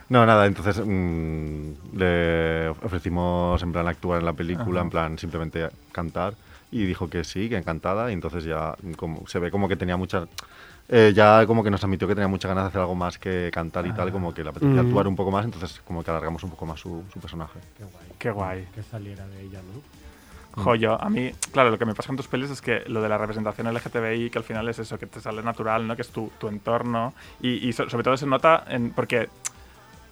No, 0.09 0.25
nada, 0.25 0.45
entonces 0.45 0.81
mm, 0.85 1.71
le 1.97 2.69
ofrecimos 2.69 3.61
en 3.63 3.71
plan 3.71 3.87
actuar 3.87 4.19
en 4.19 4.25
la 4.25 4.33
película, 4.33 4.79
Ajá. 4.81 4.85
en 4.85 4.89
plan 4.89 5.17
simplemente 5.17 5.69
cantar 5.91 6.33
y 6.71 6.85
dijo 6.85 7.09
que 7.09 7.23
sí, 7.23 7.49
que 7.49 7.57
encantada 7.57 8.09
y 8.09 8.13
entonces 8.13 8.43
ya 8.43 8.75
como, 8.97 9.27
se 9.27 9.39
ve 9.39 9.51
como 9.51 9.67
que 9.67 9.75
tenía 9.75 9.97
muchas... 9.97 10.27
eh, 10.89 11.11
ya 11.15 11.45
como 11.45 11.63
que 11.63 11.71
nos 11.71 11.83
admitió 11.83 12.07
que 12.07 12.15
tenía 12.15 12.27
muchas 12.27 12.49
ganas 12.49 12.65
de 12.65 12.67
hacer 12.69 12.81
algo 12.81 12.95
más 12.95 13.17
que 13.17 13.49
cantar 13.53 13.85
y 13.87 13.91
tal, 13.93 14.11
como 14.11 14.33
que 14.33 14.43
le 14.43 14.49
apetecía 14.49 14.81
Mm. 14.83 14.87
actuar 14.87 15.07
un 15.07 15.15
poco 15.15 15.31
más, 15.31 15.45
entonces 15.45 15.81
como 15.85 16.03
que 16.03 16.11
alargamos 16.11 16.43
un 16.43 16.49
poco 16.51 16.65
más 16.65 16.79
su, 16.79 17.03
su 17.11 17.19
personaje. 17.19 17.59
Qué 17.77 17.83
guay. 17.83 18.05
Qué 18.19 18.31
guay. 18.31 18.67
Que 18.75 18.83
saliera 18.83 19.25
de 19.27 19.41
ella, 19.41 19.59
¿no? 19.59 19.81
Joyo, 20.53 21.01
a 21.01 21.09
mí, 21.09 21.31
claro, 21.51 21.69
lo 21.69 21.77
que 21.77 21.85
me 21.85 21.93
pasa 21.95 22.07
con 22.07 22.17
tus 22.17 22.27
pelis 22.27 22.49
es 22.49 22.61
que 22.61 22.83
lo 22.87 23.01
de 23.01 23.09
la 23.09 23.17
representación 23.17 23.73
LGTBI, 23.73 24.29
que 24.29 24.37
al 24.37 24.43
final 24.43 24.67
es 24.69 24.79
eso, 24.79 24.97
que 24.99 25.05
te 25.07 25.19
sale 25.21 25.41
natural, 25.43 25.87
¿no? 25.87 25.95
Que 25.95 26.01
es 26.01 26.09
tu, 26.09 26.31
tu 26.39 26.47
entorno. 26.49 27.13
Y, 27.41 27.67
y 27.67 27.73
so- 27.73 27.89
sobre 27.89 28.03
todo 28.03 28.17
se 28.17 28.25
nota 28.27 28.63
en, 28.67 28.91
porque 28.91 29.29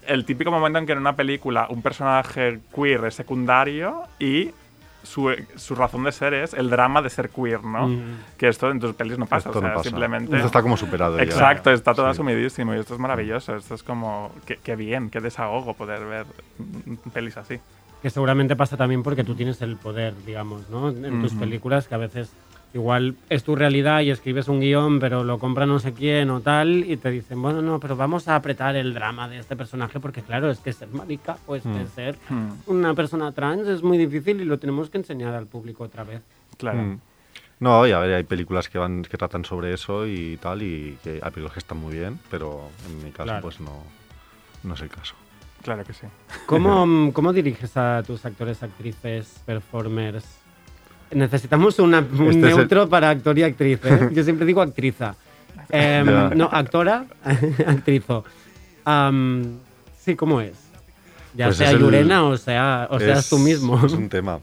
el 0.08 0.26
típico 0.26 0.50
momento 0.52 0.80
en 0.80 0.86
que 0.86 0.94
en 0.94 0.98
una 1.00 1.16
película 1.16 1.68
un 1.70 1.82
personaje 1.82 2.60
queer 2.74 3.04
es 3.06 3.16
secundario 3.16 4.04
y 4.18 4.52
su, 5.04 5.34
su 5.56 5.76
razón 5.76 6.04
de 6.04 6.12
ser 6.12 6.34
es 6.34 6.54
el 6.54 6.70
drama 6.70 7.02
de 7.02 7.10
ser 7.10 7.30
queer, 7.30 7.64
¿no? 7.64 7.88
Mm. 7.88 8.20
Que 8.38 8.48
esto 8.50 8.70
en 8.72 8.80
tus 8.80 8.94
pelis 8.96 9.18
no 9.18 9.26
pasa, 9.28 9.50
Esto 9.50 9.60
o 9.60 9.62
no 9.62 9.68
sea, 9.68 9.76
pasa. 9.78 9.90
simplemente... 9.90 10.36
Esto 10.36 10.48
está 10.48 10.62
como 10.62 10.76
superado 10.78 11.18
ya. 11.18 11.24
Exacto, 11.24 11.72
está 11.72 11.94
todo 11.94 12.06
Sí. 12.08 12.12
asumidísimo 12.12 12.74
y 12.76 12.80
esto 12.80 12.94
es 12.96 13.00
maravilloso. 13.00 13.56
Esto 13.56 13.76
es 13.76 13.84
como, 13.84 14.32
qué, 14.46 14.58
qué 14.64 14.76
bien, 14.76 15.10
qué 15.10 15.20
desahogo 15.22 15.74
poder 15.74 16.06
ver 16.06 16.26
mm, 16.58 17.10
pelis 17.14 17.38
así. 17.38 17.60
Que 18.02 18.10
seguramente 18.10 18.56
pasa 18.56 18.78
también 18.78 19.04
porque 19.04 19.24
tú 19.24 19.36
tienes 19.36 19.62
el 19.62 19.76
poder, 19.76 20.14
digamos, 20.26 20.70
¿no? 20.70 20.90
En 20.90 21.22
tus 21.22 21.34
películas 21.34 21.88
que 21.88 21.96
a 21.96 21.98
veces 21.98 22.32
igual 22.74 23.16
es 23.30 23.44
tu 23.44 23.56
realidad 23.56 24.02
y 24.02 24.12
escribes 24.12 24.48
un 24.48 24.60
guion, 24.60 25.00
pero 25.00 25.24
lo 25.24 25.40
compra 25.40 25.66
no 25.66 25.80
sé 25.80 25.92
quién 25.92 26.30
o 26.30 26.40
tal, 26.40 26.86
y 26.88 26.98
te 26.98 27.10
dicen, 27.10 27.42
bueno, 27.42 27.62
no, 27.64 27.80
pero 27.80 27.96
vamos 27.98 28.28
a 28.28 28.36
apretar 28.36 28.76
el 28.76 28.94
drama 28.94 29.28
de 29.28 29.40
este 29.40 29.56
personaje 29.56 30.00
porque 30.00 30.22
claro, 30.22 30.52
es 30.52 30.60
que 30.60 30.72
ser 30.72 30.88
marica, 30.90 31.38
pues 31.48 31.66
Mm. 31.66 31.74
que 31.76 31.86
ser 31.88 32.16
Hmm, 32.30 32.50
una 32.68 32.94
persona 32.94 33.32
trans 33.32 33.68
es 33.68 33.82
muy 33.82 33.98
difícil 33.98 34.40
y 34.40 34.46
lo 34.46 34.60
tenemos 34.60 34.90
que 34.90 35.00
enseñar 35.00 35.34
al 35.34 35.48
público 35.48 35.84
otra 35.84 36.04
vez. 36.04 36.22
claro. 36.58 36.80
Mm. 36.82 37.00
No, 37.62 37.86
y 37.86 37.92
a 37.92 38.00
ver, 38.00 38.14
hay 38.14 38.24
películas 38.24 38.70
que 38.70 38.78
van 38.78 39.02
que 39.02 39.18
tratan 39.18 39.44
sobre 39.44 39.74
eso 39.74 40.08
y 40.08 40.38
tal, 40.38 40.62
y 40.62 40.98
que 41.04 41.14
hay 41.22 41.32
películas 41.32 41.52
que 41.54 41.60
están 41.60 41.78
muy 41.80 41.94
bien, 41.94 42.18
pero 42.32 42.70
en 42.88 43.04
mi 43.04 43.12
caso 43.12 43.24
Claro. 43.26 43.42
pues 43.42 43.60
no, 43.60 43.84
no 44.64 44.76
es 44.76 44.82
el 44.82 44.88
caso. 44.90 45.16
Claro 45.64 45.84
que 45.84 45.94
sí. 45.94 46.08
¿Cómo, 46.46 46.86
mm, 46.86 47.12
¿Cómo 47.14 47.34
diriges 47.34 47.76
a 47.78 48.02
tus 48.06 48.26
actores, 48.26 48.62
actrices, 48.64 49.42
performers? 49.46 50.26
Necesitamos 51.12 51.80
una- 51.80 52.00
un 52.00 52.30
Este 52.30 52.50
el- 52.50 52.56
neutro 52.56 52.88
para 52.88 53.10
actor 53.10 53.38
y 53.38 53.44
actriz. 53.44 53.80
¿eh? 53.84 54.10
Yo 54.14 54.24
siempre 54.24 54.46
digo 54.46 54.62
actriza. 54.62 55.16
Em, 55.72 56.06
no, 56.36 56.50
actora, 56.52 57.06
actrizo. 57.68 58.24
Sí, 60.00 60.16
¿cómo 60.16 60.42
es? 60.42 60.54
Ya 61.36 61.46
Pues 61.48 61.58
sea 61.58 61.72
el- 61.72 61.80
Yurena 61.80 62.24
o, 62.24 62.38
sea, 62.38 62.88
o 62.90 63.00
seas 63.00 63.20
Es- 63.20 63.30
tú 63.30 63.38
mismo. 63.40 63.84
Es 63.86 63.94
un 63.94 64.10
tema. 64.10 64.40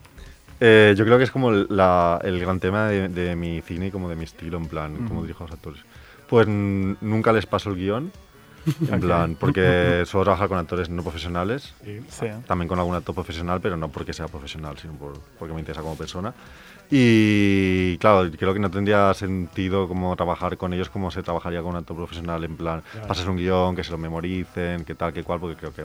Eh, 0.61 0.95
yo 0.97 1.05
creo 1.05 1.19
que 1.19 1.25
es 1.25 1.31
como 1.31 1.51
la- 1.51 2.21
el 2.23 2.39
gran 2.41 2.61
tema 2.61 2.87
de, 2.89 3.09
de 3.09 3.37
mi 3.37 3.61
cine 3.63 3.89
y 3.89 3.91
como 3.91 4.09
de 4.09 4.17
mi 4.17 4.25
estilo, 4.25 4.57
en 4.57 4.67
plan, 4.67 5.07
cómo 5.09 5.23
dirijo 5.23 5.45
a 5.45 5.47
los 5.49 5.55
actores. 5.57 5.81
Pues 6.29 6.47
nunca 6.49 7.33
les 7.33 7.47
paso 7.47 7.71
el 7.71 7.77
guion, 7.77 8.11
en 8.67 9.01
plan, 9.01 9.37
porque 9.39 10.03
suelo 10.07 10.25
trabajar 10.25 10.49
con 10.49 10.59
actores 10.59 10.89
no 10.91 11.03
profesionales, 11.03 11.75
Sí. 12.09 12.27
también 12.47 12.69
con 12.69 12.79
algún 12.79 12.95
actor 12.95 13.15
profesional, 13.15 13.61
pero 13.61 13.77
no 13.77 13.89
porque 13.89 14.13
sea 14.13 14.27
profesional, 14.29 14.77
sino 14.79 14.95
por- 14.95 15.19
porque 15.39 15.55
me 15.55 15.61
interesa 15.61 15.83
como 15.83 15.97
persona. 15.97 16.35
Y 16.91 17.99
claro, 17.99 18.31
creo 18.39 18.55
que 18.55 18.61
no 18.61 18.71
tendría 18.71 19.13
sentido 19.15 19.89
como 19.89 20.15
trabajar 20.17 20.57
con 20.57 20.73
ellos 20.73 20.89
como 20.89 21.11
se 21.11 21.23
trabajaría 21.23 21.61
con 21.61 21.71
un 21.71 21.77
actor 21.77 21.97
profesional, 21.97 22.45
en 22.45 22.57
plan, 22.57 22.83
Claro. 22.93 23.09
pasas 23.09 23.27
un 23.27 23.37
guion, 23.37 23.75
que 23.75 23.83
se 23.85 23.91
lo 23.91 23.99
memoricen, 23.99 24.85
que 24.85 24.95
tal, 24.95 25.13
que 25.13 25.23
cual, 25.25 25.41
porque 25.41 25.57
creo 25.57 25.73
que, 25.75 25.85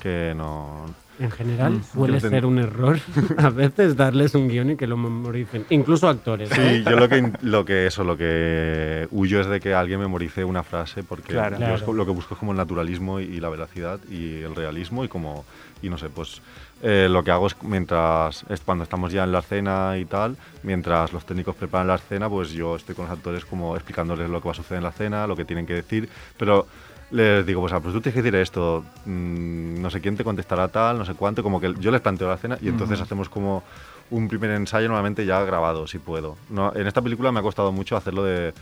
que 0.00 0.34
no, 0.34 0.86
En 1.18 1.30
general 1.30 1.72
Mm, 1.74 1.82
suele 1.84 2.20
ten- 2.20 2.30
ser 2.30 2.46
un 2.46 2.58
error 2.58 2.98
a 3.36 3.50
veces 3.50 3.96
darles 3.96 4.34
un 4.34 4.48
guion 4.48 4.70
y 4.70 4.76
que 4.76 4.86
lo 4.86 4.96
memoricen. 4.96 5.66
Incluso 5.70 6.08
actores. 6.08 6.50
¿eh? 6.52 6.82
Sí, 6.84 6.90
yo 6.90 6.96
lo 6.96 7.08
que, 7.08 7.18
in- 7.18 7.36
lo 7.42 7.64
que 7.64 7.86
eso, 7.86 8.02
lo 8.02 8.16
que 8.16 9.06
huyo 9.10 9.40
es 9.40 9.46
de 9.46 9.60
que 9.60 9.74
alguien 9.74 10.00
memorice 10.00 10.44
una 10.44 10.62
frase 10.62 11.02
porque 11.02 11.32
Claro. 11.34 11.58
yo 11.58 11.66
Claro. 11.66 11.92
lo 11.92 12.06
que 12.06 12.12
busco 12.12 12.34
es 12.34 12.38
como 12.40 12.52
el 12.52 12.58
naturalismo 12.58 13.20
y, 13.20 13.24
y 13.24 13.40
la 13.40 13.50
veracidad 13.50 14.00
y 14.10 14.40
el 14.42 14.54
realismo 14.56 15.04
y 15.04 15.08
como 15.08 15.44
y 15.82 15.90
no 15.90 15.98
sé, 15.98 16.08
pues 16.08 16.40
eh, 16.82 17.08
lo 17.10 17.22
que 17.24 17.30
hago 17.32 17.46
es 17.48 17.56
mientras 17.62 18.44
es 18.48 18.60
cuando 18.60 18.84
estamos 18.84 19.12
ya 19.12 19.24
en 19.24 19.32
la 19.32 19.40
escena 19.40 19.98
y 19.98 20.04
tal, 20.04 20.36
mientras 20.62 21.12
los 21.12 21.26
técnicos 21.26 21.54
preparan 21.56 21.88
la 21.88 21.96
escena, 21.96 22.28
pues 22.28 22.52
yo 22.52 22.76
estoy 22.76 22.94
con 22.94 23.04
los 23.06 23.12
actores 23.16 23.44
como 23.44 23.74
explicándoles 23.76 24.30
lo 24.30 24.40
que 24.40 24.46
va 24.48 24.52
a 24.52 24.54
suceder 24.54 24.78
en 24.78 24.84
la 24.84 24.90
escena, 24.90 25.26
lo 25.26 25.34
que 25.36 25.44
tienen 25.44 25.66
que 25.66 25.74
decir, 25.74 26.08
pero 26.38 26.66
les 27.12 27.46
digo, 27.46 27.60
pues, 27.60 27.72
ah, 27.72 27.80
pues 27.80 27.94
tú 27.94 28.00
tienes 28.00 28.14
que 28.14 28.22
decir 28.22 28.34
esto, 28.40 28.84
mm, 29.06 29.80
no 29.80 29.90
sé 29.90 30.00
quién 30.00 30.16
te 30.16 30.24
contestará 30.24 30.68
tal, 30.68 30.98
no 30.98 31.04
sé 31.04 31.14
cuánto, 31.14 31.42
como 31.42 31.60
que 31.60 31.74
yo 31.78 31.90
les 31.90 32.00
planteo 32.00 32.28
la 32.28 32.34
escena 32.34 32.58
y 32.60 32.68
entonces 32.68 33.00
hacemos 33.00 33.28
como 33.28 33.62
un 34.10 34.28
primer 34.28 34.50
ensayo 34.50 34.88
normalmente 34.88 35.24
ya 35.24 35.40
grabado, 35.42 35.86
si 35.86 35.98
puedo. 35.98 36.36
No, 36.50 36.72
en 36.74 36.86
esta 36.86 37.00
película 37.02 37.30
me 37.32 37.40
ha 37.40 37.42
costado 37.42 37.70
mucho 37.72 37.96
hacerlo 37.96 38.24
de 38.24 38.52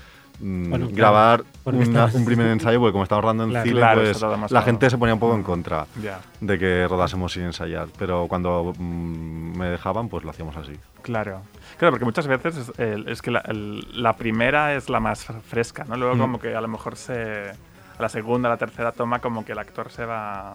mm, 0.40 0.70
Bueno, 0.70 0.88
grabar 0.92 1.44
una- 1.64 2.06
un 2.14 2.24
primer 2.24 2.46
ensayo, 2.48 2.78
porque 2.80 2.92
como 2.92 3.02
estamos 3.04 3.22
rodando 3.22 3.44
en 3.44 3.50
Claro. 3.50 3.64
cine, 3.68 3.80
Claro, 3.80 4.00
pues 4.02 4.22
la 4.22 4.46
claro. 4.48 4.64
gente 4.66 4.88
se 4.90 4.96
ponía 4.98 5.14
un 5.14 5.20
poco 5.20 5.34
en 5.34 5.42
contra 5.42 5.86
de 6.40 6.58
que 6.58 6.88
rodásemos 6.88 7.32
sin 7.32 7.42
ensayar. 7.42 7.88
Pero 7.98 8.26
cuando 8.28 8.72
mm, 8.78 9.58
me 9.58 9.66
dejaban, 9.70 10.08
pues 10.08 10.24
lo 10.24 10.30
hacíamos 10.30 10.56
así. 10.56 10.72
claro. 11.02 11.42
Claro, 11.78 11.92
porque 11.92 12.04
muchas 12.04 12.26
veces 12.26 12.72
es, 12.78 13.22
que 13.22 13.30
la, 13.30 13.40
el- 13.40 14.02
la 14.02 14.14
primera 14.16 14.74
es 14.74 14.88
la 14.90 15.00
más 15.00 15.26
fresca, 15.48 15.84
¿no? 15.88 15.96
Luego 15.96 16.14
Mm. 16.14 16.18
como 16.20 16.38
que 16.40 16.54
a 16.54 16.60
lo 16.60 16.68
mejor 16.68 16.96
se... 16.96 17.52
A 18.00 18.02
la 18.04 18.08
segunda, 18.08 18.48
a 18.48 18.52
la 18.52 18.56
tercera 18.56 18.92
toma 18.92 19.18
como 19.20 19.44
que 19.44 19.52
el 19.52 19.58
actor 19.58 19.90
se 19.90 20.04
va 20.04 20.54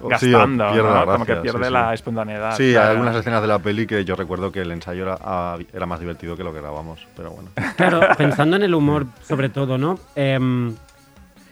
O- 0.00 0.06
sí, 0.18 0.32
o 0.32 0.38
gastando, 0.38 0.72
pierde 0.72 0.88
¿no? 0.88 0.94
la 0.94 1.04
como 1.12 1.24
que 1.26 1.36
pierde 1.36 1.58
sí, 1.60 1.64
sí. 1.66 1.72
la 1.72 1.94
espontaneidad. 1.94 2.56
Sí, 2.56 2.72
claro. 2.72 2.86
hay 2.88 2.92
algunas 2.92 3.16
escenas 3.16 3.40
de 3.42 3.48
la 3.48 3.58
peli 3.60 3.86
que 3.86 4.04
yo 4.04 4.16
recuerdo 4.16 4.50
que 4.52 4.60
el 4.62 4.70
ensayo 4.72 5.02
era, 5.04 5.18
ah, 5.22 5.58
era 5.72 5.86
más 5.86 6.00
divertido 6.00 6.36
que 6.36 6.44
lo 6.44 6.52
que 6.52 6.60
grabamos, 6.60 7.06
pero 7.16 7.30
bueno. 7.30 7.50
Claro, 7.76 8.00
pensando 8.18 8.56
en 8.56 8.62
el 8.62 8.74
humor, 8.74 9.06
sobre 9.22 9.48
todo, 9.48 9.78
¿no? 9.78 9.98
Em, 10.16 10.74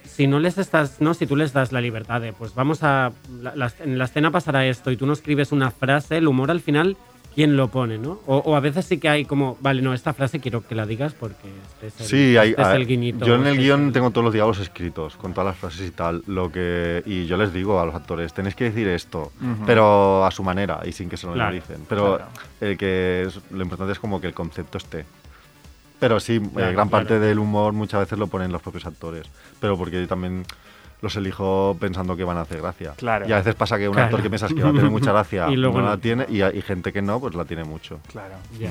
si 0.04 0.26
no 0.26 0.38
les 0.40 0.58
estás, 0.58 1.00
¿no? 1.00 1.14
Si 1.14 1.26
tú 1.26 1.36
les 1.36 1.52
das 1.52 1.72
la 1.72 1.80
libertad 1.80 2.20
de, 2.20 2.32
pues 2.32 2.54
vamos 2.54 2.82
a. 2.82 3.12
la- 3.40 3.54
la- 3.56 3.72
en 3.80 3.98
la 3.98 4.04
escena 4.04 4.30
pasará 4.30 4.66
esto 4.66 4.90
y 4.90 4.96
tú 4.96 5.06
no 5.06 5.12
escribes 5.12 5.52
una 5.52 5.70
frase, 5.70 6.18
el 6.18 6.28
humor 6.28 6.50
al 6.50 6.60
final, 6.60 6.96
¿quién 7.34 7.56
lo 7.56 7.68
pone, 7.68 7.98
no? 7.98 8.20
O, 8.26 8.38
o 8.38 8.56
a 8.56 8.60
veces 8.60 8.84
sí 8.84 8.98
que 8.98 9.08
hay 9.08 9.24
como, 9.24 9.56
vale, 9.60 9.82
no, 9.82 9.94
esta 9.94 10.12
frase 10.12 10.40
quiero 10.40 10.66
que 10.66 10.74
la 10.74 10.84
digas 10.86 11.14
porque 11.14 11.48
este 11.72 11.86
es 11.88 12.00
el, 12.00 12.06
Sí, 12.06 12.36
hay, 12.36 12.50
este 12.50 12.62
es 12.62 12.68
a 12.68 12.72
el 12.72 12.78
ver, 12.78 12.86
guiñito. 12.88 13.24
yo 13.24 13.34
en 13.36 13.46
el 13.46 13.56
guion 13.58 13.86
el- 13.86 13.92
tengo 13.92 14.10
todos 14.10 14.24
los 14.24 14.32
diálogos 14.34 14.58
escritos, 14.58 15.16
con 15.16 15.32
todas 15.32 15.46
las 15.46 15.56
frases 15.56 15.88
y 15.88 15.90
tal, 15.92 16.22
lo 16.26 16.50
que 16.52 17.02
y 17.06 17.26
yo 17.26 17.36
les 17.36 17.52
digo 17.52 17.80
a 17.80 17.86
los 17.86 17.94
actores, 17.94 18.32
tenéis 18.34 18.54
que 18.54 18.64
decir 18.64 18.88
esto, 18.88 19.32
pero 19.66 20.24
a 20.24 20.30
su 20.30 20.42
manera 20.42 20.80
y 20.84 20.92
sin 20.92 21.08
que 21.08 21.16
se 21.16 21.26
lo 21.26 21.32
Claro, 21.34 21.50
memoricen. 21.52 21.86
Pero 21.88 22.16
claro. 22.16 22.30
el 22.60 22.76
que 22.76 23.24
es- 23.28 23.40
lo 23.50 23.62
importante 23.62 23.92
es 23.92 23.98
como 23.98 24.20
que 24.20 24.26
el 24.26 24.34
concepto 24.34 24.78
esté. 24.78 25.04
Pero 25.98 26.18
sí, 26.18 26.36
eh, 26.36 26.50
Claro, 26.54 26.72
gran 26.72 26.88
parte 26.88 27.18
del 27.18 27.38
humor 27.38 27.72
muchas 27.74 28.00
veces 28.00 28.18
lo 28.18 28.26
ponen 28.26 28.50
los 28.52 28.62
propios 28.62 28.86
actores, 28.86 29.26
pero 29.60 29.76
porque 29.76 30.00
yo 30.00 30.08
también 30.08 30.44
los 31.02 31.16
elijo 31.16 31.76
pensando 31.80 32.16
que 32.16 32.24
van 32.24 32.36
a 32.36 32.42
hacer 32.42 32.60
gracia. 32.60 32.92
Claro. 32.96 33.26
Y 33.28 33.32
a 33.32 33.36
veces 33.36 33.54
pasa 33.54 33.78
que 33.78 33.88
un 33.88 33.94
Claro. 33.94 34.06
actor 34.06 34.22
que 34.22 34.28
piensas 34.30 34.52
que 34.52 34.62
va 34.62 34.68
a 34.70 34.72
tener 34.72 34.90
mucha 34.90 35.12
gracia 35.12 35.48
Y 35.50 35.56
luego 35.56 35.78
no, 35.78 35.84
no. 35.84 35.90
la 35.90 35.96
tiene 35.98 36.26
y 36.28 36.42
hay 36.42 36.60
gente 36.62 36.92
que 36.92 37.00
no, 37.02 37.20
pues 37.20 37.34
la 37.34 37.44
tiene 37.44 37.64
mucho. 37.64 38.00
Claro. 38.12 38.34
Ya. 38.58 38.70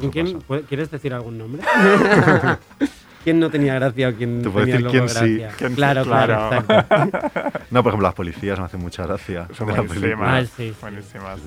¿Y 0.00 0.08
quién- 0.08 0.40
¿Quieres 0.68 0.90
decir 0.90 1.12
algún 1.14 1.38
nombre? 1.38 1.62
quién 3.24 3.40
no 3.40 3.50
tenía 3.50 3.74
gracia 3.74 4.08
o 4.08 4.14
quién 4.14 4.42
Te 4.42 4.50
puedo 4.50 4.64
tenía 4.66 4.78
decir 4.80 4.92
luego 4.92 5.06
quién 5.06 5.08
sí. 5.08 5.36
gracia. 5.38 5.56
Quién 5.58 5.70
sí, 5.70 5.76
claro, 5.76 6.04
claro, 6.04 6.48
claro. 6.48 6.56
exacto. 6.60 7.58
No, 7.70 7.82
por 7.82 7.90
ejemplo, 7.90 8.08
las 8.08 8.14
policías 8.14 8.58
me 8.58 8.64
hacen 8.66 8.80
mucha 8.80 9.04
gracia. 9.06 9.48
Son 9.56 9.66
buenísimas. 9.68 10.44
Ah, 10.48 10.52
sí. 10.56 10.74
Buenísimas. 10.80 11.40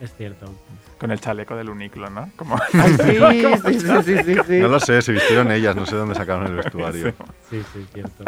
Es 0.00 0.14
cierto. 0.16 0.52
Con 0.98 1.10
el 1.10 1.20
chaleco 1.20 1.56
del 1.56 1.68
uniclo, 1.70 2.08
¿no? 2.10 2.30
Como... 2.36 2.56
Ah, 2.56 2.86
sí, 2.88 2.94
sí, 2.96 3.80
sí, 3.80 4.02
sí, 4.04 4.16
sí, 4.24 4.36
sí. 4.46 4.58
No 4.60 4.68
lo 4.68 4.78
sé, 4.80 5.00
se 5.02 5.12
vistieron 5.12 5.50
ellas, 5.50 5.74
no 5.74 5.84
sé 5.86 5.96
dónde 5.96 6.14
sacaron 6.14 6.46
el 6.46 6.54
vestuario. 6.56 7.12
Sí, 7.50 7.60
sí, 7.72 7.86
cierto. 7.92 8.24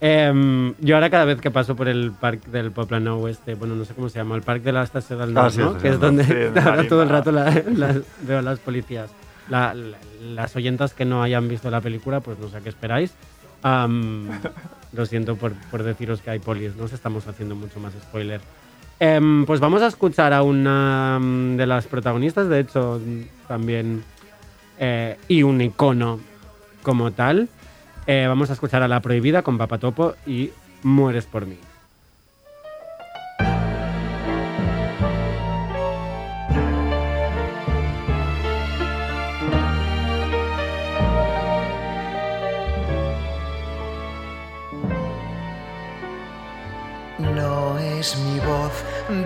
Em, 0.00 0.74
yo 0.78 0.94
ahora 0.94 1.10
cada 1.10 1.24
vez 1.24 1.40
que 1.40 1.50
paso 1.50 1.74
por 1.74 1.88
el 1.88 2.12
parque 2.12 2.48
del 2.50 2.70
Poblano 2.70 3.16
Oeste, 3.18 3.54
bueno, 3.54 3.74
no 3.74 3.84
sé 3.84 3.94
cómo 3.94 4.08
se 4.08 4.18
llama, 4.18 4.36
el 4.36 4.42
parque 4.42 4.66
de 4.66 4.72
la 4.72 4.84
Estación 4.84 5.18
del 5.18 5.30
Ah, 5.36 5.42
Norte, 5.42 5.54
sí, 5.56 5.58
¿no? 5.60 5.76
Que 5.78 5.88
es 5.88 5.98
donde. 6.00 6.24
Sí, 6.24 6.60
ahora 6.64 6.86
todo 6.88 7.02
el 7.02 7.08
rato 7.08 7.32
la- 7.32 7.62
las- 7.74 8.00
veo 8.22 8.38
a 8.38 8.42
las 8.42 8.60
policías. 8.60 9.10
La- 9.48 9.74
la- 9.74 9.96
las 10.34 10.54
oyentas 10.54 10.94
que 10.94 11.04
no 11.04 11.22
hayan 11.22 11.48
visto 11.48 11.68
la 11.70 11.80
película, 11.80 12.20
pues 12.20 12.38
no 12.38 12.48
sé 12.48 12.58
a 12.58 12.60
qué 12.60 12.68
esperáis. 12.68 13.12
Am, 13.62 14.28
lo 14.92 15.04
siento 15.04 15.34
por, 15.34 15.52
por 15.70 15.82
deciros 15.82 16.20
que 16.22 16.30
hay 16.30 16.38
polis, 16.38 16.76
nos 16.76 16.92
estamos 16.92 17.26
haciendo 17.26 17.56
mucho 17.56 17.80
más 17.80 17.92
spoiler. 17.94 18.40
Em, 19.00 19.44
pues 19.46 19.58
vamos 19.58 19.82
a 19.82 19.88
escuchar 19.88 20.32
a 20.32 20.42
una 20.42 21.18
mm, 21.20 21.56
de 21.56 21.66
las 21.66 21.86
protagonistas, 21.86 22.48
de 22.48 22.60
hecho, 22.60 23.00
mm, 23.04 23.22
también, 23.48 24.04
eh, 24.78 25.16
y 25.26 25.42
un 25.42 25.60
icono 25.60 26.20
como 26.84 27.10
tal. 27.10 27.48
Eh, 28.10 28.26
vamos 28.26 28.48
a 28.48 28.54
escuchar 28.54 28.82
a 28.82 28.88
La 28.88 29.00
Prohibida 29.00 29.42
con 29.42 29.58
Papatopo 29.58 30.14
y 30.24 30.50
Mueres 30.82 31.26
por 31.26 31.44
mí. 31.44 31.58
No 47.18 47.78
es 47.78 48.16
mi 48.16 48.40
voz 48.40 48.72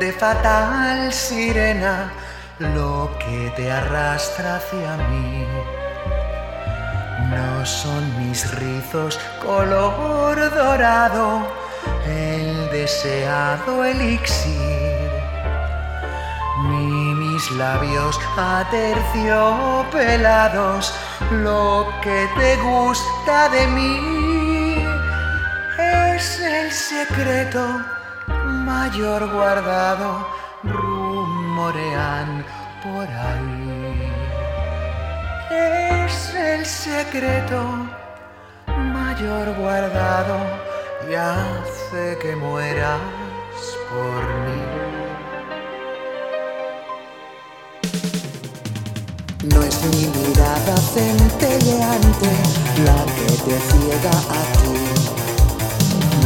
de 0.01 0.11
fatal 0.11 1.13
sirena 1.13 2.13
lo 2.59 3.17
que 3.21 3.53
te 3.55 3.71
arrastra 3.71 4.57
hacia 4.57 4.97
mí. 5.09 5.82
No 7.31 7.65
son 7.65 8.19
mis 8.19 8.51
rizos 8.53 9.19
color 9.43 10.51
dorado, 10.55 11.47
el 12.07 12.71
deseado 12.71 13.83
elixir, 13.85 15.11
ni 16.69 17.15
mis 17.15 17.51
labios 17.53 18.21
aterciopelados, 18.37 20.93
lo 21.31 21.89
que 22.03 22.29
te 22.39 22.57
gusta 22.63 23.49
de 23.49 23.67
mí. 23.69 24.85
Es 25.79 26.41
el 26.41 26.71
secreto 26.73 27.81
mayor 28.65 29.33
guardado, 29.33 30.27
rumorean 30.63 32.45
por 32.83 33.09
ahí. 33.09 33.72
Es 35.53 36.35
el 36.35 36.65
secreto 36.65 37.61
mayor 38.67 39.55
guardado 39.57 40.39
y 41.11 41.15
hace 41.15 42.17
que 42.23 42.35
mueras 42.37 43.01
por 43.91 44.23
mí. 44.45 44.63
No 49.55 49.63
es 49.63 49.85
mi 49.85 50.07
mirada 50.07 50.77
centelleante 50.95 52.33
la 52.87 53.05
que 53.17 53.31
te 53.47 53.57
ciega 53.69 54.17
a 54.31 54.43
ti, 54.59 54.75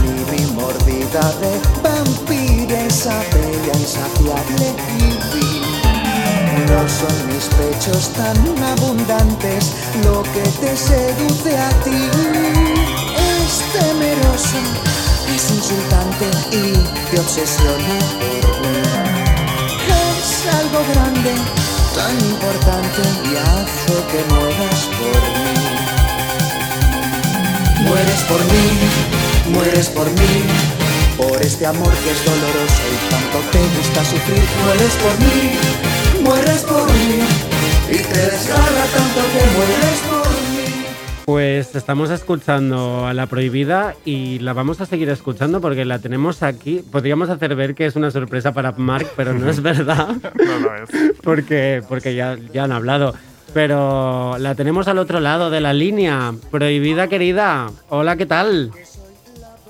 ni 0.02 0.16
mi 0.30 0.52
mordida 0.52 1.24
de 1.40 1.52
vampiresa 1.82 3.16
bella, 3.32 3.74
insaciable 3.74 4.68
y 4.98 5.36
vil. 5.36 5.75
No 6.68 6.88
son 6.88 7.26
mis 7.28 7.44
pechos 7.54 8.12
tan 8.14 8.36
abundantes 8.62 9.72
lo 10.04 10.22
que 10.22 10.42
te 10.60 10.76
seduce 10.76 11.56
a 11.56 11.70
ti. 11.84 12.10
Es 13.16 13.62
temeroso, 13.72 14.58
es 15.34 15.50
insultante 15.50 16.26
y 16.50 16.72
te 17.10 17.20
obsesiona 17.20 17.96
por 18.20 18.44
mí. 18.60 18.78
Es 19.86 20.54
algo 20.60 20.80
grande, 20.92 21.34
tan 21.94 22.14
importante 22.30 23.02
y 23.24 23.36
hace 23.36 23.94
que 24.10 24.20
mueras 24.34 24.80
por 24.98 25.22
mí. 25.36 25.54
Mueres 27.86 28.22
por 28.28 28.40
mí, 28.52 28.66
mueres 29.52 29.88
por 29.90 30.10
mí, 30.10 30.34
por 31.16 31.40
este 31.42 31.66
amor 31.66 31.92
que 31.92 32.10
es 32.10 32.24
doloroso 32.24 32.82
y 32.92 32.96
tanto 33.10 33.38
te 33.52 33.60
gusta 33.78 34.04
sufrir. 34.04 34.44
Mueres 34.64 34.94
por 34.94 35.14
mí, 35.20 35.58
mueres 36.26 36.62
por 36.64 36.86
mí, 36.86 37.20
y 37.90 37.98
te 37.98 38.18
desgarra 38.18 38.84
tanto 38.94 39.20
que 39.32 39.56
mueres 39.56 40.00
por 40.08 40.28
mí. 40.28 40.86
Pues 41.24 41.74
estamos 41.74 42.10
escuchando 42.10 43.04
a 43.06 43.12
La 43.12 43.26
Prohibida 43.26 43.94
y 44.04 44.38
la 44.38 44.52
vamos 44.52 44.80
a 44.80 44.86
seguir 44.86 45.08
escuchando 45.10 45.60
porque 45.60 45.84
la 45.84 45.98
tenemos 45.98 46.42
aquí. 46.44 46.84
Podríamos 46.92 47.30
hacer 47.30 47.54
ver 47.56 47.74
que 47.74 47.86
es 47.86 47.96
una 47.96 48.12
sorpresa 48.12 48.52
para 48.52 48.70
Mark, 48.72 49.08
pero 49.16 49.32
no 49.34 49.50
es 49.50 49.60
verdad. 49.62 50.08
No 50.34 50.58
lo 50.60 50.74
es. 50.76 50.88
porque, 51.22 51.82
porque 51.88 52.14
ya, 52.14 52.36
ya 52.52 52.64
han 52.64 52.72
hablado. 52.72 53.14
Pero 53.52 54.36
la 54.38 54.54
tenemos 54.54 54.86
al 54.86 54.98
otro 54.98 55.18
lado 55.18 55.50
de 55.50 55.60
la 55.60 55.72
línea. 55.72 56.32
Prohibida, 56.50 57.08
querida. 57.08 57.70
Hola, 57.88 58.16
¿qué 58.16 58.26
tal? 58.26 58.70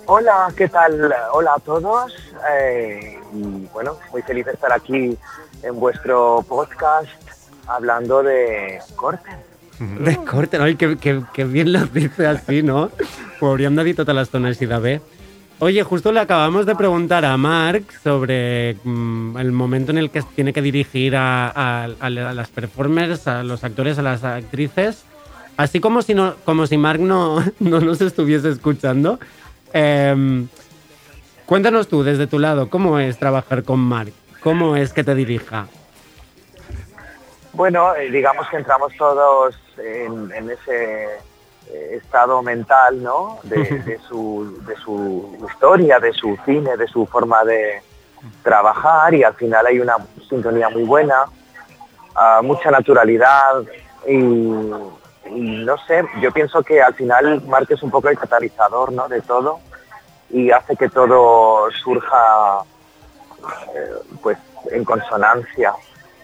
Hola, 0.07 0.49
¿qué 0.57 0.69
tal? 0.69 1.13
Hola 1.33 1.53
a 1.57 1.61
todos. 1.61 2.13
eh, 2.61 3.19
y 3.35 3.67
bueno, 3.73 3.97
muy 4.13 4.23
feliz 4.23 4.45
de 4.47 4.53
estar 4.53 4.73
aquí 4.73 5.17
en 5.63 5.79
vuestro 5.79 6.45
podcast 6.49 7.11
hablando 7.67 8.23
de 8.23 8.79
corte. 8.95 9.31
De 9.79 10.17
corte, 10.25 10.57
ay, 10.59 10.77
que, 10.77 11.45
bien 11.45 11.73
lo 11.73 11.85
dice 11.87 12.27
así, 12.27 12.63
no? 12.63 12.91
Hauríem 13.41 13.77
de 13.77 13.85
dir 13.85 13.97
totes 13.97 14.15
les 14.17 14.31
tones 14.31 14.63
i 14.63 14.67
de 14.67 14.79
bé. 14.79 15.01
Oye, 15.59 15.83
justo 15.83 16.13
le 16.13 16.21
acabamos 16.21 16.65
de 16.67 16.75
preguntar 16.75 17.25
a 17.25 17.37
Mark 17.37 17.85
sobre 18.03 18.77
mm, 18.85 19.37
el 19.37 19.53
momento 19.53 19.93
en 19.93 19.99
el 19.99 20.11
que 20.11 20.23
tiene 20.23 20.53
que 20.53 20.63
dirigir 20.63 21.15
a 21.17 21.89
las 22.01 22.49
performers, 22.49 23.27
a 23.29 23.43
los 23.43 23.65
actores, 23.65 23.99
a 23.99 24.03
las 24.03 24.25
actrices. 24.25 25.05
Así 25.57 25.81
como 25.81 26.03
si, 26.03 26.15
no, 26.15 26.35
como 26.45 26.67
si 26.67 26.77
Mark 26.77 27.01
no, 27.01 27.43
no 27.61 27.81
nos 27.81 28.01
estuviese 28.01 28.51
escuchando. 28.51 29.19
Em, 29.73 30.49
cuéntanos 31.47 31.89
tú, 31.89 32.03
desde 32.03 32.27
tu 32.27 32.39
lado, 32.39 32.69
¿cómo 32.69 32.99
es 32.99 33.19
trabajar 33.19 33.63
con 33.63 33.81
Mark? 33.81 34.13
¿Cómo 34.41 34.77
es 34.77 34.93
que 34.93 35.05
te 35.05 35.15
dirija? 35.15 35.67
Bueno, 37.53 37.95
eh, 37.95 38.11
digamos 38.11 38.49
que 38.49 38.57
entramos 38.57 38.93
todos 38.97 39.57
en, 39.79 40.31
en 40.33 40.51
ese 40.51 41.05
eh, 41.69 41.99
estado 42.03 42.43
mental, 42.43 43.03
¿no? 43.03 43.39
De, 43.43 43.57
de 43.87 43.99
su, 44.09 44.63
de 44.67 44.77
su 44.77 45.39
historia, 45.51 45.99
de 45.99 46.13
su 46.13 46.37
cine, 46.45 46.77
de 46.77 46.87
su 46.87 47.07
forma 47.07 47.45
de 47.45 47.83
trabajar 48.43 49.15
y 49.15 49.23
al 49.23 49.35
final 49.35 49.67
hay 49.67 49.81
una 49.81 49.97
sintonía 50.29 50.69
muy 50.69 50.85
buena, 50.85 51.25
ah, 52.15 52.41
mucha 52.43 52.71
naturalidad 52.71 53.63
y, 54.07 54.15
y 54.15 55.65
no 55.65 55.79
sé, 55.87 56.05
yo 56.21 56.33
pienso 56.33 56.63
que 56.63 56.83
al 56.83 56.95
final 56.95 57.43
Mark 57.47 57.67
es 57.71 57.83
un 57.83 57.91
poco 57.91 58.09
el 58.09 58.19
catalizador, 58.19 58.93
¿no? 58.93 59.09
De 59.09 59.21
todo 59.23 59.61
y 60.31 60.51
hace 60.51 60.77
que 60.77 60.89
todo 60.89 61.71
surja 61.71 62.65
pues 64.23 64.39
en 64.71 64.85
consonancia. 64.85 65.73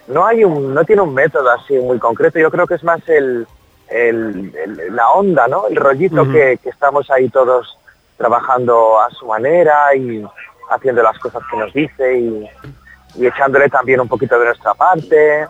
No 0.09 0.27
hay 0.27 0.45
un, 0.45 0.75
no 0.75 0.85
tiene 0.85 1.03
un 1.03 1.15
método 1.15 1.51
así 1.51 1.75
muy 1.79 1.99
concreto, 1.99 2.39
yo 2.39 2.51
creo 2.51 2.67
que 2.67 2.75
es 2.75 2.83
más 2.85 3.01
el, 3.09 3.47
el- 3.89 4.53
el- 4.57 4.97
la 4.97 5.11
onda, 5.11 5.47
¿no? 5.49 5.67
El 5.69 5.77
rollito 5.77 6.25
que, 6.33 6.59
que 6.63 6.71
estamos 6.71 7.11
ahí 7.11 7.29
todos 7.29 7.79
trabajando 8.17 9.01
a 9.01 9.11
su 9.11 9.27
manera 9.27 9.95
y 9.95 10.25
haciendo 10.71 11.03
las 11.03 11.19
cosas 11.19 11.43
que 11.51 11.57
nos 11.57 11.73
dice 11.73 12.19
y, 12.19 12.49
y 13.17 13.27
echándole 13.27 13.69
también 13.69 14.01
un 14.01 14.09
poquito 14.09 14.39
de 14.39 14.47
nuestra 14.47 14.75
parte. 14.75 15.47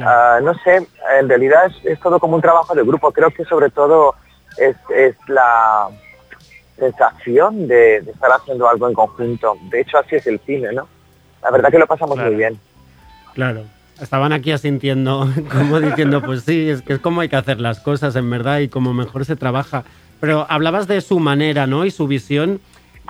Ah, 0.00 0.38
no 0.42 0.54
sé, 0.62 0.86
en 1.18 1.28
realidad 1.28 1.66
es, 1.66 1.84
es 1.84 2.00
todo 2.00 2.18
como 2.20 2.36
un 2.36 2.42
trabajo 2.42 2.74
de 2.74 2.82
grupo. 2.82 3.10
Creo 3.10 3.30
que 3.30 3.44
sobre 3.44 3.70
todo 3.70 4.14
es, 4.56 4.76
es 4.94 5.16
la 5.26 5.88
sensación 6.78 7.66
de, 7.66 8.00
de 8.02 8.10
estar 8.12 8.30
haciendo 8.32 8.68
algo 8.68 8.88
en 8.88 8.94
conjunto. 8.94 9.56
De 9.70 9.80
hecho, 9.80 9.98
así 9.98 10.16
es 10.16 10.26
el 10.26 10.38
cine, 10.40 10.72
¿no? 10.72 10.86
La 11.42 11.50
verdad 11.50 11.70
que 11.70 11.78
lo 11.78 11.86
pasamos 11.86 12.16
muy 12.18 12.34
bien. 12.34 12.58
Claro. 13.34 13.62
Estaban 14.00 14.32
aquí 14.32 14.52
asintiendo, 14.52 15.28
como 15.52 15.80
diciendo, 15.80 16.22
pues 16.22 16.42
sí, 16.42 16.68
es 16.68 16.82
que 16.82 16.94
es 16.94 16.98
como 17.00 17.20
hay 17.20 17.28
que 17.28 17.36
hacer 17.36 17.60
las 17.60 17.80
cosas, 17.80 18.14
en 18.16 18.28
verdad, 18.30 18.60
y 18.60 18.68
como 18.68 18.94
mejor 18.94 19.24
se 19.24 19.36
trabaja. 19.36 19.84
Pero 20.20 20.46
hablabas 20.48 20.86
de 20.88 21.00
su 21.00 21.18
manera, 21.20 21.66
¿no? 21.66 21.84
Y 21.84 21.90
su 21.90 22.06
visión. 22.06 22.60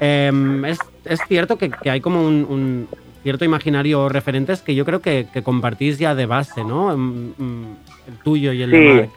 Em, 0.01 0.65
es, 0.65 0.79
es 1.05 1.21
cierto 1.27 1.59
que, 1.59 1.71
que 1.71 1.91
hay 1.91 2.01
como 2.01 2.25
un, 2.25 2.47
un 2.49 2.89
cierto 3.23 3.45
imaginario 3.45 4.03
o 4.03 4.09
referentes 4.09 4.63
que 4.63 4.75
yo 4.75 4.85
creo 4.85 5.01
que, 5.01 5.27
que 5.33 5.43
compartís 5.43 5.99
ya 5.99 6.15
de 6.15 6.27
base, 6.27 6.65
¿no? 6.65 6.93
Em, 6.93 7.33
em, 7.39 7.65
El 8.07 8.15
tuyo 8.23 8.53
y 8.53 8.63
el 8.63 8.71
de 8.71 8.79
Sí, 8.79 8.95
Mark. 8.95 9.11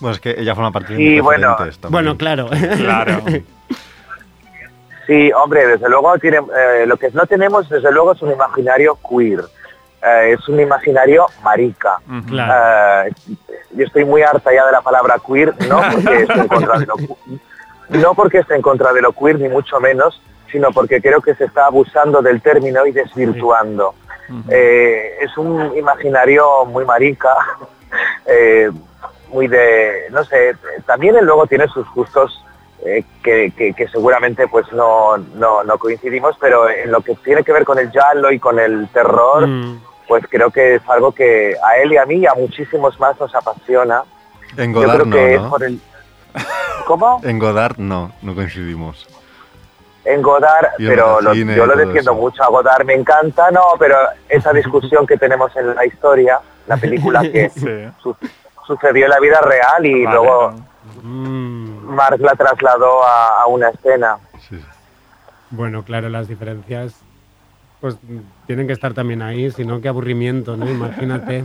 Bueno, 0.00 0.14
es 0.14 0.20
que 0.20 0.34
ella 0.38 0.54
forma 0.54 0.72
parte 0.72 0.92
de 0.94 0.98
Sí, 0.98 1.04
mis 1.10 1.22
bueno. 1.22 1.50
referentes 1.52 1.78
también. 1.78 1.92
Bueno, 1.92 2.16
claro. 2.18 2.48
Claro. 2.76 3.22
Sí, 5.06 5.30
hombre, 5.32 5.66
desde 5.66 5.88
luego 5.88 6.18
tiene, 6.18 6.38
eh, 6.38 6.84
lo 6.86 6.96
que 6.96 7.10
no 7.12 7.26
tenemos, 7.26 7.68
desde 7.68 7.92
luego, 7.92 8.12
es 8.12 8.22
un 8.22 8.32
imaginario 8.32 8.98
queer. 9.08 9.40
Eh, 10.02 10.32
es 10.32 10.48
un 10.48 10.60
imaginario 10.60 11.26
marica. 11.42 11.98
Claro. 12.28 13.08
Eh, 13.08 13.14
yo 13.72 13.84
estoy 13.84 14.04
muy 14.04 14.22
harta 14.22 14.52
ya 14.52 14.66
de 14.66 14.72
la 14.72 14.80
palabra 14.80 15.16
queer, 15.24 15.54
no 15.68 15.80
porque 15.92 16.16
esté 16.22 16.40
en 16.40 16.48
contra 16.48 16.78
de 16.78 16.86
lo, 16.86 16.94
no 17.88 18.14
porque 18.14 18.38
esté 18.38 18.56
en 18.56 18.62
contra 18.62 18.92
de 18.92 19.00
lo 19.00 19.12
queer, 19.12 19.38
ni 19.38 19.48
mucho 19.48 19.78
menos, 19.80 20.20
sino 20.50 20.72
porque 20.72 21.00
creo 21.00 21.20
que 21.20 21.34
se 21.36 21.44
está 21.44 21.66
abusando 21.66 22.20
del 22.20 22.42
término 22.42 22.84
y 22.86 22.92
desvirtuando. 22.92 23.94
Es 24.48 25.38
un 25.38 25.76
imaginario 25.76 26.64
muy 26.64 26.84
marica, 26.84 27.32
muy 29.28 29.46
de, 29.46 30.06
no 30.10 30.24
sé, 30.24 30.56
también 30.84 31.14
él 31.16 31.26
luego 31.26 31.46
tiene 31.46 31.68
sus 31.68 31.88
gustos 31.94 32.42
eh, 32.86 33.04
que, 33.22 33.50
que- 33.56 33.72
que 33.74 33.88
seguramente 33.88 34.46
pues 34.48 34.70
no, 34.72 35.16
no, 35.16 35.64
no 35.64 35.78
coincidimos, 35.78 36.36
pero 36.40 36.68
en 36.70 36.90
lo 36.92 37.00
que 37.00 37.14
tiene 37.16 37.42
que 37.42 37.52
ver 37.52 37.64
con 37.64 37.78
el 37.78 37.90
giallo 37.90 38.30
y 38.30 38.38
con 38.38 38.58
el 38.58 38.88
terror, 38.88 39.46
Mm. 39.46 39.80
pues 40.08 40.24
creo 40.30 40.50
que 40.50 40.76
es 40.76 40.82
algo 40.88 41.12
que 41.12 41.56
a 41.62 41.76
él 41.78 41.92
y 41.92 41.96
a 41.96 42.06
mí 42.06 42.16
y 42.16 42.26
a 42.26 42.34
muchísimos 42.34 42.98
más 43.00 43.18
nos 43.18 43.34
apasiona. 43.34 44.02
En 44.56 44.72
Yo 44.72 44.80
Godard 44.80 44.94
creo 45.02 45.06
no, 45.06 45.16
que 45.16 45.34
es 45.34 45.42
¿no? 45.42 45.50
por 45.50 45.64
el... 45.64 45.80
¿Cómo? 46.86 47.20
En 47.24 47.38
Godard 47.38 47.76
no, 47.78 48.12
no 48.22 48.34
coincidimos. 48.34 49.06
En 50.04 50.22
Godard, 50.22 50.68
en 50.78 50.86
pero 50.86 51.20
lo- 51.20 51.34
yo 51.34 51.66
lo 51.66 51.74
defiendo 51.76 52.14
mucho. 52.14 52.40
A 52.44 52.48
Godard 52.48 52.84
me 52.84 52.94
encanta, 52.94 53.50
no, 53.50 53.62
pero 53.78 53.96
esa 54.28 54.52
discusión 54.52 55.04
que 55.04 55.16
tenemos 55.16 55.54
en 55.56 55.74
la 55.74 55.84
historia, 55.84 56.38
la 56.68 56.76
película 56.76 57.22
que 57.32 57.50
Sí. 57.50 57.66
su- 58.00 58.16
sucedió 58.64 59.06
en 59.06 59.10
la 59.10 59.18
vida 59.18 59.40
real 59.40 59.84
y 59.84 60.04
Vale, 60.04 60.16
luego 60.16 60.54
Mm, 61.02 61.75
Marx 61.86 62.20
la 62.20 62.32
trasladó 62.34 63.04
a, 63.04 63.42
a 63.42 63.46
una 63.46 63.68
escena. 63.70 64.18
bueno, 65.50 65.82
claro, 65.82 66.08
las 66.08 66.28
diferencias 66.28 66.94
pues 67.80 67.96
tienen 68.46 68.66
que 68.66 68.72
estar 68.72 68.94
también 68.94 69.22
ahí, 69.22 69.50
si 69.50 69.64
no, 69.64 69.80
qué 69.80 69.88
aburrimiento, 69.88 70.56
¿no? 70.56 70.68
Imagínate. 70.68 71.44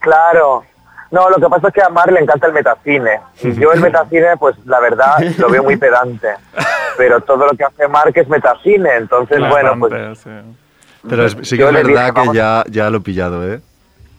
Claro. 0.00 0.64
No, 1.10 1.28
lo 1.28 1.36
que 1.36 1.46
pasa 1.48 1.68
es 1.68 1.74
que 1.74 1.82
a 1.82 1.90
Mar 1.90 2.10
le 2.10 2.20
encanta 2.20 2.46
el 2.46 2.54
metacine. 2.54 3.20
Y 3.42 3.52
yo 3.52 3.70
el 3.72 3.80
metacine, 3.80 4.36
pues 4.38 4.56
la 4.64 4.80
verdad, 4.80 5.18
lo 5.38 5.50
veo 5.50 5.62
muy 5.62 5.76
pedante. 5.76 6.28
Pero 6.96 7.20
todo 7.20 7.46
lo 7.46 7.52
que 7.56 7.64
hace 7.64 7.86
Mark 7.86 8.12
es 8.14 8.28
metacine. 8.28 8.96
Entonces, 8.96 9.38
bueno, 9.48 9.74
pues 9.78 10.18
sí. 10.18 10.30
Pero 11.08 11.26
es- 11.26 11.36
sí 11.42 11.56
que 11.56 11.62
Yo 11.62 11.68
es 11.68 11.76
dije, 11.86 11.92
verdad 11.94 12.14
que 12.14 12.34
ya, 12.36 12.64
ya 12.68 12.88
lo 12.90 12.98
he 12.98 13.00
pillado, 13.02 13.46
¿eh? 13.52 13.60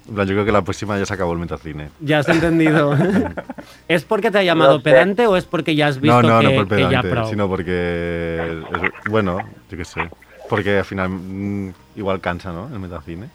En 0.07 0.15
plan, 0.15 0.27
yo 0.27 0.33
creo 0.33 0.45
que 0.45 0.51
la 0.51 0.61
próxima 0.61 0.97
ya 0.99 1.05
se 1.05 1.13
acabó 1.13 1.31
el 1.33 1.39
metacine. 1.39 1.89
Ya 2.01 2.19
has 2.19 2.27
entendido. 2.27 2.95
¿Es 3.87 4.03
porque 4.03 4.31
te 4.31 4.39
ha 4.39 4.43
llamado 4.43 4.73
No 4.73 4.77
sé. 4.79 4.83
pedante 4.83 5.27
o 5.27 5.37
es 5.37 5.45
porque 5.45 5.75
ya 5.75 5.87
has 5.87 5.99
visto 6.01 6.21
No, 6.21 6.27
no, 6.27 6.39
que, 6.39 6.45
no 6.55 6.55
por 6.65 6.67
que 6.75 6.81
ya 6.91 7.01
pedante, 7.01 7.29
sino 7.29 7.47
porque, 7.47 8.63
es- 8.69 9.05
bueno, 9.09 9.45
yo 9.71 9.77
qué 9.77 9.85
sé. 9.85 10.09
Porque 10.49 10.79
al 10.79 10.85
final 10.85 11.09
mm, 11.09 11.73
igual 11.95 12.19
cansa, 12.19 12.51
¿no? 12.51 12.69
El 12.73 12.79
metacine. 12.79 13.27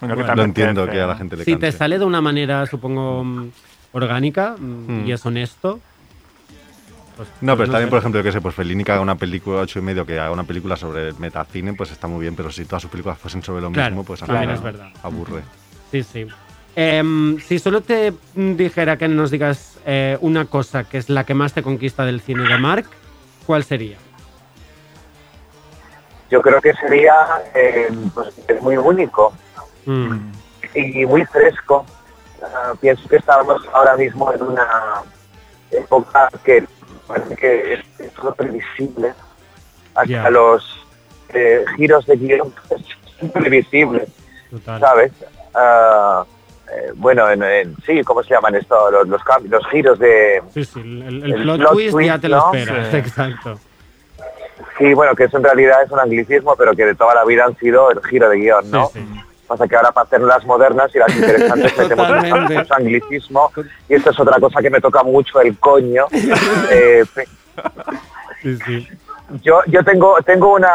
Bueno, 0.00 0.14
que 0.16 0.34
Lo 0.36 0.42
entiendo 0.44 0.86
que 0.88 1.00
a 1.00 1.06
la 1.06 1.14
¿no? 1.14 1.18
gente 1.18 1.36
le 1.36 1.44
Si 1.44 1.52
canse. 1.52 1.66
te 1.72 1.72
sale 1.76 1.98
de 1.98 2.04
una 2.04 2.20
manera, 2.20 2.66
supongo, 2.66 3.24
mm, 3.24 3.50
orgánica 3.92 4.54
mm, 4.58 5.02
Mm. 5.02 5.06
y 5.08 5.12
es 5.12 5.26
honesto. 5.26 5.80
pues- 7.16 7.28
No, 7.40 7.56
pues 7.56 7.56
pero 7.56 7.64
está 7.64 7.78
bien, 7.78 7.88
sé. 7.88 7.90
por 7.90 7.98
ejemplo, 7.98 8.22
que 8.22 8.30
sé, 8.30 8.40
pues 8.42 8.54
Fellini 8.54 8.84
que 8.84 8.92
haga 8.92 9.00
una 9.00 9.14
película, 9.16 9.60
ocho 9.62 9.78
y 9.78 9.82
medio, 9.82 10.04
que 10.06 10.18
haga 10.20 10.30
una 10.30 10.44
película 10.44 10.76
sobre 10.76 11.08
el 11.08 11.14
metacine, 11.18 11.72
pues 11.72 11.90
está 11.90 12.06
muy 12.06 12.20
bien, 12.20 12.36
pero 12.36 12.52
si 12.52 12.64
todas 12.66 12.82
sus 12.82 12.90
películas 12.90 13.18
fuesen 13.18 13.42
sobre 13.42 13.62
lo 13.62 13.72
Claro, 13.72 13.90
mismo, 13.90 14.04
pues 14.04 14.20
también 14.20 14.42
final 14.42 14.54
es 14.56 14.62
verdad. 14.62 14.88
aburre. 15.02 15.42
Sí, 15.90 16.02
sí. 16.02 16.26
Em, 16.74 17.38
si 17.40 17.58
solo 17.58 17.80
te 17.80 18.12
dijera 18.34 18.98
que 18.98 19.08
nos 19.08 19.30
digas 19.30 19.78
eh, 19.86 20.18
una 20.20 20.44
cosa 20.44 20.84
que 20.84 20.98
es 20.98 21.08
la 21.08 21.24
que 21.24 21.34
más 21.34 21.54
te 21.54 21.62
conquista 21.62 22.04
del 22.04 22.20
cine 22.20 22.46
de 22.46 22.58
Mark, 22.58 22.86
¿cuál 23.46 23.64
sería? 23.64 23.98
yo 26.28 26.42
creo 26.42 26.60
que 26.60 26.72
sería 26.74 27.14
eh, 27.54 27.88
pues, 28.12 28.34
es 28.48 28.60
muy 28.60 28.76
único 28.76 29.32
Mm, 29.86 30.32
y 30.74 31.06
muy 31.06 31.24
fresco. 31.26 31.86
Ah, 32.42 32.74
pienso 32.80 33.08
que 33.08 33.16
estamos 33.16 33.62
ahora 33.72 33.96
mismo 33.96 34.32
en 34.32 34.42
una 34.42 35.02
época 35.70 36.28
que 36.44 36.64
parece 37.06 37.36
que 37.36 37.74
es, 37.74 38.00
es 38.00 38.12
todo 38.12 38.34
previsible. 38.34 39.14
Hasta 39.94 40.28
los 40.28 40.84
eh, 41.30 41.64
giros 41.76 42.04
de 42.06 42.16
guion 42.16 42.52
son 43.18 43.30
previsibles. 43.30 44.08
¿sabes? 44.64 45.12
Ah, 45.56 46.24
eh, 46.70 46.92
bueno, 46.96 47.28
en, 47.30 47.42
en- 47.42 47.76
sí, 47.86 48.02
¿cómo 48.04 48.22
se 48.22 48.34
llaman 48.34 48.54
esto? 48.56 48.90
Los, 48.90 49.08
los, 49.08 49.22
cambios, 49.24 49.50
los 49.62 49.70
giros 49.70 49.98
de... 49.98 50.42
Sí, 50.52 50.64
sí, 50.64 50.80
el, 50.80 51.02
el- 51.02 51.24
el 51.24 51.32
El 51.32 51.42
plot, 51.42 51.56
plot 51.58 51.72
twist, 51.72 51.90
twist, 51.92 52.06
ya 52.08 52.18
te 52.18 52.28
lo 52.28 52.36
¿no? 52.36 52.54
esperas, 52.54 52.88
Sí. 52.90 52.96
exacto. 52.96 53.58
Sí, 54.78 54.92
bueno, 54.94 55.14
que 55.14 55.24
eso 55.24 55.36
en 55.38 55.44
realidad 55.44 55.82
es 55.84 55.90
un 55.90 56.00
anglicismo, 56.00 56.54
pero 56.56 56.74
que 56.74 56.84
de 56.84 56.94
toda 56.94 57.14
la 57.14 57.24
vida 57.24 57.44
han 57.46 57.56
sido 57.56 57.90
el 57.90 58.02
giro 58.04 58.28
de 58.28 58.36
guion, 58.38 58.70
¿no? 58.70 58.86
Sí, 58.92 59.00
sí. 59.00 59.20
Pasa 59.46 59.66
que 59.68 59.76
ahora 59.76 59.92
para 59.92 60.06
hacer 60.06 60.20
las 60.22 60.44
modernas 60.44 60.90
y 60.94 60.98
las 60.98 61.14
interesantes 61.16 61.78
metemos 61.78 62.08
mucho 62.10 62.74
anglicismo 62.74 63.52
y 63.88 63.94
esto 63.94 64.10
es 64.10 64.18
otra 64.20 64.38
cosa 64.40 64.60
que 64.60 64.68
me 64.70 64.80
toca 64.80 65.02
mucho 65.02 65.40
el 65.40 65.56
coño. 65.58 66.06
Eh, 66.70 67.04
pe- 67.14 67.28
Sí, 68.42 68.58
sí. 68.66 68.88
Yo 69.42 69.60
yo 69.66 69.82
tengo 69.84 70.16
tengo 70.24 70.54
una 70.54 70.70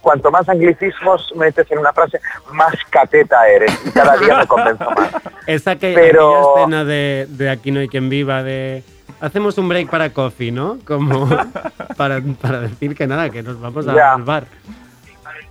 cuanto 0.00 0.30
más 0.30 0.48
anglicismos 0.48 1.32
metes 1.34 1.70
en 1.70 1.78
una 1.78 1.92
frase 1.92 2.20
más 2.52 2.74
cateta 2.90 3.48
eres 3.48 3.72
y 3.86 3.90
cada 3.90 4.16
día 4.16 4.36
me 4.38 4.46
convenzo 4.46 4.90
más. 4.90 5.10
Esa 5.46 5.76
que, 5.76 5.92
Pero- 5.94 6.56
escena 6.58 6.84
de, 6.84 7.26
de 7.30 7.50
Aquí 7.50 7.70
no 7.70 7.80
hay 7.80 7.88
quien 7.88 8.08
viva, 8.10 8.42
de 8.42 8.84
hacemos 9.20 9.56
un 9.58 9.68
break 9.68 9.88
para 9.90 10.10
coffee, 10.12 10.52
¿no? 10.52 10.78
Como 10.86 11.28
para, 11.96 12.20
para 12.40 12.60
decir 12.60 12.94
que 12.94 13.06
nada, 13.06 13.30
que 13.30 13.42
nos 13.42 13.60
vamos 13.60 13.88
a- 13.88 13.94
Ya. 13.94 14.12
al 14.12 14.22
bar. 14.24 14.44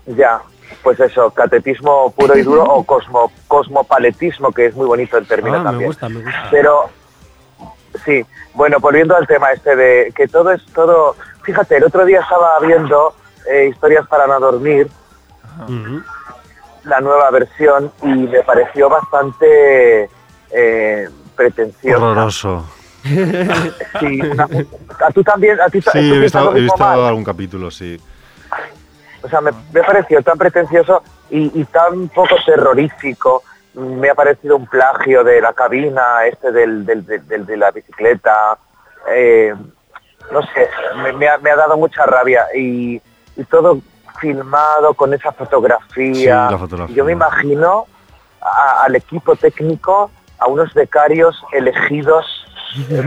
Ya, 0.05 0.39
pues 0.83 0.99
eso, 0.99 1.29
catetismo 1.31 2.11
puro 2.11 2.35
y 2.37 2.41
duro 2.41 2.63
o 2.63 2.83
cosmo 2.83 3.31
cosmopaletismo 3.47 4.51
que 4.51 4.67
es 4.67 4.75
muy 4.75 4.87
bonito 4.87 5.17
el 5.17 5.27
término 5.27 5.57
Ah, 5.57 5.59
me 5.59 5.65
también. 5.65 5.87
gusta, 5.87 6.09
me 6.09 6.21
gusta. 6.21 6.47
Pero 6.51 6.89
sí, 8.05 8.25
bueno, 8.53 8.79
volviendo 8.79 9.15
al 9.15 9.27
tema 9.27 9.51
este 9.51 9.75
de 9.75 10.13
que 10.15 10.27
todo 10.27 10.51
es 10.51 10.65
todo. 10.73 11.15
Fíjate, 11.43 11.77
el 11.77 11.83
otro 11.85 12.05
día 12.05 12.21
estaba 12.21 12.59
viendo 12.59 13.13
eh, 13.49 13.67
historias 13.71 14.07
para 14.07 14.27
no 14.27 14.39
dormir, 14.39 14.89
la 16.83 17.01
nueva 17.01 17.29
versión, 17.31 17.91
y 18.03 18.07
me 18.07 18.41
pareció 18.43 18.89
bastante 18.89 20.09
eh, 20.51 21.09
pretenciosa. 21.35 21.97
Horroroso. 22.05 22.65
Sí, 23.03 24.21
una- 24.21 24.47
a 25.05 25.11
tú 25.11 25.23
también, 25.23 25.59
a 25.61 25.69
ti 25.69 25.81
Sí, 25.81 25.89
¿tú 25.91 25.97
he 26.15 26.19
visto, 26.19 26.55
he 26.55 26.61
visto 26.61 26.83
algún 26.83 27.23
capítulo, 27.23 27.71
sí. 27.71 27.99
O 29.21 29.29
sea, 29.29 29.41
me, 29.41 29.51
parecido 29.83 30.21
tan 30.21 30.37
pretencioso 30.37 31.03
y, 31.29 31.59
y 31.59 31.65
tan 31.65 32.07
poco 32.09 32.35
terrorífico. 32.45 33.43
Me 33.79 34.09
ha 34.09 34.15
parecido 34.15 34.55
un 34.57 34.67
plagio 34.67 35.23
de 35.23 35.41
la 35.41 35.53
cabina, 35.53 36.25
este 36.25 36.51
del, 36.51 36.85
del- 36.85 37.05
del- 37.05 37.45
de 37.45 37.57
la 37.57 37.71
bicicleta. 37.71 38.57
Eh, 39.09 39.53
no 40.31 40.41
sé, 40.43 40.69
me, 41.03 41.13
me 41.13 41.27
ha, 41.29 41.37
me 41.37 41.49
ha 41.51 41.55
dado 41.55 41.77
mucha 41.77 42.05
rabia 42.05 42.45
y, 42.55 43.01
y 43.35 43.43
todo 43.49 43.79
filmado 44.19 44.93
con 44.93 45.13
esa 45.13 45.31
fotografía. 45.31 46.13
Sí, 46.47 46.51
la 46.53 46.57
fotografía. 46.57 46.95
Yo 46.95 47.05
me 47.05 47.13
imagino 47.13 47.85
a- 48.41 48.83
al 48.83 48.95
equipo 48.95 49.35
técnico, 49.35 50.11
a 50.39 50.47
unos 50.47 50.73
becarios 50.73 51.41
elegidos 51.53 52.25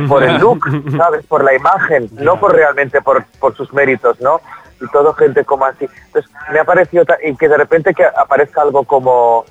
por 0.08 0.22
el 0.22 0.38
look, 0.38 0.64
¿sabes? 0.96 1.24
Por 1.26 1.44
la 1.44 1.54
imagen, 1.54 2.08
no 2.12 2.40
por 2.40 2.54
realmente 2.54 3.00
por, 3.02 3.24
por 3.38 3.54
sus 3.56 3.72
méritos, 3.72 4.20
¿no? 4.20 4.40
Y 4.80 4.88
todo 4.90 5.12
gente 5.14 5.44
como 5.44 5.64
así. 5.66 5.86
Entonces, 6.06 6.30
me 6.50 6.58
ha 6.58 6.64
parecido, 6.64 7.04
y 7.22 7.36
que 7.36 7.48
de 7.48 7.56
repente 7.56 7.94
que 7.94 8.04
aparezca 8.04 8.62
algo 8.62 8.82
como, 8.84 9.44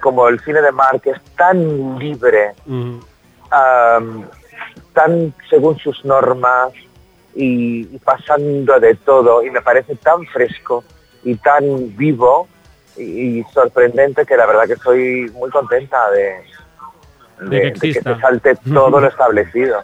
como 0.00 0.28
el 0.28 0.40
cine 0.40 0.60
de 0.62 0.72
Mark, 0.72 1.00
que 1.02 1.10
es 1.10 1.20
tan 1.36 1.98
libre, 1.98 2.52
tan 4.92 5.34
según 5.50 5.78
sus 5.78 6.04
normas 6.04 6.72
y, 7.34 7.80
y 7.94 7.98
pasando 8.04 8.78
de 8.80 8.94
todo, 8.94 9.42
y 9.42 9.50
me 9.50 9.60
parece 9.60 9.94
tan 9.96 10.24
fresco 10.26 10.82
y 11.24 11.34
tan 11.36 11.96
vivo 11.96 12.48
y, 12.96 13.38
y 13.40 13.44
sorprendente 13.52 14.24
que 14.24 14.36
la 14.36 14.46
verdad 14.46 14.64
que 14.66 14.72
estoy 14.74 15.30
muy 15.34 15.50
contenta 15.50 16.10
de, 16.10 16.36
De 17.48 17.60
que 17.60 17.70
de- 17.72 17.92
que 17.94 18.00
se 18.00 18.20
salte 18.20 18.56
todo 18.72 19.00
lo 19.00 19.06
establecido. 19.14 19.82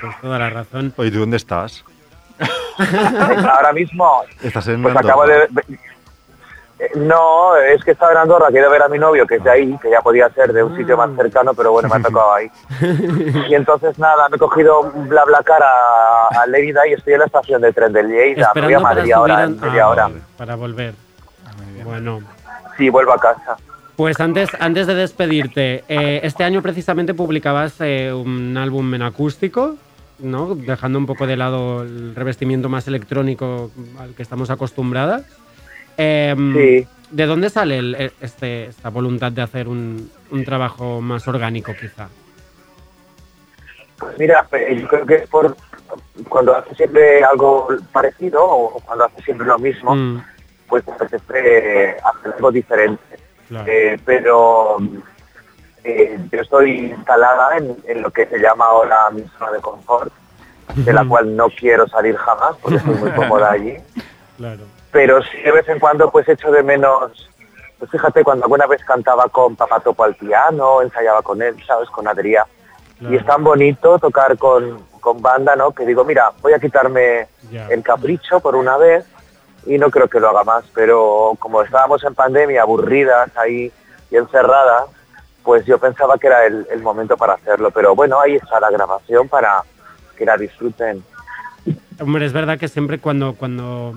Pues 0.00 0.20
toda 0.20 0.38
la 0.38 0.50
razón. 0.50 0.92
Oye, 0.98 1.10
¿tú 1.10 1.20
dónde 1.20 1.38
estás? 1.38 1.82
Ahora 2.78 3.72
mismo, 3.72 4.22
¿Estás 4.42 4.68
en 4.68 4.82
pues 4.82 4.94
acabo 4.94 5.26
de... 5.26 5.48
eh, 6.78 6.90
No, 6.96 7.56
es 7.56 7.82
que 7.84 7.92
estaba 7.92 8.12
en 8.12 8.18
Andorra, 8.18 8.48
quiero 8.50 8.70
ver 8.70 8.82
a 8.82 8.88
mi 8.88 8.98
novio, 8.98 9.26
que 9.26 9.36
es 9.36 9.44
de 9.44 9.50
ahí, 9.50 9.78
que 9.80 9.90
ya 9.90 10.00
podía 10.00 10.28
ser 10.30 10.52
de 10.52 10.62
un 10.62 10.76
sitio 10.76 10.96
más 10.96 11.10
cercano, 11.16 11.54
pero 11.54 11.72
bueno, 11.72 11.88
me 11.88 11.96
ha 11.96 12.02
tocado 12.02 12.34
ahí. 12.34 12.50
Y 13.48 13.54
entonces 13.54 13.98
nada, 13.98 14.28
me 14.28 14.36
he 14.36 14.38
cogido 14.38 14.80
un 14.80 15.08
bla 15.08 15.24
bla 15.24 15.42
cara 15.44 15.66
a, 16.30 16.46
Lérida 16.46 16.86
y 16.88 16.92
estoy 16.94 17.14
en 17.14 17.20
la 17.20 17.26
estación 17.26 17.62
de 17.62 17.72
tren 17.72 17.92
de 17.92 18.02
Lleida. 18.02 18.52
Me 18.54 18.60
voy 18.62 18.74
a 18.74 18.80
Madrid 18.80 19.12
ahora, 19.12 19.38
a- 19.38 19.44
en 19.44 19.60
media 19.60 19.84
ah, 19.84 19.88
hora. 19.88 20.10
Para 20.36 20.54
volver. 20.56 20.94
Bueno, 21.84 22.20
Sí, 22.76 22.90
vuelvo 22.90 23.12
a 23.12 23.18
casa. 23.18 23.56
Pues 23.96 24.20
antes, 24.20 24.50
antes 24.60 24.86
de 24.86 24.94
despedirte, 24.94 25.84
eh, 25.88 26.20
este 26.22 26.44
año 26.44 26.60
precisamente 26.60 27.14
publicabas 27.14 27.76
eh, 27.80 28.12
un 28.12 28.56
álbum 28.58 28.92
en 28.94 29.00
acústico, 29.02 29.76
¿no? 30.18 30.54
Dejando 30.54 30.98
un 30.98 31.06
poco 31.06 31.26
de 31.26 31.36
lado 31.36 31.82
el 31.82 32.14
revestimiento 32.14 32.68
más 32.68 32.86
electrónico 32.88 33.70
al 33.98 34.14
que 34.14 34.22
estamos 34.22 34.50
acostumbradas. 34.50 35.24
Em, 35.96 36.54
Sí. 36.54 36.86
¿De 37.10 37.26
dónde 37.26 37.50
sale 37.50 37.78
el- 37.78 37.94
e- 37.94 38.12
este, 38.20 38.66
esta 38.66 38.88
voluntad 38.90 39.30
de 39.30 39.40
hacer 39.42 39.68
un, 39.68 40.10
un 40.32 40.44
trabajo 40.44 41.00
más 41.00 41.26
orgánico, 41.28 41.72
quizá? 41.80 42.08
Pues 43.98 44.18
mira, 44.18 44.46
eh, 44.52 44.78
yo 44.80 44.88
creo 44.88 45.06
que 45.06 45.14
es 45.14 45.28
por 45.28 45.56
cuando 46.28 46.54
haces 46.56 46.76
siempre 46.76 47.22
algo 47.24 47.68
parecido 47.92 48.44
o 48.44 48.80
cuando 48.80 49.04
haces 49.04 49.24
siempre 49.24 49.46
lo 49.46 49.58
mismo, 49.58 49.94
Mm, 49.94 50.22
pues 50.68 50.86
apetece 50.88 51.96
hacer 52.02 52.34
algo 52.34 52.50
diferente. 52.50 53.02
claro. 53.48 53.66
Eh, 53.68 53.96
pero 54.04 54.78
eh, 55.84 56.18
yo 56.32 56.40
estoy 56.40 56.86
instalada 56.90 57.56
en, 57.56 57.76
en 57.86 58.02
lo 58.02 58.10
que 58.10 58.26
se 58.26 58.38
llama 58.38 58.64
ahora 58.64 58.96
mi 59.12 59.22
zona 59.38 59.52
de 59.52 59.60
confort, 59.60 60.12
de 60.74 60.92
la 60.92 61.04
cual 61.04 61.36
no 61.36 61.48
quiero 61.50 61.86
salir 61.86 62.16
jamás 62.16 62.56
porque 62.60 62.78
estoy 62.78 62.94
muy 62.96 63.10
cómoda 63.12 63.52
allí. 63.52 63.74
Claro. 64.36 64.64
Pero 64.92 65.22
sí 65.22 65.38
de 65.38 65.52
vez 65.52 65.68
en 65.68 65.78
cuando 65.78 66.10
pues 66.10 66.28
echo 66.28 66.50
de 66.50 66.62
menos, 66.62 67.28
pues 67.78 67.90
fíjate, 67.90 68.24
cuando 68.24 68.44
alguna 68.44 68.66
vez 68.66 68.82
cantaba 68.84 69.28
con 69.28 69.56
Papá 69.56 69.80
Topo 69.80 70.04
al 70.04 70.14
piano, 70.14 70.82
ensayaba 70.82 71.22
con 71.22 71.42
él, 71.42 71.56
¿sabes? 71.66 71.88
Con 71.90 72.08
Adrián. 72.08 72.46
Y 73.00 73.14
es 73.14 73.26
tan 73.26 73.44
bonito 73.44 73.98
tocar 73.98 74.38
con, 74.38 74.82
con 75.00 75.20
banda, 75.20 75.54
¿no? 75.54 75.72
Que 75.72 75.84
digo, 75.84 76.02
mira, 76.04 76.32
voy 76.40 76.54
a 76.54 76.58
quitarme 76.58 77.28
el 77.68 77.82
capricho 77.82 78.40
por 78.40 78.56
una 78.56 78.78
vez 78.78 79.04
y 79.66 79.76
no 79.76 79.90
creo 79.90 80.08
que 80.08 80.20
lo 80.20 80.30
haga 80.30 80.44
más, 80.44 80.64
pero 80.74 81.32
como 81.38 81.60
estábamos 81.60 82.02
en 82.04 82.14
pandemia, 82.14 82.62
aburridas 82.62 83.36
ahí 83.36 83.70
y 84.10 84.16
encerradas, 84.16 84.84
pues 85.42 85.66
yo 85.66 85.78
pensaba 85.78 86.16
que 86.16 86.28
era 86.28 86.46
el, 86.46 86.66
el 86.70 86.82
momento 86.82 87.16
para 87.16 87.34
hacerlo. 87.34 87.70
Pero 87.70 87.94
bueno, 87.94 88.20
ahí 88.20 88.36
está 88.36 88.58
la 88.60 88.70
grabación 88.70 89.28
para 89.28 89.62
que 90.16 90.24
la 90.24 90.36
disfruten. 90.36 91.04
Hombre, 92.00 92.26
es 92.26 92.32
verdad 92.32 92.58
que 92.58 92.68
siempre 92.68 92.98
cuando, 92.98 93.34
cuando 93.34 93.94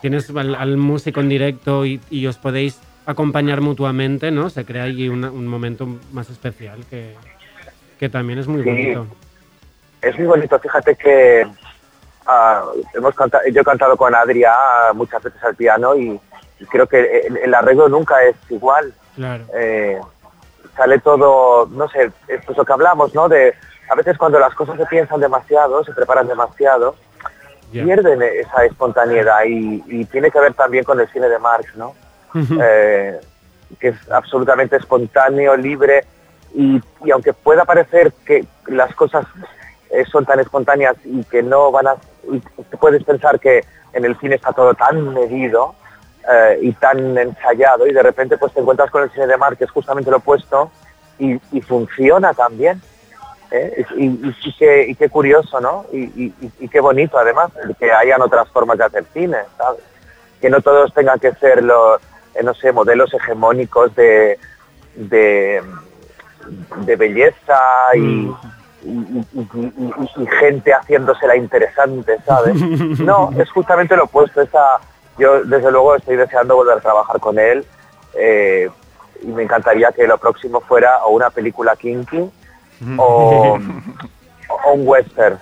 tienes 0.00 0.30
al, 0.34 0.54
al 0.54 0.76
músico 0.76 1.20
en 1.20 1.28
directo 1.28 1.84
y, 1.86 2.00
y 2.10 2.26
os 2.26 2.36
podéis 2.38 2.80
acompañar 3.06 3.60
mutuamente, 3.60 4.30
¿no? 4.30 4.50
Se 4.50 4.64
crea 4.64 4.84
ahí 4.84 5.08
una- 5.08 5.30
un 5.30 5.46
momento 5.46 5.86
más 6.12 6.30
especial 6.30 6.84
que, 6.88 7.14
que 7.98 8.08
también 8.08 8.38
es 8.38 8.46
muy 8.46 8.62
Sí. 8.62 8.70
bonito. 8.70 9.06
Es 10.02 10.16
muy 10.18 10.26
bonito, 10.26 10.58
fíjate 10.58 10.96
que 10.96 11.46
ah, 12.26 12.64
hemos 12.94 13.14
canta- 13.14 13.40
yo 13.52 13.60
he 13.60 13.64
cantado 13.64 13.96
con 13.96 14.14
Adrián 14.14 14.54
muchas 14.94 15.22
veces 15.22 15.42
al 15.42 15.54
piano 15.56 15.94
y, 15.96 16.18
y 16.60 16.64
creo 16.66 16.86
que 16.86 17.22
el, 17.26 17.36
el 17.38 17.54
arreglo 17.54 17.88
nunca 17.88 18.22
es 18.24 18.36
igual. 18.50 18.92
Claro. 19.16 19.44
Eh, 19.54 19.98
sale 20.76 20.98
todo, 21.00 21.66
no 21.72 21.88
sé, 21.88 22.10
esto 22.28 22.52
es 22.52 22.56
lo 22.58 22.64
que 22.64 22.72
hablamos, 22.72 23.14
¿no? 23.14 23.28
De 23.28 23.54
a 23.90 23.94
veces 23.96 24.16
cuando 24.16 24.38
las 24.38 24.54
cosas 24.54 24.76
se 24.78 24.86
piensan 24.86 25.20
demasiado, 25.20 25.84
se 25.84 25.92
preparan 25.92 26.28
demasiado, 26.28 26.94
Pierden 27.70 28.22
esa 28.22 28.64
espontaneidad 28.64 29.44
y, 29.46 29.82
y 29.86 30.04
tiene 30.06 30.30
que 30.30 30.40
ver 30.40 30.54
también 30.54 30.84
con 30.84 31.00
el 31.00 31.08
cine 31.08 31.28
de 31.28 31.38
Marx, 31.38 31.74
¿no? 31.76 31.94
Eh, 32.34 33.20
que 33.78 33.88
es 33.88 34.10
absolutamente 34.10 34.76
espontáneo, 34.76 35.56
libre 35.56 36.04
y, 36.54 36.80
y 37.04 37.10
aunque 37.10 37.32
pueda 37.32 37.64
parecer 37.64 38.12
que 38.24 38.44
las 38.66 38.94
cosas 38.94 39.26
eh, 39.90 40.04
son 40.10 40.24
tan 40.24 40.40
espontáneas 40.40 40.96
y 41.04 41.24
que 41.24 41.42
no 41.42 41.70
van 41.70 41.88
a... 41.88 41.96
y 42.30 42.40
puedes 42.76 43.02
pensar 43.04 43.38
que 43.40 43.64
en 43.92 44.04
el 44.04 44.16
cine 44.18 44.36
está 44.36 44.52
todo 44.52 44.74
tan 44.74 45.12
medido 45.14 45.74
eh, 46.32 46.58
y 46.62 46.72
tan 46.72 47.16
ensayado 47.18 47.86
y 47.86 47.92
de 47.92 48.02
repente 48.02 48.36
pues 48.38 48.52
te 48.52 48.60
encuentras 48.60 48.90
con 48.90 49.02
el 49.02 49.10
cine 49.10 49.26
de 49.26 49.36
Marx 49.36 49.58
que 49.58 49.64
es 49.64 49.70
justamente 49.70 50.10
lo 50.10 50.18
opuesto 50.18 50.70
y, 51.18 51.40
y 51.52 51.60
funciona 51.60 52.32
también. 52.34 52.80
¿Eh? 53.50 53.84
Y, 53.96 54.06
y- 54.06 54.36
y 54.44 54.52
qué, 54.56 54.86
y 54.88 54.94
qué 54.94 55.08
curioso, 55.08 55.60
¿no? 55.60 55.86
Y, 55.92 56.30
qué 56.68 56.80
bonito 56.80 57.18
además 57.18 57.50
que 57.78 57.92
hayan 57.92 58.22
otras 58.22 58.48
formas 58.50 58.78
de 58.78 58.84
hacer 58.84 59.04
cine, 59.12 59.38
¿sabes? 59.58 59.80
Que 60.40 60.48
no 60.50 60.60
todos 60.60 60.92
tengan 60.94 61.18
que 61.18 61.32
ser 61.34 61.62
los, 61.62 62.00
eh, 62.34 62.42
no 62.42 62.54
sé, 62.54 62.72
modelos 62.72 63.12
hegemónicos 63.12 63.94
de, 63.96 64.38
de, 64.94 65.62
de 66.86 66.96
belleza 66.96 67.60
y, 67.94 68.30
y- 68.84 69.26
gente 70.38 70.72
haciéndosela 70.72 71.36
interesante, 71.36 72.18
¿sabes? 72.24 72.54
No, 73.00 73.30
es 73.38 73.50
justamente 73.50 73.96
lo 73.96 74.04
opuesto. 74.04 74.40
Esa, 74.40 74.78
yo 75.18 75.42
desde 75.44 75.70
luego 75.70 75.96
estoy 75.96 76.16
deseando 76.16 76.56
volver 76.56 76.78
a 76.78 76.80
trabajar 76.80 77.20
con 77.20 77.38
él 77.38 77.64
eh, 78.14 78.70
y 79.22 79.26
me 79.26 79.42
encantaría 79.42 79.92
que 79.92 80.06
lo 80.06 80.16
próximo 80.18 80.60
fuera 80.60 81.04
o 81.04 81.10
una 81.10 81.28
película 81.30 81.76
kinky 81.76 82.30
o, 82.96 83.58
o 84.64 84.72
un 84.72 84.86
western. 84.86 85.38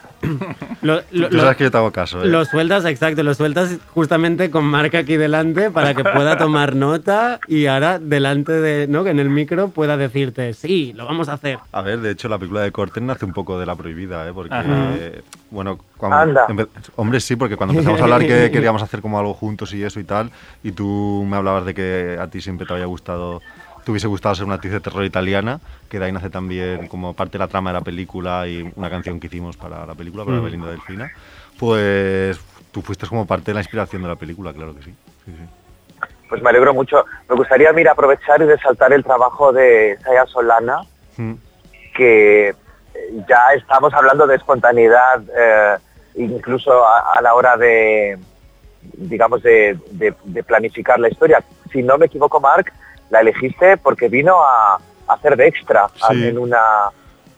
Lo, 0.82 1.00
Tú 1.02 1.18
sabes 1.20 1.32
lo- 1.32 1.56
que 1.56 1.64
yo 1.64 1.70
te 1.70 1.76
hago 1.76 1.92
caso, 1.92 2.22
¿eh? 2.22 2.26
lo 2.26 2.44
sueltas, 2.44 2.84
exacto, 2.84 3.22
lo 3.22 3.34
sueltas 3.34 3.78
justamente 3.94 4.50
con 4.50 4.64
marca 4.64 4.98
aquí 4.98 5.16
delante 5.16 5.70
para 5.70 5.94
que 5.94 6.02
pueda 6.02 6.36
tomar 6.36 6.74
nota 6.76 7.38
y 7.46 7.66
ahora 7.66 7.98
delante 8.00 8.52
de, 8.52 8.88
¿no? 8.88 9.04
Que 9.04 9.10
en 9.10 9.20
el 9.20 9.30
micro 9.30 9.68
pueda 9.68 9.96
decirte, 9.96 10.54
sí, 10.54 10.92
lo 10.94 11.06
vamos 11.06 11.28
a 11.28 11.34
hacer. 11.34 11.58
A 11.70 11.82
ver, 11.82 12.00
de 12.00 12.10
hecho, 12.10 12.28
la 12.28 12.36
película 12.38 12.62
de 12.62 12.72
Corten 12.72 13.06
nace 13.06 13.24
un 13.24 13.32
poco 13.32 13.58
de 13.60 13.66
la 13.66 13.76
prohibida, 13.76 14.28
¿eh? 14.28 14.32
Porque, 14.34 14.54
eh, 14.60 15.22
bueno, 15.50 15.78
cuando... 15.96 16.40
Hombre, 16.96 17.20
sí, 17.20 17.36
porque 17.36 17.56
cuando 17.56 17.72
empezamos 17.74 18.00
a 18.00 18.04
hablar 18.04 18.26
que 18.26 18.50
queríamos 18.52 18.82
hacer 18.82 19.00
como 19.00 19.18
algo 19.20 19.34
juntos 19.34 19.72
y 19.72 19.82
eso 19.84 20.00
y 20.00 20.04
tal, 20.04 20.30
y 20.64 20.72
tú 20.72 21.24
me 21.28 21.36
hablabas 21.36 21.64
de 21.64 21.74
que 21.74 22.18
a 22.20 22.26
ti 22.28 22.40
siempre 22.40 22.66
te 22.66 22.72
había 22.74 22.86
gustado, 22.86 23.40
te 23.88 23.92
hubiese 23.92 24.06
gustado 24.06 24.34
ser 24.34 24.44
una 24.44 24.56
actriz 24.56 24.74
de 24.74 24.80
terror 24.80 25.02
italiana, 25.02 25.60
que 25.88 25.98
de 25.98 26.04
ahí 26.04 26.12
nace 26.12 26.28
también 26.28 26.88
como 26.88 27.14
parte 27.14 27.32
de 27.32 27.38
la 27.38 27.48
trama 27.48 27.70
de 27.70 27.78
la 27.78 27.80
película 27.80 28.46
y 28.46 28.70
una 28.76 28.90
canción 28.90 29.18
que 29.18 29.28
hicimos 29.28 29.56
para 29.56 29.86
la 29.86 29.94
película, 29.94 30.26
para 30.26 30.36
Mm. 30.36 30.44
Belinda 30.44 30.66
Delfina, 30.68 31.10
pues 31.58 32.38
tú 32.70 32.82
fuiste 32.82 33.06
como 33.06 33.26
parte 33.26 33.46
de 33.46 33.54
la 33.54 33.60
inspiración 33.60 34.02
de 34.02 34.08
la 34.08 34.16
película, 34.16 34.52
claro 34.52 34.74
que 34.76 34.82
sí. 34.82 34.94
sí, 35.24 35.32
sí. 35.34 36.06
Pues 36.28 36.42
me 36.42 36.50
alegro 36.50 36.74
mucho. 36.74 37.02
Me 37.30 37.34
gustaría, 37.36 37.72
mira, 37.72 37.92
aprovechar 37.92 38.42
y 38.42 38.44
resaltar 38.44 38.92
el 38.92 39.02
trabajo 39.02 39.54
de 39.54 39.96
Saya 40.04 40.26
Solana, 40.26 40.80
Mm. 41.16 41.32
que 41.96 42.48
eh, 42.50 42.54
ya 43.26 43.40
estamos 43.56 43.94
hablando 43.94 44.26
de 44.26 44.36
espontaneidad, 44.36 45.22
eh, 45.34 45.78
incluso 46.16 46.86
a, 46.86 47.14
a 47.16 47.22
la 47.22 47.32
hora 47.32 47.56
de, 47.56 48.18
digamos, 48.98 49.42
de, 49.42 49.78
de- 49.92 50.14
de 50.24 50.42
planificar 50.42 51.00
la 51.00 51.08
historia. 51.08 51.42
Si 51.72 51.82
no 51.82 51.96
me 51.96 52.04
equivoco, 52.04 52.38
Marc, 52.38 52.70
la 53.10 53.20
elegiste 53.20 53.76
porque 53.76 54.08
vino 54.08 54.42
a, 54.42 54.74
a 55.08 55.12
hacer 55.14 55.36
de 55.36 55.46
extra 55.48 55.88
Sí. 56.10 56.26
en 56.26 56.38
una 56.38 56.58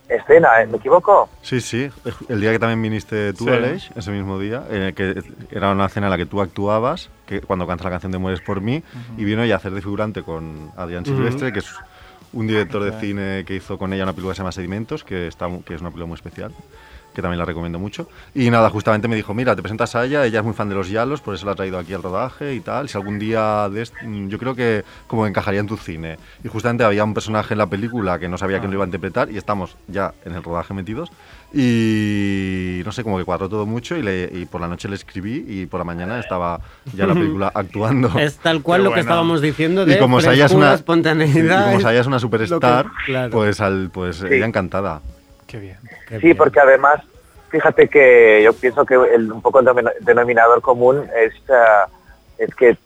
escena, 0.08 0.60
¿eh? 0.60 0.66
¿me 0.66 0.78
equivoco? 0.78 1.28
Sí, 1.42 1.60
sí. 1.60 1.88
El 2.28 2.40
día 2.40 2.50
que 2.50 2.58
también 2.58 2.82
viniste 2.82 3.32
tú, 3.32 3.44
Sí. 3.44 3.50
Aleix, 3.50 3.90
ese 3.94 4.10
mismo 4.10 4.38
día, 4.40 4.64
eh, 4.68 4.92
que 4.96 5.22
era 5.52 5.70
una 5.70 5.86
escena 5.86 6.06
en 6.08 6.10
la 6.10 6.16
que 6.16 6.26
tú 6.26 6.40
actuabas, 6.40 7.10
que 7.26 7.40
cuando 7.40 7.66
cantas 7.66 7.84
la 7.84 7.90
canción 7.92 8.10
de 8.10 8.18
Mueres 8.18 8.40
por 8.40 8.60
mí, 8.60 8.82
y 9.16 9.24
vino 9.24 9.44
ya 9.44 9.54
a 9.54 9.56
hacer 9.58 9.72
de 9.72 9.80
figurante 9.82 10.22
con 10.24 10.72
Adrián. 10.76 11.04
Silvestre, 11.04 11.52
que 11.52 11.60
es 11.60 11.72
un 12.32 12.46
director 12.48 12.82
de 12.82 12.92
cine 13.00 13.44
que 13.46 13.54
hizo 13.54 13.78
con 13.78 13.92
ella 13.92 14.02
una 14.02 14.12
película 14.12 14.32
que 14.32 14.36
se 14.36 14.42
llama 14.42 14.52
Sedimentos, 14.52 15.04
que, 15.04 15.28
está, 15.28 15.48
que 15.64 15.74
es 15.74 15.80
una 15.80 15.90
película 15.90 16.06
muy 16.06 16.14
especial 16.16 16.52
que 17.14 17.22
también 17.22 17.38
la 17.38 17.44
recomiendo 17.44 17.78
mucho. 17.78 18.08
Y 18.34 18.50
nada, 18.50 18.70
justamente 18.70 19.08
me 19.08 19.16
dijo, 19.16 19.34
mira, 19.34 19.54
te 19.56 19.62
presentas 19.62 19.94
a 19.96 20.04
ella, 20.04 20.24
ella 20.24 20.38
es 20.40 20.44
muy 20.44 20.54
fan 20.54 20.68
de 20.68 20.74
los 20.74 20.88
Yalos, 20.88 21.20
por 21.20 21.34
eso 21.34 21.46
la 21.46 21.52
ha 21.52 21.54
traído 21.54 21.78
aquí 21.78 21.92
al 21.94 22.02
rodaje 22.02 22.54
y 22.54 22.60
tal. 22.60 22.88
Si 22.88 22.96
algún 22.96 23.18
día 23.18 23.68
de 23.68 23.88
mm, 24.04 24.28
yo 24.28 24.38
creo 24.38 24.54
que 24.54 24.84
como 25.06 25.26
encajaría 25.26 25.60
en 25.60 25.66
tu 25.66 25.76
cine. 25.76 26.18
Y 26.44 26.48
justamente 26.48 26.84
había 26.84 27.04
un 27.04 27.14
personaje 27.14 27.54
en 27.54 27.58
la 27.58 27.66
película 27.66 28.18
que 28.18 28.28
no 28.28 28.38
sabía 28.38 28.58
quién 28.60 28.70
lo 28.70 28.76
iba 28.76 28.84
a 28.84 28.86
interpretar 28.86 29.30
y 29.30 29.36
estamos 29.36 29.76
ya 29.88 30.14
en 30.24 30.34
el 30.34 30.42
rodaje 30.42 30.72
metidos. 30.74 31.10
Y 31.52 32.82
no 32.84 32.92
sé, 32.92 33.02
como 33.02 33.18
que 33.18 33.24
cuadró 33.24 33.48
todo 33.48 33.66
mucho 33.66 33.96
y, 33.96 34.02
le- 34.02 34.30
y 34.32 34.46
por 34.46 34.60
la 34.60 34.68
noche 34.68 34.88
le 34.88 34.94
escribí 34.94 35.44
y 35.48 35.66
por 35.66 35.78
la 35.80 35.84
mañana 35.84 36.18
estaba 36.20 36.60
ya 36.94 37.04
en 37.04 37.08
la 37.08 37.14
película 37.14 37.52
actuando. 37.54 38.18
Es 38.18 38.36
tal 38.38 38.62
cual 38.62 38.84
lo 38.84 38.92
que 38.92 39.00
estábamos 39.00 39.40
diciendo 39.40 39.84
de 39.84 39.94
Y 39.94 39.98
como 39.98 40.20
Saya 40.20 40.46
es 40.46 40.52
una, 40.52 40.74
espontaneidad. 40.74 41.60
y 41.60 41.64
como 41.76 41.90
es 41.90 42.06
una 42.06 42.16
que- 42.16 42.20
superstar, 42.20 42.86
claro. 43.06 43.30
pues, 43.30 43.60
al, 43.60 43.90
pues 43.92 44.22
ella 44.22 44.46
encantada. 44.46 45.00
Qué 45.50 45.58
bien. 45.58 45.76
Qué 46.08 46.16
Sí, 46.16 46.26
bien. 46.26 46.36
porque 46.36 46.60
además, 46.60 47.00
fíjate 47.48 47.88
que 47.88 48.42
yo 48.44 48.52
pienso 48.52 48.84
que 48.86 48.94
el, 48.94 49.30
un 49.32 49.42
poco 49.42 49.58
el 49.60 49.66
denomina- 49.66 49.92
denominador 50.00 50.60
común 50.62 51.08
es, 51.16 51.32
ah, 51.50 51.86
es 52.38 52.54
que 52.54 52.70
eh, 52.70 52.78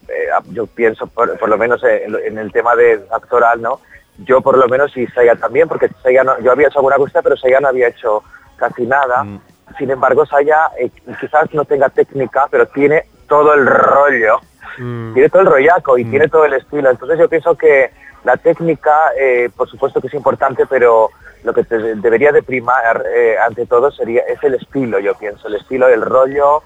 yo 0.50 0.66
pienso, 0.66 1.06
por, 1.06 1.38
por 1.38 1.48
lo 1.48 1.58
menos 1.58 1.82
en, 1.84 2.14
en 2.24 2.38
el 2.38 2.50
tema 2.52 2.74
de 2.74 3.04
actoral, 3.10 3.60
¿no? 3.60 3.80
Yo 4.18 4.40
por 4.40 4.56
lo 4.56 4.68
menos 4.68 4.96
y 4.96 5.06
Saya 5.08 5.34
también, 5.36 5.68
porque 5.68 5.90
Saya 6.02 6.24
no- 6.24 6.38
yo 6.40 6.52
había 6.52 6.68
hecho 6.68 6.78
alguna 6.78 6.96
cosa, 6.96 7.20
pero 7.22 7.36
Saya 7.36 7.60
no 7.60 7.68
había 7.68 7.88
hecho 7.88 8.22
casi 8.56 8.86
nada. 8.86 9.24
Mm. 9.24 9.40
Sin 9.78 9.90
embargo, 9.90 10.24
Saya 10.24 10.70
eh, 10.78 10.90
quizás 11.20 11.52
no 11.52 11.64
tenga 11.64 11.88
técnica, 11.88 12.46
pero 12.50 12.66
tiene 12.68 13.04
todo 13.28 13.54
el 13.54 13.66
rollo 13.66 14.40
Mm. 14.76 15.14
tiene 15.14 15.28
todo 15.28 15.42
el 15.42 15.46
rollaco 15.48 15.96
y 15.98 16.04
tiene 16.04 16.26
todo 16.28 16.44
el 16.46 16.54
estilo. 16.54 16.90
Entonces 16.90 17.16
yo 17.16 17.28
pienso 17.28 17.54
que 17.56 17.92
la 18.24 18.36
técnica, 18.36 19.12
eh, 19.18 19.50
por 19.56 19.68
supuesto 19.68 20.00
que 20.00 20.06
es 20.08 20.14
importante, 20.14 20.66
pero 20.66 21.10
lo 21.42 21.52
que 21.52 21.64
te 21.64 21.78
debería 21.96 22.32
de 22.32 22.42
primar 22.42 23.04
eh, 23.14 23.36
ante 23.38 23.66
todo 23.66 23.90
sería 23.90 24.22
es 24.22 24.42
el 24.42 24.54
estilo, 24.54 24.98
yo 24.98 25.14
pienso, 25.14 25.48
el 25.48 25.56
estilo, 25.56 25.88
el 25.88 26.00
rollo 26.02 26.62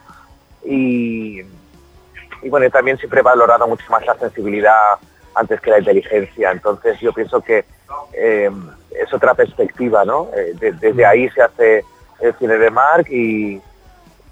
y, 0.65 1.41
y 2.43 2.49
bueno, 2.49 2.71
también 2.71 2.97
siempre 2.99 3.21
he 3.21 3.23
valorado 3.23 3.67
mucho 3.67 3.85
más 3.91 4.07
la 4.07 4.15
sensibilidad 4.17 4.97
antes 5.35 5.61
que 5.61 5.71
la 5.71 5.79
inteligencia. 5.81 6.53
Entonces 6.53 6.99
yo 7.01 7.13
pienso 7.13 7.41
que 7.41 7.65
eh, 8.13 8.51
es 8.91 9.13
otra 9.13 9.35
perspectiva, 9.35 10.05
¿no? 10.05 10.29
De- 10.61 10.73
desde 10.73 11.05
ahí 11.07 11.29
se 11.31 11.43
hace 11.43 11.85
el 12.21 12.35
cine 12.35 12.57
de 12.59 12.71
Mark 12.71 13.07
y, 13.11 13.61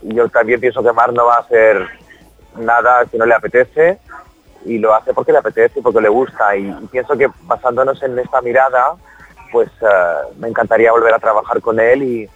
y 0.03 0.15
yo 0.15 0.29
también 0.29 0.61
pienso 0.61 0.83
que 0.83 0.93
Mark 0.93 1.13
no 1.13 1.27
va 1.27 1.37
a 1.37 1.41
hacer 1.41 1.87
nada 2.57 3.05
si 3.11 3.19
no 3.19 3.27
le 3.27 3.35
apetece 3.35 3.99
y 4.67 4.79
lo 4.79 4.95
hace 4.95 5.15
porque 5.15 5.33
le 5.33 5.39
apetece 5.39 5.79
y 5.79 5.83
porque 5.83 6.01
le 6.01 6.09
gusta 6.09 6.57
y, 6.57 6.69
y 6.69 6.87
pienso 6.87 7.17
que 7.17 7.29
basándonos 7.43 8.03
en 8.03 8.19
esta 8.19 8.41
mirada 8.41 8.97
pues 9.53 9.69
eh, 9.81 10.35
me 10.39 10.49
encantaría 10.49 10.93
volver 10.93 11.15
a 11.15 11.19
trabajar 11.19 11.61
con 11.61 11.81
él 11.81 12.03
y 12.03 12.29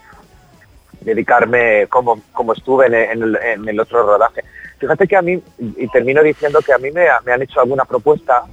dedicarme 1.01 1.87
como, 1.89 2.21
como 2.33 2.53
estuve 2.53 2.87
en, 2.87 2.95
en 2.95 3.23
el, 3.23 3.37
en 3.37 3.69
el 3.69 3.81
otro 3.81 4.05
rodaje. 4.05 4.43
Fíjate 4.79 5.07
que 5.07 5.17
a 5.17 5.23
mí, 5.23 5.43
y 5.59 5.89
termino 5.89 6.23
diciendo 6.23 6.61
que 6.65 6.73
a 6.73 6.79
mí 6.79 6.91
me, 6.91 7.07
me 7.25 7.33
han 7.33 7.43
hecho 7.43 7.61
alguna 7.61 7.85
propuesta 7.85 8.45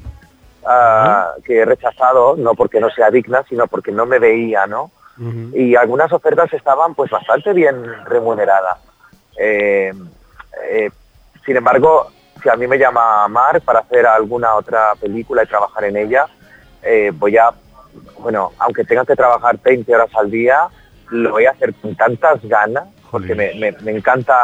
ah, 0.65 1.31
que 1.43 1.59
he 1.59 1.65
rechazado, 1.65 2.35
no 2.35 2.53
porque 2.53 2.79
no 2.79 2.89
sea 2.89 3.09
digna, 3.09 3.43
sino 3.47 3.67
porque 3.67 3.91
no 3.91 4.05
me 4.05 4.19
veía, 4.19 4.67
¿no? 4.67 4.91
y 5.51 5.75
algunas 5.75 6.13
ofertas 6.13 6.53
estaban 6.53 6.93
pues 6.93 7.09
bastante 7.09 7.51
bien 7.51 7.83
remuneradas. 8.05 8.77
Eh, 9.35 9.91
eh, 10.69 10.91
sin 11.43 11.57
embargo, 11.57 12.11
si 12.47 12.53
a 12.53 12.55
mí 12.55 12.65
me 12.65 12.77
llama 12.77 13.27
Mark 13.27 13.61
para 13.65 13.79
hacer 13.79 14.05
alguna 14.07 14.55
otra 14.55 14.93
película 15.01 15.43
y 15.43 15.47
trabajar 15.47 15.83
en 15.83 15.97
ella, 15.97 16.27
eh, 16.81 17.11
voy 17.13 17.35
a, 17.37 17.49
bueno, 18.19 18.53
aunque 18.59 18.85
tenga 18.85 19.03
que 19.03 19.17
trabajar 19.17 19.59
20 19.61 19.93
horas 19.93 20.09
al 20.15 20.31
día, 20.31 20.69
lo 21.09 21.31
voy 21.31 21.45
a 21.45 21.51
hacer 21.51 21.73
con 21.73 21.93
tantas 21.97 22.41
ganas, 22.43 22.85
porque 23.11 23.35
me, 23.35 23.53
me- 23.55 23.73
me 23.81 23.91
encanta 23.91 24.35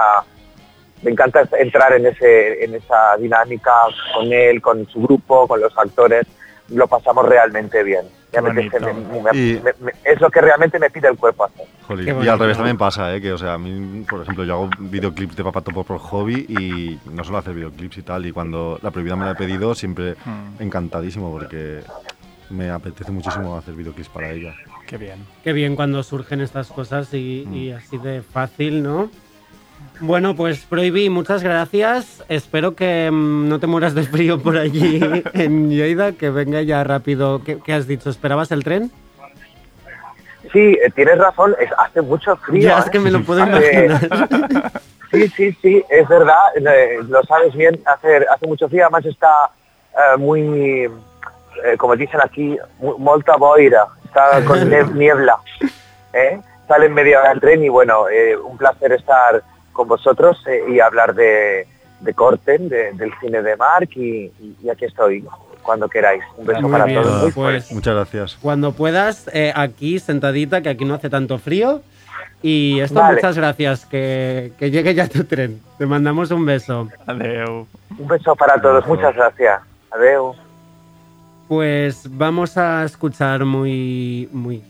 me 1.02 1.12
encanta 1.12 1.44
entrar 1.60 1.94
en 1.94 2.06
ese 2.08 2.64
en 2.66 2.76
esa 2.76 3.16
dinámica 3.18 3.72
con 4.14 4.32
él, 4.34 4.62
con 4.62 4.86
su 4.88 5.02
grupo, 5.02 5.48
con 5.48 5.62
los 5.62 5.78
actores, 5.78 6.26
lo 6.70 6.88
pasamos 6.88 7.26
realmente 7.26 7.84
bien. 7.84 8.06
Me 8.42 8.50
apetece, 8.50 8.94
me- 8.94 8.94
me- 9.22 9.38
Y- 9.38 9.62
me- 9.62 9.74
me- 9.86 9.92
es 10.04 10.20
lo 10.22 10.30
que 10.30 10.42
realmente 10.42 10.80
me 10.80 10.90
pide 10.90 11.08
el 11.10 11.18
cuerpo 11.18 11.46
hacer. 11.46 11.66
Jolín, 11.84 12.08
Y 12.24 12.28
al 12.28 12.40
revés 12.40 12.58
también 12.58 12.78
pasa, 12.78 13.14
¿eh? 13.16 13.22
que 13.22 13.34
o 13.34 13.38
sea, 13.38 13.54
a 13.54 13.58
mí, 13.58 14.04
por 14.10 14.22
ejemplo, 14.22 14.44
yo 14.46 14.54
hago 14.54 14.70
videoclips 14.80 15.36
de 15.36 15.44
Papatopo 15.44 15.84
por 15.84 15.98
hobby 16.00 16.46
y 16.48 17.00
no 17.12 17.24
suelo 17.24 17.40
hacer 17.40 17.54
videoclips 17.54 17.98
y 17.98 18.02
tal. 18.04 18.26
Y 18.26 18.32
cuando 18.32 18.80
la 18.82 18.92
prohibida 18.92 19.16
me 19.16 19.26
la 19.26 19.32
he 19.32 19.36
pedido, 19.36 19.76
siempre 19.76 20.16
Mm. 20.26 20.62
encantadísimo 20.64 21.32
porque 21.32 21.82
me 22.50 22.70
apetece 22.70 23.12
muchísimo 23.12 23.58
hacer 23.58 23.74
videoclips 23.74 24.10
para 24.10 24.30
ella. 24.32 24.54
Qué 24.88 24.98
bien. 24.98 25.26
Qué 25.44 25.54
bien 25.54 25.76
cuando 25.76 26.04
surgen 26.04 26.42
estas 26.42 26.68
cosas 26.70 27.14
y, 27.14 27.48
y 27.52 27.72
así 27.72 27.98
de 27.98 28.22
fácil, 28.22 28.84
¿no? 28.84 29.10
Bueno, 30.00 30.36
pues 30.36 30.66
Prohibí, 30.66 31.10
muchas 31.10 31.44
gracias. 31.44 32.24
Espero 32.30 32.76
que 32.76 33.10
mm, 33.12 33.48
no 33.48 33.60
te 33.60 33.68
mueras 33.68 33.96
de 33.96 34.04
frío 34.04 34.42
por 34.42 34.58
allí 34.58 35.00
en 35.34 35.70
Lleida, 35.70 36.14
que 36.14 36.30
venga 36.30 36.62
ya 36.62 36.84
rápido. 36.84 37.44
¿Qué, 37.44 37.60
qué 37.64 37.74
has 37.74 37.88
dicho? 37.88 38.10
¿Esperabas 38.10 38.52
el 38.52 38.64
tren? 38.64 38.92
Sí, 40.52 40.60
eh, 40.60 40.92
tienes 40.94 41.18
razón, 41.18 41.56
es, 41.60 41.70
hace 41.78 42.02
mucho 42.02 42.36
frío. 42.38 42.62
Ya, 42.62 42.80
es 42.80 42.88
¿eh? 42.88 42.90
que 42.92 43.00
me 43.00 43.12
lo 43.12 43.24
puedo 43.24 43.40
imaginar. 43.46 44.72
Sí, 45.14 45.28
sí, 45.28 45.58
sí, 45.62 45.86
es 45.90 46.08
verdad, 46.08 46.40
eh, 46.56 46.98
lo 47.08 47.22
sabes 47.26 47.54
bien, 47.54 47.80
hace, 47.86 48.26
hace 48.28 48.48
mucho 48.48 48.68
frío, 48.68 48.82
además 48.82 49.06
está 49.06 49.52
eh, 49.94 50.18
muy, 50.18 50.86
eh, 51.64 51.78
como 51.78 51.96
dicen 51.96 52.20
aquí, 52.24 52.58
molta 52.80 53.36
boira, 53.36 53.86
está 54.06 54.44
con 54.44 54.68
niebla. 54.98 55.38
Sale 56.68 56.88
en 56.88 56.94
media 56.96 57.20
hora 57.20 57.32
el 57.32 57.40
tren 57.40 57.64
y 57.64 57.70
bueno, 57.70 58.06
un 58.44 58.58
placer 58.58 58.94
estar 58.94 59.44
con 59.74 59.88
vosotros 59.88 60.42
eh, 60.48 60.64
y 60.70 60.80
hablar 60.80 61.14
de, 61.16 61.68
de 62.00 62.14
Corten, 62.14 62.70
de- 62.70 62.94
del 62.94 63.12
cine 63.20 63.42
de 63.42 63.58
Mark 63.58 63.90
y, 63.96 64.26
y- 64.40 64.56
y 64.64 64.70
aquí 64.70 64.86
estoy 64.86 65.26
cuando 65.62 65.90
queráis. 65.90 66.24
Un 66.38 66.46
beso 66.46 66.62
Muy 66.62 66.72
para 66.72 66.86
bien, 66.86 67.02
todos. 67.04 67.22
muy 67.24 67.32
pues- 67.32 67.72
Muchas 67.72 67.96
gracias. 67.96 68.38
Cuando 68.42 68.72
puedas, 68.74 69.30
eh, 69.34 69.52
aquí 69.56 70.00
sentadita, 70.00 70.62
que 70.62 70.70
aquí 70.70 70.86
no 70.86 70.94
hace 70.94 71.10
tanto 71.10 71.38
frío. 71.40 71.82
Y 72.42 72.82
esto, 72.82 73.00
Vale. 73.00 73.16
muchas 73.16 73.38
gracias. 73.38 73.86
Que, 73.86 74.52
que 74.60 74.70
llegue 74.70 74.94
ya 74.94 75.08
tu 75.08 75.24
tren. 75.24 75.62
Te 75.78 75.86
mandamos 75.86 76.30
un 76.32 76.46
beso. 76.46 76.90
Adeu. 77.08 77.66
Un 77.98 78.08
beso 78.08 78.36
para 78.36 78.62
todos, 78.62 78.86
muchas 78.86 79.16
gracias. 79.16 79.62
Adeu. 79.92 80.34
Pues 81.48 82.06
vamos 82.10 82.58
a 82.58 82.84
escuchar 82.84 83.46
muy, 83.46 84.28
muy 84.34 84.62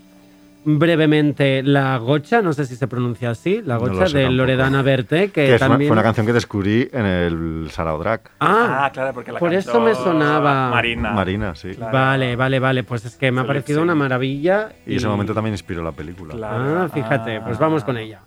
brevemente 0.66 1.62
La 1.64 1.98
Gocha, 1.98 2.42
no 2.42 2.54
sé 2.54 2.66
si 2.66 2.76
se 2.76 2.88
pronuncia 2.88 3.30
así, 3.32 3.62
La 3.64 3.76
No 3.76 3.82
Gocha 3.82 4.08
sé 4.08 4.18
de 4.18 4.24
tampoco. 4.24 4.38
Loredana 4.38 4.82
Berté, 4.82 5.26
que, 5.28 5.32
Que 5.46 5.56
es 5.56 5.62
una- 5.62 5.70
también... 5.70 5.88
fue 5.90 5.94
una 5.96 6.04
canción 6.04 6.26
que 6.26 6.34
descubrí 6.34 6.90
en 6.92 7.06
el 7.06 7.68
Sarao 7.72 7.98
Drag. 8.00 8.22
Ah, 8.40 8.86
Ah, 8.86 8.92
claro, 8.92 9.14
porque 9.14 9.32
la 9.32 9.40
por 9.40 9.52
cantó 9.52 9.70
eso 9.70 9.80
me 9.82 9.96
sonaba. 9.96 10.70
Marina. 10.70 11.12
Marina, 11.12 11.56
sí. 11.56 11.72
Vale, 11.80 12.36
vale, 12.36 12.60
vale, 12.60 12.84
pues 12.84 13.06
es 13.06 13.16
que 13.16 13.32
me 13.32 13.42
ha 13.42 13.48
parecido 13.48 13.82
una 13.82 13.96
maravilla. 13.96 14.70
Y 14.86 14.96
ese 14.96 15.08
momento 15.08 15.34
también 15.34 15.54
inspiró 15.54 15.84
la 15.84 15.92
película. 15.92 16.36
Ah, 16.42 16.90
fíjate, 16.94 17.42
pues 17.42 17.58
vamos 17.60 17.84
con 17.84 17.98
ella. 17.98 18.22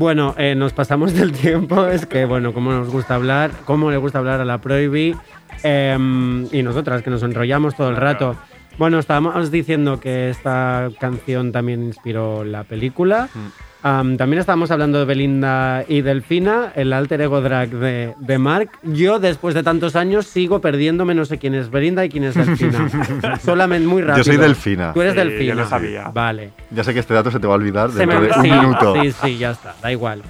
Bueno, 0.00 0.34
eh, 0.38 0.54
nos 0.54 0.72
pasamos 0.72 1.12
del 1.12 1.30
tiempo, 1.32 1.86
es 1.86 2.06
que, 2.06 2.24
bueno, 2.24 2.54
como 2.54 2.72
nos 2.72 2.88
gusta 2.88 3.16
hablar, 3.16 3.50
cómo 3.66 3.90
le 3.90 3.98
gusta 3.98 4.18
hablar 4.18 4.40
a 4.40 4.46
la 4.46 4.58
Prohibi, 4.58 5.14
em, 5.62 6.46
y 6.50 6.62
nosotras 6.62 7.02
que 7.02 7.10
nos 7.10 7.22
enrollamos 7.22 7.76
todo 7.76 7.90
el 7.90 7.96
rato. 7.96 8.34
Bueno, 8.78 8.98
estábamos 8.98 9.50
diciendo 9.50 10.00
que 10.00 10.30
esta 10.30 10.88
canción 10.98 11.52
también 11.52 11.82
inspiró 11.82 12.44
la 12.44 12.64
película. 12.64 13.28
Am, 13.82 14.16
también 14.18 14.40
estábamos 14.40 14.70
hablando 14.70 14.98
de 14.98 15.04
Belinda 15.06 15.84
y 15.88 16.02
Delfina, 16.02 16.72
el 16.74 16.92
alter 16.92 17.22
ego 17.22 17.40
drag 17.40 17.70
de, 17.70 18.14
de 18.18 18.38
Mark. 18.38 18.70
Yo, 18.82 19.18
después 19.18 19.54
de 19.54 19.62
tantos 19.62 19.96
años, 19.96 20.26
sigo 20.26 20.60
perdiéndome, 20.60 21.14
no 21.14 21.24
sé 21.24 21.38
quién 21.38 21.54
es 21.54 21.70
Belinda 21.70 22.04
y 22.04 22.10
quién 22.10 22.24
es 22.24 22.34
Delfina. 22.34 23.38
Solamente 23.42 23.86
muy 23.88 24.02
rápido. 24.02 24.18
Yo 24.18 24.24
soy 24.32 24.36
Delfina. 24.36 24.92
Tú 24.92 25.00
eres 25.00 25.14
Sí, 25.14 25.18
yo 25.18 25.24
Delfina. 25.24 25.54
lo 25.54 25.66
sabía. 25.68 26.08
Vale. 26.12 26.50
Ya 26.70 26.84
sé 26.84 26.92
que 26.92 27.00
este 27.00 27.14
dato 27.14 27.30
se 27.30 27.40
te 27.40 27.46
va 27.46 27.54
a 27.54 27.56
olvidar 27.56 27.90
Se 27.90 27.98
dentro 28.00 28.20
me- 28.20 28.26
de 28.28 28.32
un 28.34 28.42
sí, 28.42 28.50
minuto. 28.50 28.94
Sí, 29.02 29.12
sí, 29.12 29.38
ya 29.38 29.50
está, 29.52 29.74
da 29.82 29.90
igual. 29.90 30.22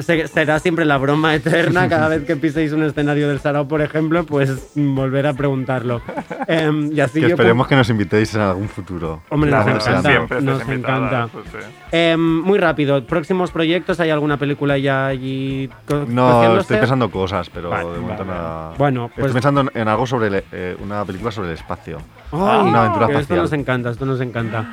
Se- 0.00 0.26
será 0.26 0.58
siempre 0.58 0.84
la 0.84 0.98
broma 0.98 1.32
eterna 1.36 1.88
cada 1.88 2.08
vez 2.08 2.24
que 2.24 2.34
piséis 2.34 2.72
un 2.72 2.82
escenario 2.82 3.28
del 3.28 3.38
Sarao, 3.38 3.68
por 3.68 3.80
ejemplo, 3.82 4.24
pues 4.26 4.72
volver 4.74 5.28
a 5.28 5.32
preguntarlo. 5.34 6.02
Em, 6.48 6.90
y 6.92 6.98
así 7.00 7.20
que 7.20 7.28
yo 7.28 7.34
esperemos 7.34 7.68
que 7.68 7.76
nos 7.76 7.88
invitéis 7.88 8.34
en 8.34 8.40
algún 8.40 8.68
futuro. 8.68 9.22
Hombre, 9.28 9.52
nos 9.52 9.66
encanta. 9.86 10.02
Siempre 10.10 10.40
nos 10.42 10.68
encanta. 10.68 11.28
pues, 11.32 11.44
sí. 11.52 11.58
Em, 11.92 12.40
muy 12.40 12.58
rápido, 12.58 13.04
próximos 13.06 13.52
proyectos, 13.52 14.00
¿hay 14.00 14.10
alguna 14.10 14.36
película 14.38 14.76
ya 14.76 15.06
allí 15.06 15.70
co- 15.86 16.04
No, 16.08 16.58
estoy 16.58 16.78
pensando 16.78 17.08
cosas, 17.08 17.48
pero 17.50 17.70
Vale, 17.70 17.90
de 17.90 17.98
momento 18.00 18.24
vale. 18.24 18.38
nada. 18.40 18.72
Bueno, 18.76 19.08
pues- 19.14 19.26
Estoy 19.26 19.34
pensando 19.34 19.70
en, 19.72 19.88
algo 19.88 20.04
sobre 20.06 20.26
el- 20.28 20.44
eh, 20.50 20.76
una 20.82 21.04
película 21.04 21.30
sobre 21.30 21.48
el 21.50 21.54
espacio. 21.54 21.98
Ay, 22.32 22.60
una 22.68 22.80
aventura 22.82 23.06
que 23.06 23.12
esto 23.12 23.20
espacial. 23.34 23.42
nos 23.42 23.52
encanta, 23.52 23.90
esto 23.90 24.04
nos 24.06 24.20
encanta. 24.20 24.64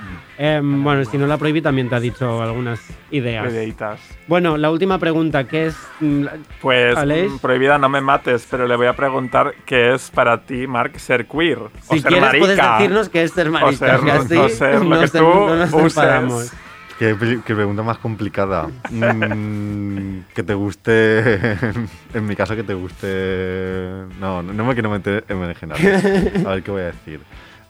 Bueno, 0.62 1.04
si 1.06 1.18
no 1.18 1.28
la 1.28 1.38
prohibí 1.38 1.62
también 1.62 1.90
te 1.90 1.96
ha 1.96 2.00
dicho 2.00 2.42
algunas 2.42 2.80
ideas. 3.12 3.52
Ideitas. 3.52 4.00
Bueno, 4.28 4.58
la 4.58 4.70
última 4.70 4.87
pregunta, 4.98 5.44
¿qué 5.46 5.68
es? 5.68 5.76
mm, 6.00 6.26
Pues, 6.62 6.96
¿Aleix? 6.98 7.32
mm, 7.32 7.38
prohibida, 7.40 7.78
no 7.78 7.90
me 7.90 8.00
mates, 8.02 8.48
pero 8.50 8.68
le 8.68 8.76
voy 8.76 8.88
a 8.88 8.94
preguntar 8.94 9.54
qué 9.66 9.94
es 9.94 10.10
para 10.10 10.42
ti, 10.42 10.66
Mark, 10.68 10.98
ser 11.00 11.28
queer. 11.28 11.60
o 11.60 11.72
Si 11.92 12.00
ser 12.00 12.10
quieres, 12.10 12.22
marica. 12.22 12.40
puedes 12.40 12.58
decirnos 12.58 13.10
que 13.10 13.24
es 13.24 13.32
ser 13.32 13.50
marica, 13.52 13.68
O 13.68 13.74
ser, 13.74 14.00
que 14.00 14.12
así 14.12 14.38
o 14.38 14.50
ser 14.50 14.74
lo 14.84 14.96
no 14.96 15.02
que 15.02 15.08
tú 15.10 15.20
no 15.24 15.56
nos 15.58 15.74
uses. 15.74 16.54
Qué, 16.98 17.16
qué 17.46 17.54
pregunta 17.54 17.84
más 17.84 18.00
complicada. 18.00 18.70
Mm, 18.90 20.20
que 20.34 20.42
te 20.44 20.54
guste. 20.56 21.38
en 22.16 22.26
mi 22.26 22.36
caso, 22.36 22.56
que 22.56 22.64
te 22.64 22.74
guste. 22.74 24.06
No, 24.20 24.42
no 24.42 24.66
me 24.66 24.74
quiero 24.74 24.90
meter 24.90 25.24
en 25.30 25.40
berenjenales. 25.40 26.44
A 26.46 26.50
ver 26.50 26.64
qué 26.64 26.72
voy 26.72 26.82
a 26.82 26.86
decir. 26.86 27.20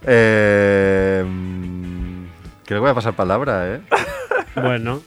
Eh, 0.06 1.26
mm, 1.28 2.24
creo 2.66 2.78
que 2.78 2.82
voy 2.82 2.92
a 2.92 2.94
pasar 2.96 3.14
palabra, 3.14 3.68
¿eh? 3.76 3.82
Bueno. 4.56 5.02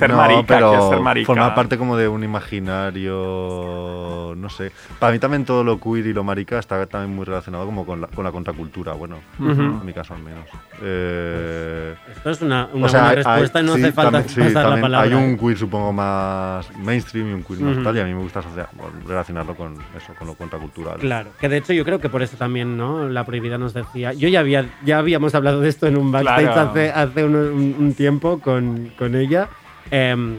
Ser 0.00 0.10
No, 0.10 0.16
marica, 0.16 0.44
pero 0.46 0.70
que 0.72 0.78
es 0.78 0.88
ser 0.88 1.00
marica. 1.00 1.26
formar 1.26 1.54
parte 1.54 1.78
como 1.78 1.96
de 1.96 2.08
un 2.08 2.24
imaginario, 2.24 4.34
no 4.36 4.48
sé. 4.48 4.72
Para 4.98 5.12
mí 5.12 5.18
también 5.18 5.44
todo 5.44 5.64
lo 5.64 5.80
queer 5.80 6.06
y 6.06 6.12
lo 6.12 6.24
marica 6.24 6.58
está 6.58 6.84
también 6.86 7.14
muy 7.14 7.24
relacionado 7.24 7.66
como 7.66 7.86
con 7.86 8.00
la, 8.00 8.06
con 8.08 8.24
la 8.24 8.32
contracultura, 8.32 8.92
bueno, 8.94 9.16
Ujú. 9.38 9.50
en 9.52 9.84
mi 9.86 9.92
caso 9.92 10.14
al 10.14 10.22
menos. 10.22 10.44
Eh, 10.82 11.94
Esto 12.16 12.30
es 12.30 12.42
una, 12.42 12.68
una 12.72 12.86
o 12.86 12.88
sea, 12.88 13.00
buena 13.00 13.10
hay- 13.10 13.16
respuesta 13.16 13.60
y 13.60 13.64
no 13.64 13.74
sí, 13.76 13.82
hace 13.82 13.92
falta 13.92 14.22
también- 14.22 14.34
sí, 14.34 14.40
pasar 14.54 14.70
la 14.70 14.80
palabra. 14.80 15.08
Hay 15.08 15.14
un 15.14 15.34
¿eh? 15.34 15.38
queer 15.40 15.58
supongo 15.58 15.92
más 15.92 16.70
mainstream 16.78 17.30
y 17.30 17.32
un 17.34 17.42
queer 17.42 17.60
más 17.60 17.74
Ujú. 17.74 17.84
tal 17.84 17.96
y 17.96 18.00
a 18.00 18.04
mí 18.04 18.14
me 18.14 18.20
gusta 18.22 18.40
asocia- 18.40 18.68
relacionarlo 19.06 19.54
con 19.54 19.74
eso, 19.96 20.14
con 20.18 20.26
lo 20.26 20.34
contracultural. 20.34 20.98
Claro, 20.98 21.30
que 21.38 21.48
de 21.48 21.58
hecho 21.58 21.72
yo 21.72 21.84
creo 21.84 22.00
que 22.00 22.08
por 22.08 22.22
eso 22.22 22.36
también, 22.36 22.76
¿no? 22.76 23.08
La 23.08 23.24
prohibida 23.24 23.58
nos 23.58 23.74
decía. 23.74 24.12
Yo 24.12 24.28
ya 24.28 24.40
había, 24.40 24.66
ya 24.84 24.98
habíamos 24.98 25.34
hablado 25.34 25.60
de 25.60 25.68
esto 25.68 25.86
en 25.86 25.96
un 25.96 26.10
backstage 26.12 26.52
Claro. 26.52 26.70
hace, 26.70 26.90
hace 26.90 27.24
un, 27.24 27.36
un- 27.36 27.76
un 27.78 27.94
tiempo 27.94 28.38
con, 28.40 28.92
con 28.98 29.14
ella. 29.14 29.48
Em, 29.90 30.36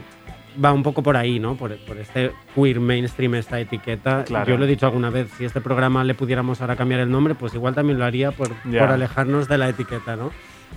va 0.64 0.74
un 0.74 0.84
poco 0.84 1.02
por 1.02 1.16
ahí, 1.18 1.40
¿no? 1.40 1.56
Por, 1.56 1.76
por 1.86 1.98
este 1.98 2.32
queer 2.56 2.80
mainstream, 2.80 3.36
esta 3.36 3.60
etiqueta. 3.60 4.24
Claro. 4.26 4.50
Yo 4.52 4.58
lo 4.58 4.66
he 4.66 4.68
dicho 4.68 4.86
alguna 4.86 5.10
vez, 5.10 5.30
si 5.38 5.46
este 5.46 5.62
programa 5.62 6.04
le 6.04 6.14
pudiéramos 6.14 6.60
ahora 6.62 6.76
cambiar 6.76 7.00
el 7.02 7.10
nombre, 7.10 7.36
pues 7.36 7.54
igual 7.54 7.74
también 7.74 7.98
lo 8.00 8.06
haría 8.06 8.32
por, 8.32 8.50
Ya. 8.70 8.80
por 8.82 8.92
alejarnos 8.92 9.48
de 9.48 9.58
la 9.58 9.70
etiqueta, 9.70 10.16
¿no? 10.16 10.32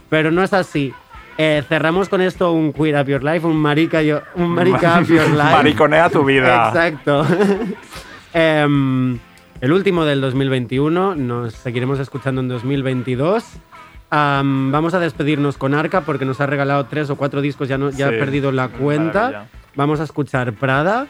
Pero 0.09 0.31
no 0.31 0.43
es 0.43 0.53
así. 0.53 0.93
Eh, 1.37 1.65
cerramos 1.69 2.09
con 2.09 2.21
esto 2.21 2.53
un 2.53 2.73
Queer 2.73 3.01
Up 3.03 3.09
Your 3.09 3.25
Life, 3.25 3.45
un 3.45 3.57
Marica, 3.57 4.01
yo- 4.03 4.21
un 4.37 4.51
marica 4.51 5.01
Up 5.01 5.07
Your 5.09 5.29
Life. 5.31 5.43
Mariconea 5.43 6.09
tu 6.09 6.25
vida. 6.25 6.69
Exacto. 6.69 7.27
Em, 8.33 9.19
el 9.61 9.73
último 9.73 10.05
del 10.05 10.21
2021, 10.21 11.15
nos 11.15 11.55
seguiremos 11.55 11.99
escuchando 12.01 12.41
en 12.41 12.49
2022. 12.49 13.45
Am, 14.17 14.71
vamos 14.71 14.95
a 14.95 15.01
despedirnos 15.01 15.59
con 15.59 15.75
Arca 15.75 16.03
porque 16.03 16.25
nos 16.25 16.41
ha 16.41 16.47
regalado 16.47 16.85
tres 16.87 17.11
o 17.11 17.17
cuatro 17.17 17.41
discos, 17.41 17.67
ya, 17.69 17.79
no, 17.79 17.91
ya 17.91 18.09
Sí, 18.11 18.15
he 18.15 18.19
perdido 18.19 18.53
la 18.53 18.69
cuenta. 18.69 19.13
maravilla. 19.25 19.49
Vamos 19.75 19.99
a 19.99 20.05
escuchar 20.05 20.53
Prada. 20.53 21.09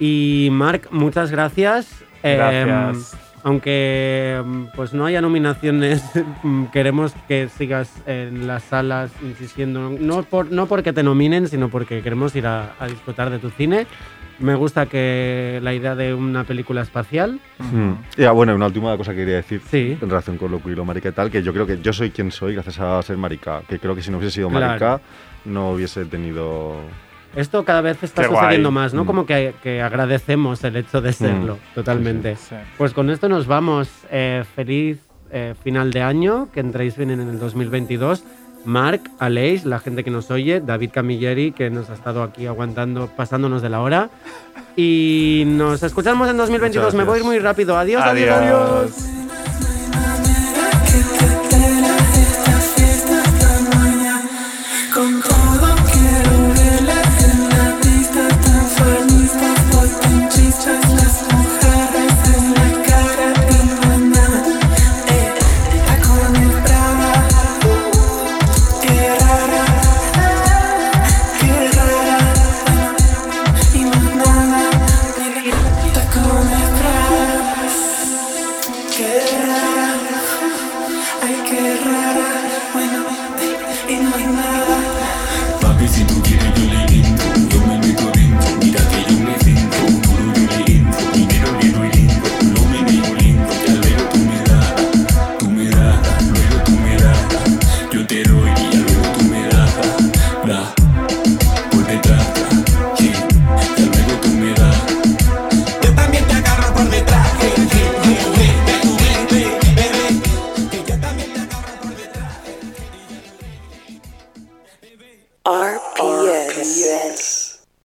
Y 0.00 0.48
Marc, 0.50 0.88
muchas 0.90 1.30
gracias. 1.30 2.02
Em, 2.24 2.36
Gracias. 2.38 3.16
aunque 3.44 4.36
em, 4.40 4.66
pues 4.74 4.92
no 4.92 5.06
haya 5.06 5.20
nominaciones, 5.20 6.02
mm, 6.42 6.64
queremos 6.72 7.14
que 7.28 7.48
sigas 7.48 7.92
en 8.06 8.48
las 8.48 8.64
salas 8.64 9.12
insistiendo. 9.22 9.88
No, 10.00 10.24
por, 10.24 10.50
no 10.50 10.66
porque 10.66 10.92
te 10.92 11.04
nominen, 11.04 11.46
sino 11.46 11.68
porque 11.68 12.02
queremos 12.02 12.34
ir 12.34 12.48
a, 12.48 12.72
a 12.80 12.86
disfrutar 12.88 13.30
de 13.30 13.38
tu 13.38 13.50
cine. 13.50 13.86
Me 14.40 14.54
gusta 14.54 14.86
que 14.86 15.60
la 15.62 15.74
idea 15.74 15.94
de 15.94 16.14
una 16.14 16.44
película 16.44 16.80
espacial. 16.82 17.38
Mm. 17.58 17.92
Y, 18.20 18.24
ah, 18.24 18.32
bueno, 18.32 18.54
una 18.54 18.66
última 18.66 18.96
cosa 18.96 19.12
que 19.12 19.18
quería 19.18 19.36
decir 19.36 19.60
Sí. 19.70 19.98
en 20.00 20.08
relación 20.08 20.38
con 20.38 20.50
lo 20.50 20.58
queer 20.60 20.72
y 20.72 20.76
lo 20.76 20.84
marica 20.84 21.10
y 21.10 21.12
tal, 21.12 21.30
que 21.30 21.42
yo 21.42 21.52
creo 21.52 21.66
que 21.66 21.78
yo 21.80 21.92
soy 21.92 22.10
quien 22.10 22.32
soy 22.32 22.54
gracias 22.54 22.80
a 22.80 23.02
ser 23.02 23.16
marica, 23.18 23.62
que 23.68 23.78
creo 23.78 23.94
que 23.94 24.02
si 24.02 24.10
no 24.10 24.16
hubiese 24.18 24.36
sido 24.36 24.48
Claro. 24.48 24.66
marica 24.66 25.00
no 25.44 25.70
hubiese 25.72 26.04
tenido... 26.06 26.74
Esto 27.36 27.64
cada 27.64 27.80
vez 27.80 28.02
está 28.02 28.22
Qué 28.22 28.28
guay. 28.28 28.40
sucediendo 28.40 28.70
más, 28.72 28.92
¿no? 28.92 29.04
Mm. 29.04 29.06
Como 29.06 29.26
que, 29.26 29.54
que 29.62 29.80
agradecemos 29.82 30.64
el 30.64 30.76
hecho 30.76 31.00
de 31.00 31.12
serlo, 31.12 31.54
Mm. 31.56 31.74
totalmente. 31.74 32.36
Sí, 32.36 32.46
sí. 32.50 32.56
Pues 32.78 32.92
con 32.92 33.08
esto 33.10 33.28
nos 33.28 33.46
vamos. 33.46 33.88
Eh, 34.10 34.42
feliz 34.56 34.98
eh, 35.32 35.54
final 35.62 35.92
de 35.92 36.02
año, 36.02 36.48
que 36.52 36.58
entréis 36.58 36.96
bien 36.96 37.10
en 37.10 37.20
el 37.20 37.38
2022. 37.38 38.24
Marc, 38.64 39.10
Aleix, 39.18 39.64
la 39.64 39.78
gente 39.78 40.04
que 40.04 40.10
nos 40.10 40.30
oye, 40.30 40.60
David 40.60 40.90
Camilleri, 40.92 41.52
que 41.52 41.70
nos 41.70 41.88
ha 41.90 41.94
estado 41.94 42.22
aquí 42.22 42.46
aguantando, 42.46 43.08
pasándonos 43.16 43.62
de 43.62 43.68
la 43.70 43.80
hora. 43.80 44.10
Y 44.76 45.44
nos 45.46 45.82
escuchamos 45.82 46.28
en 46.28 46.36
2022. 46.36 46.84
Muchas 46.86 46.94
Me 46.98 47.04
voy 47.04 47.18
gracias. 47.20 47.26
muy 47.26 47.38
rápido. 47.38 47.76
Adiós, 47.76 48.02
adiós, 48.02 48.30
Adiós. 48.30 48.70
adiós. 48.70 49.19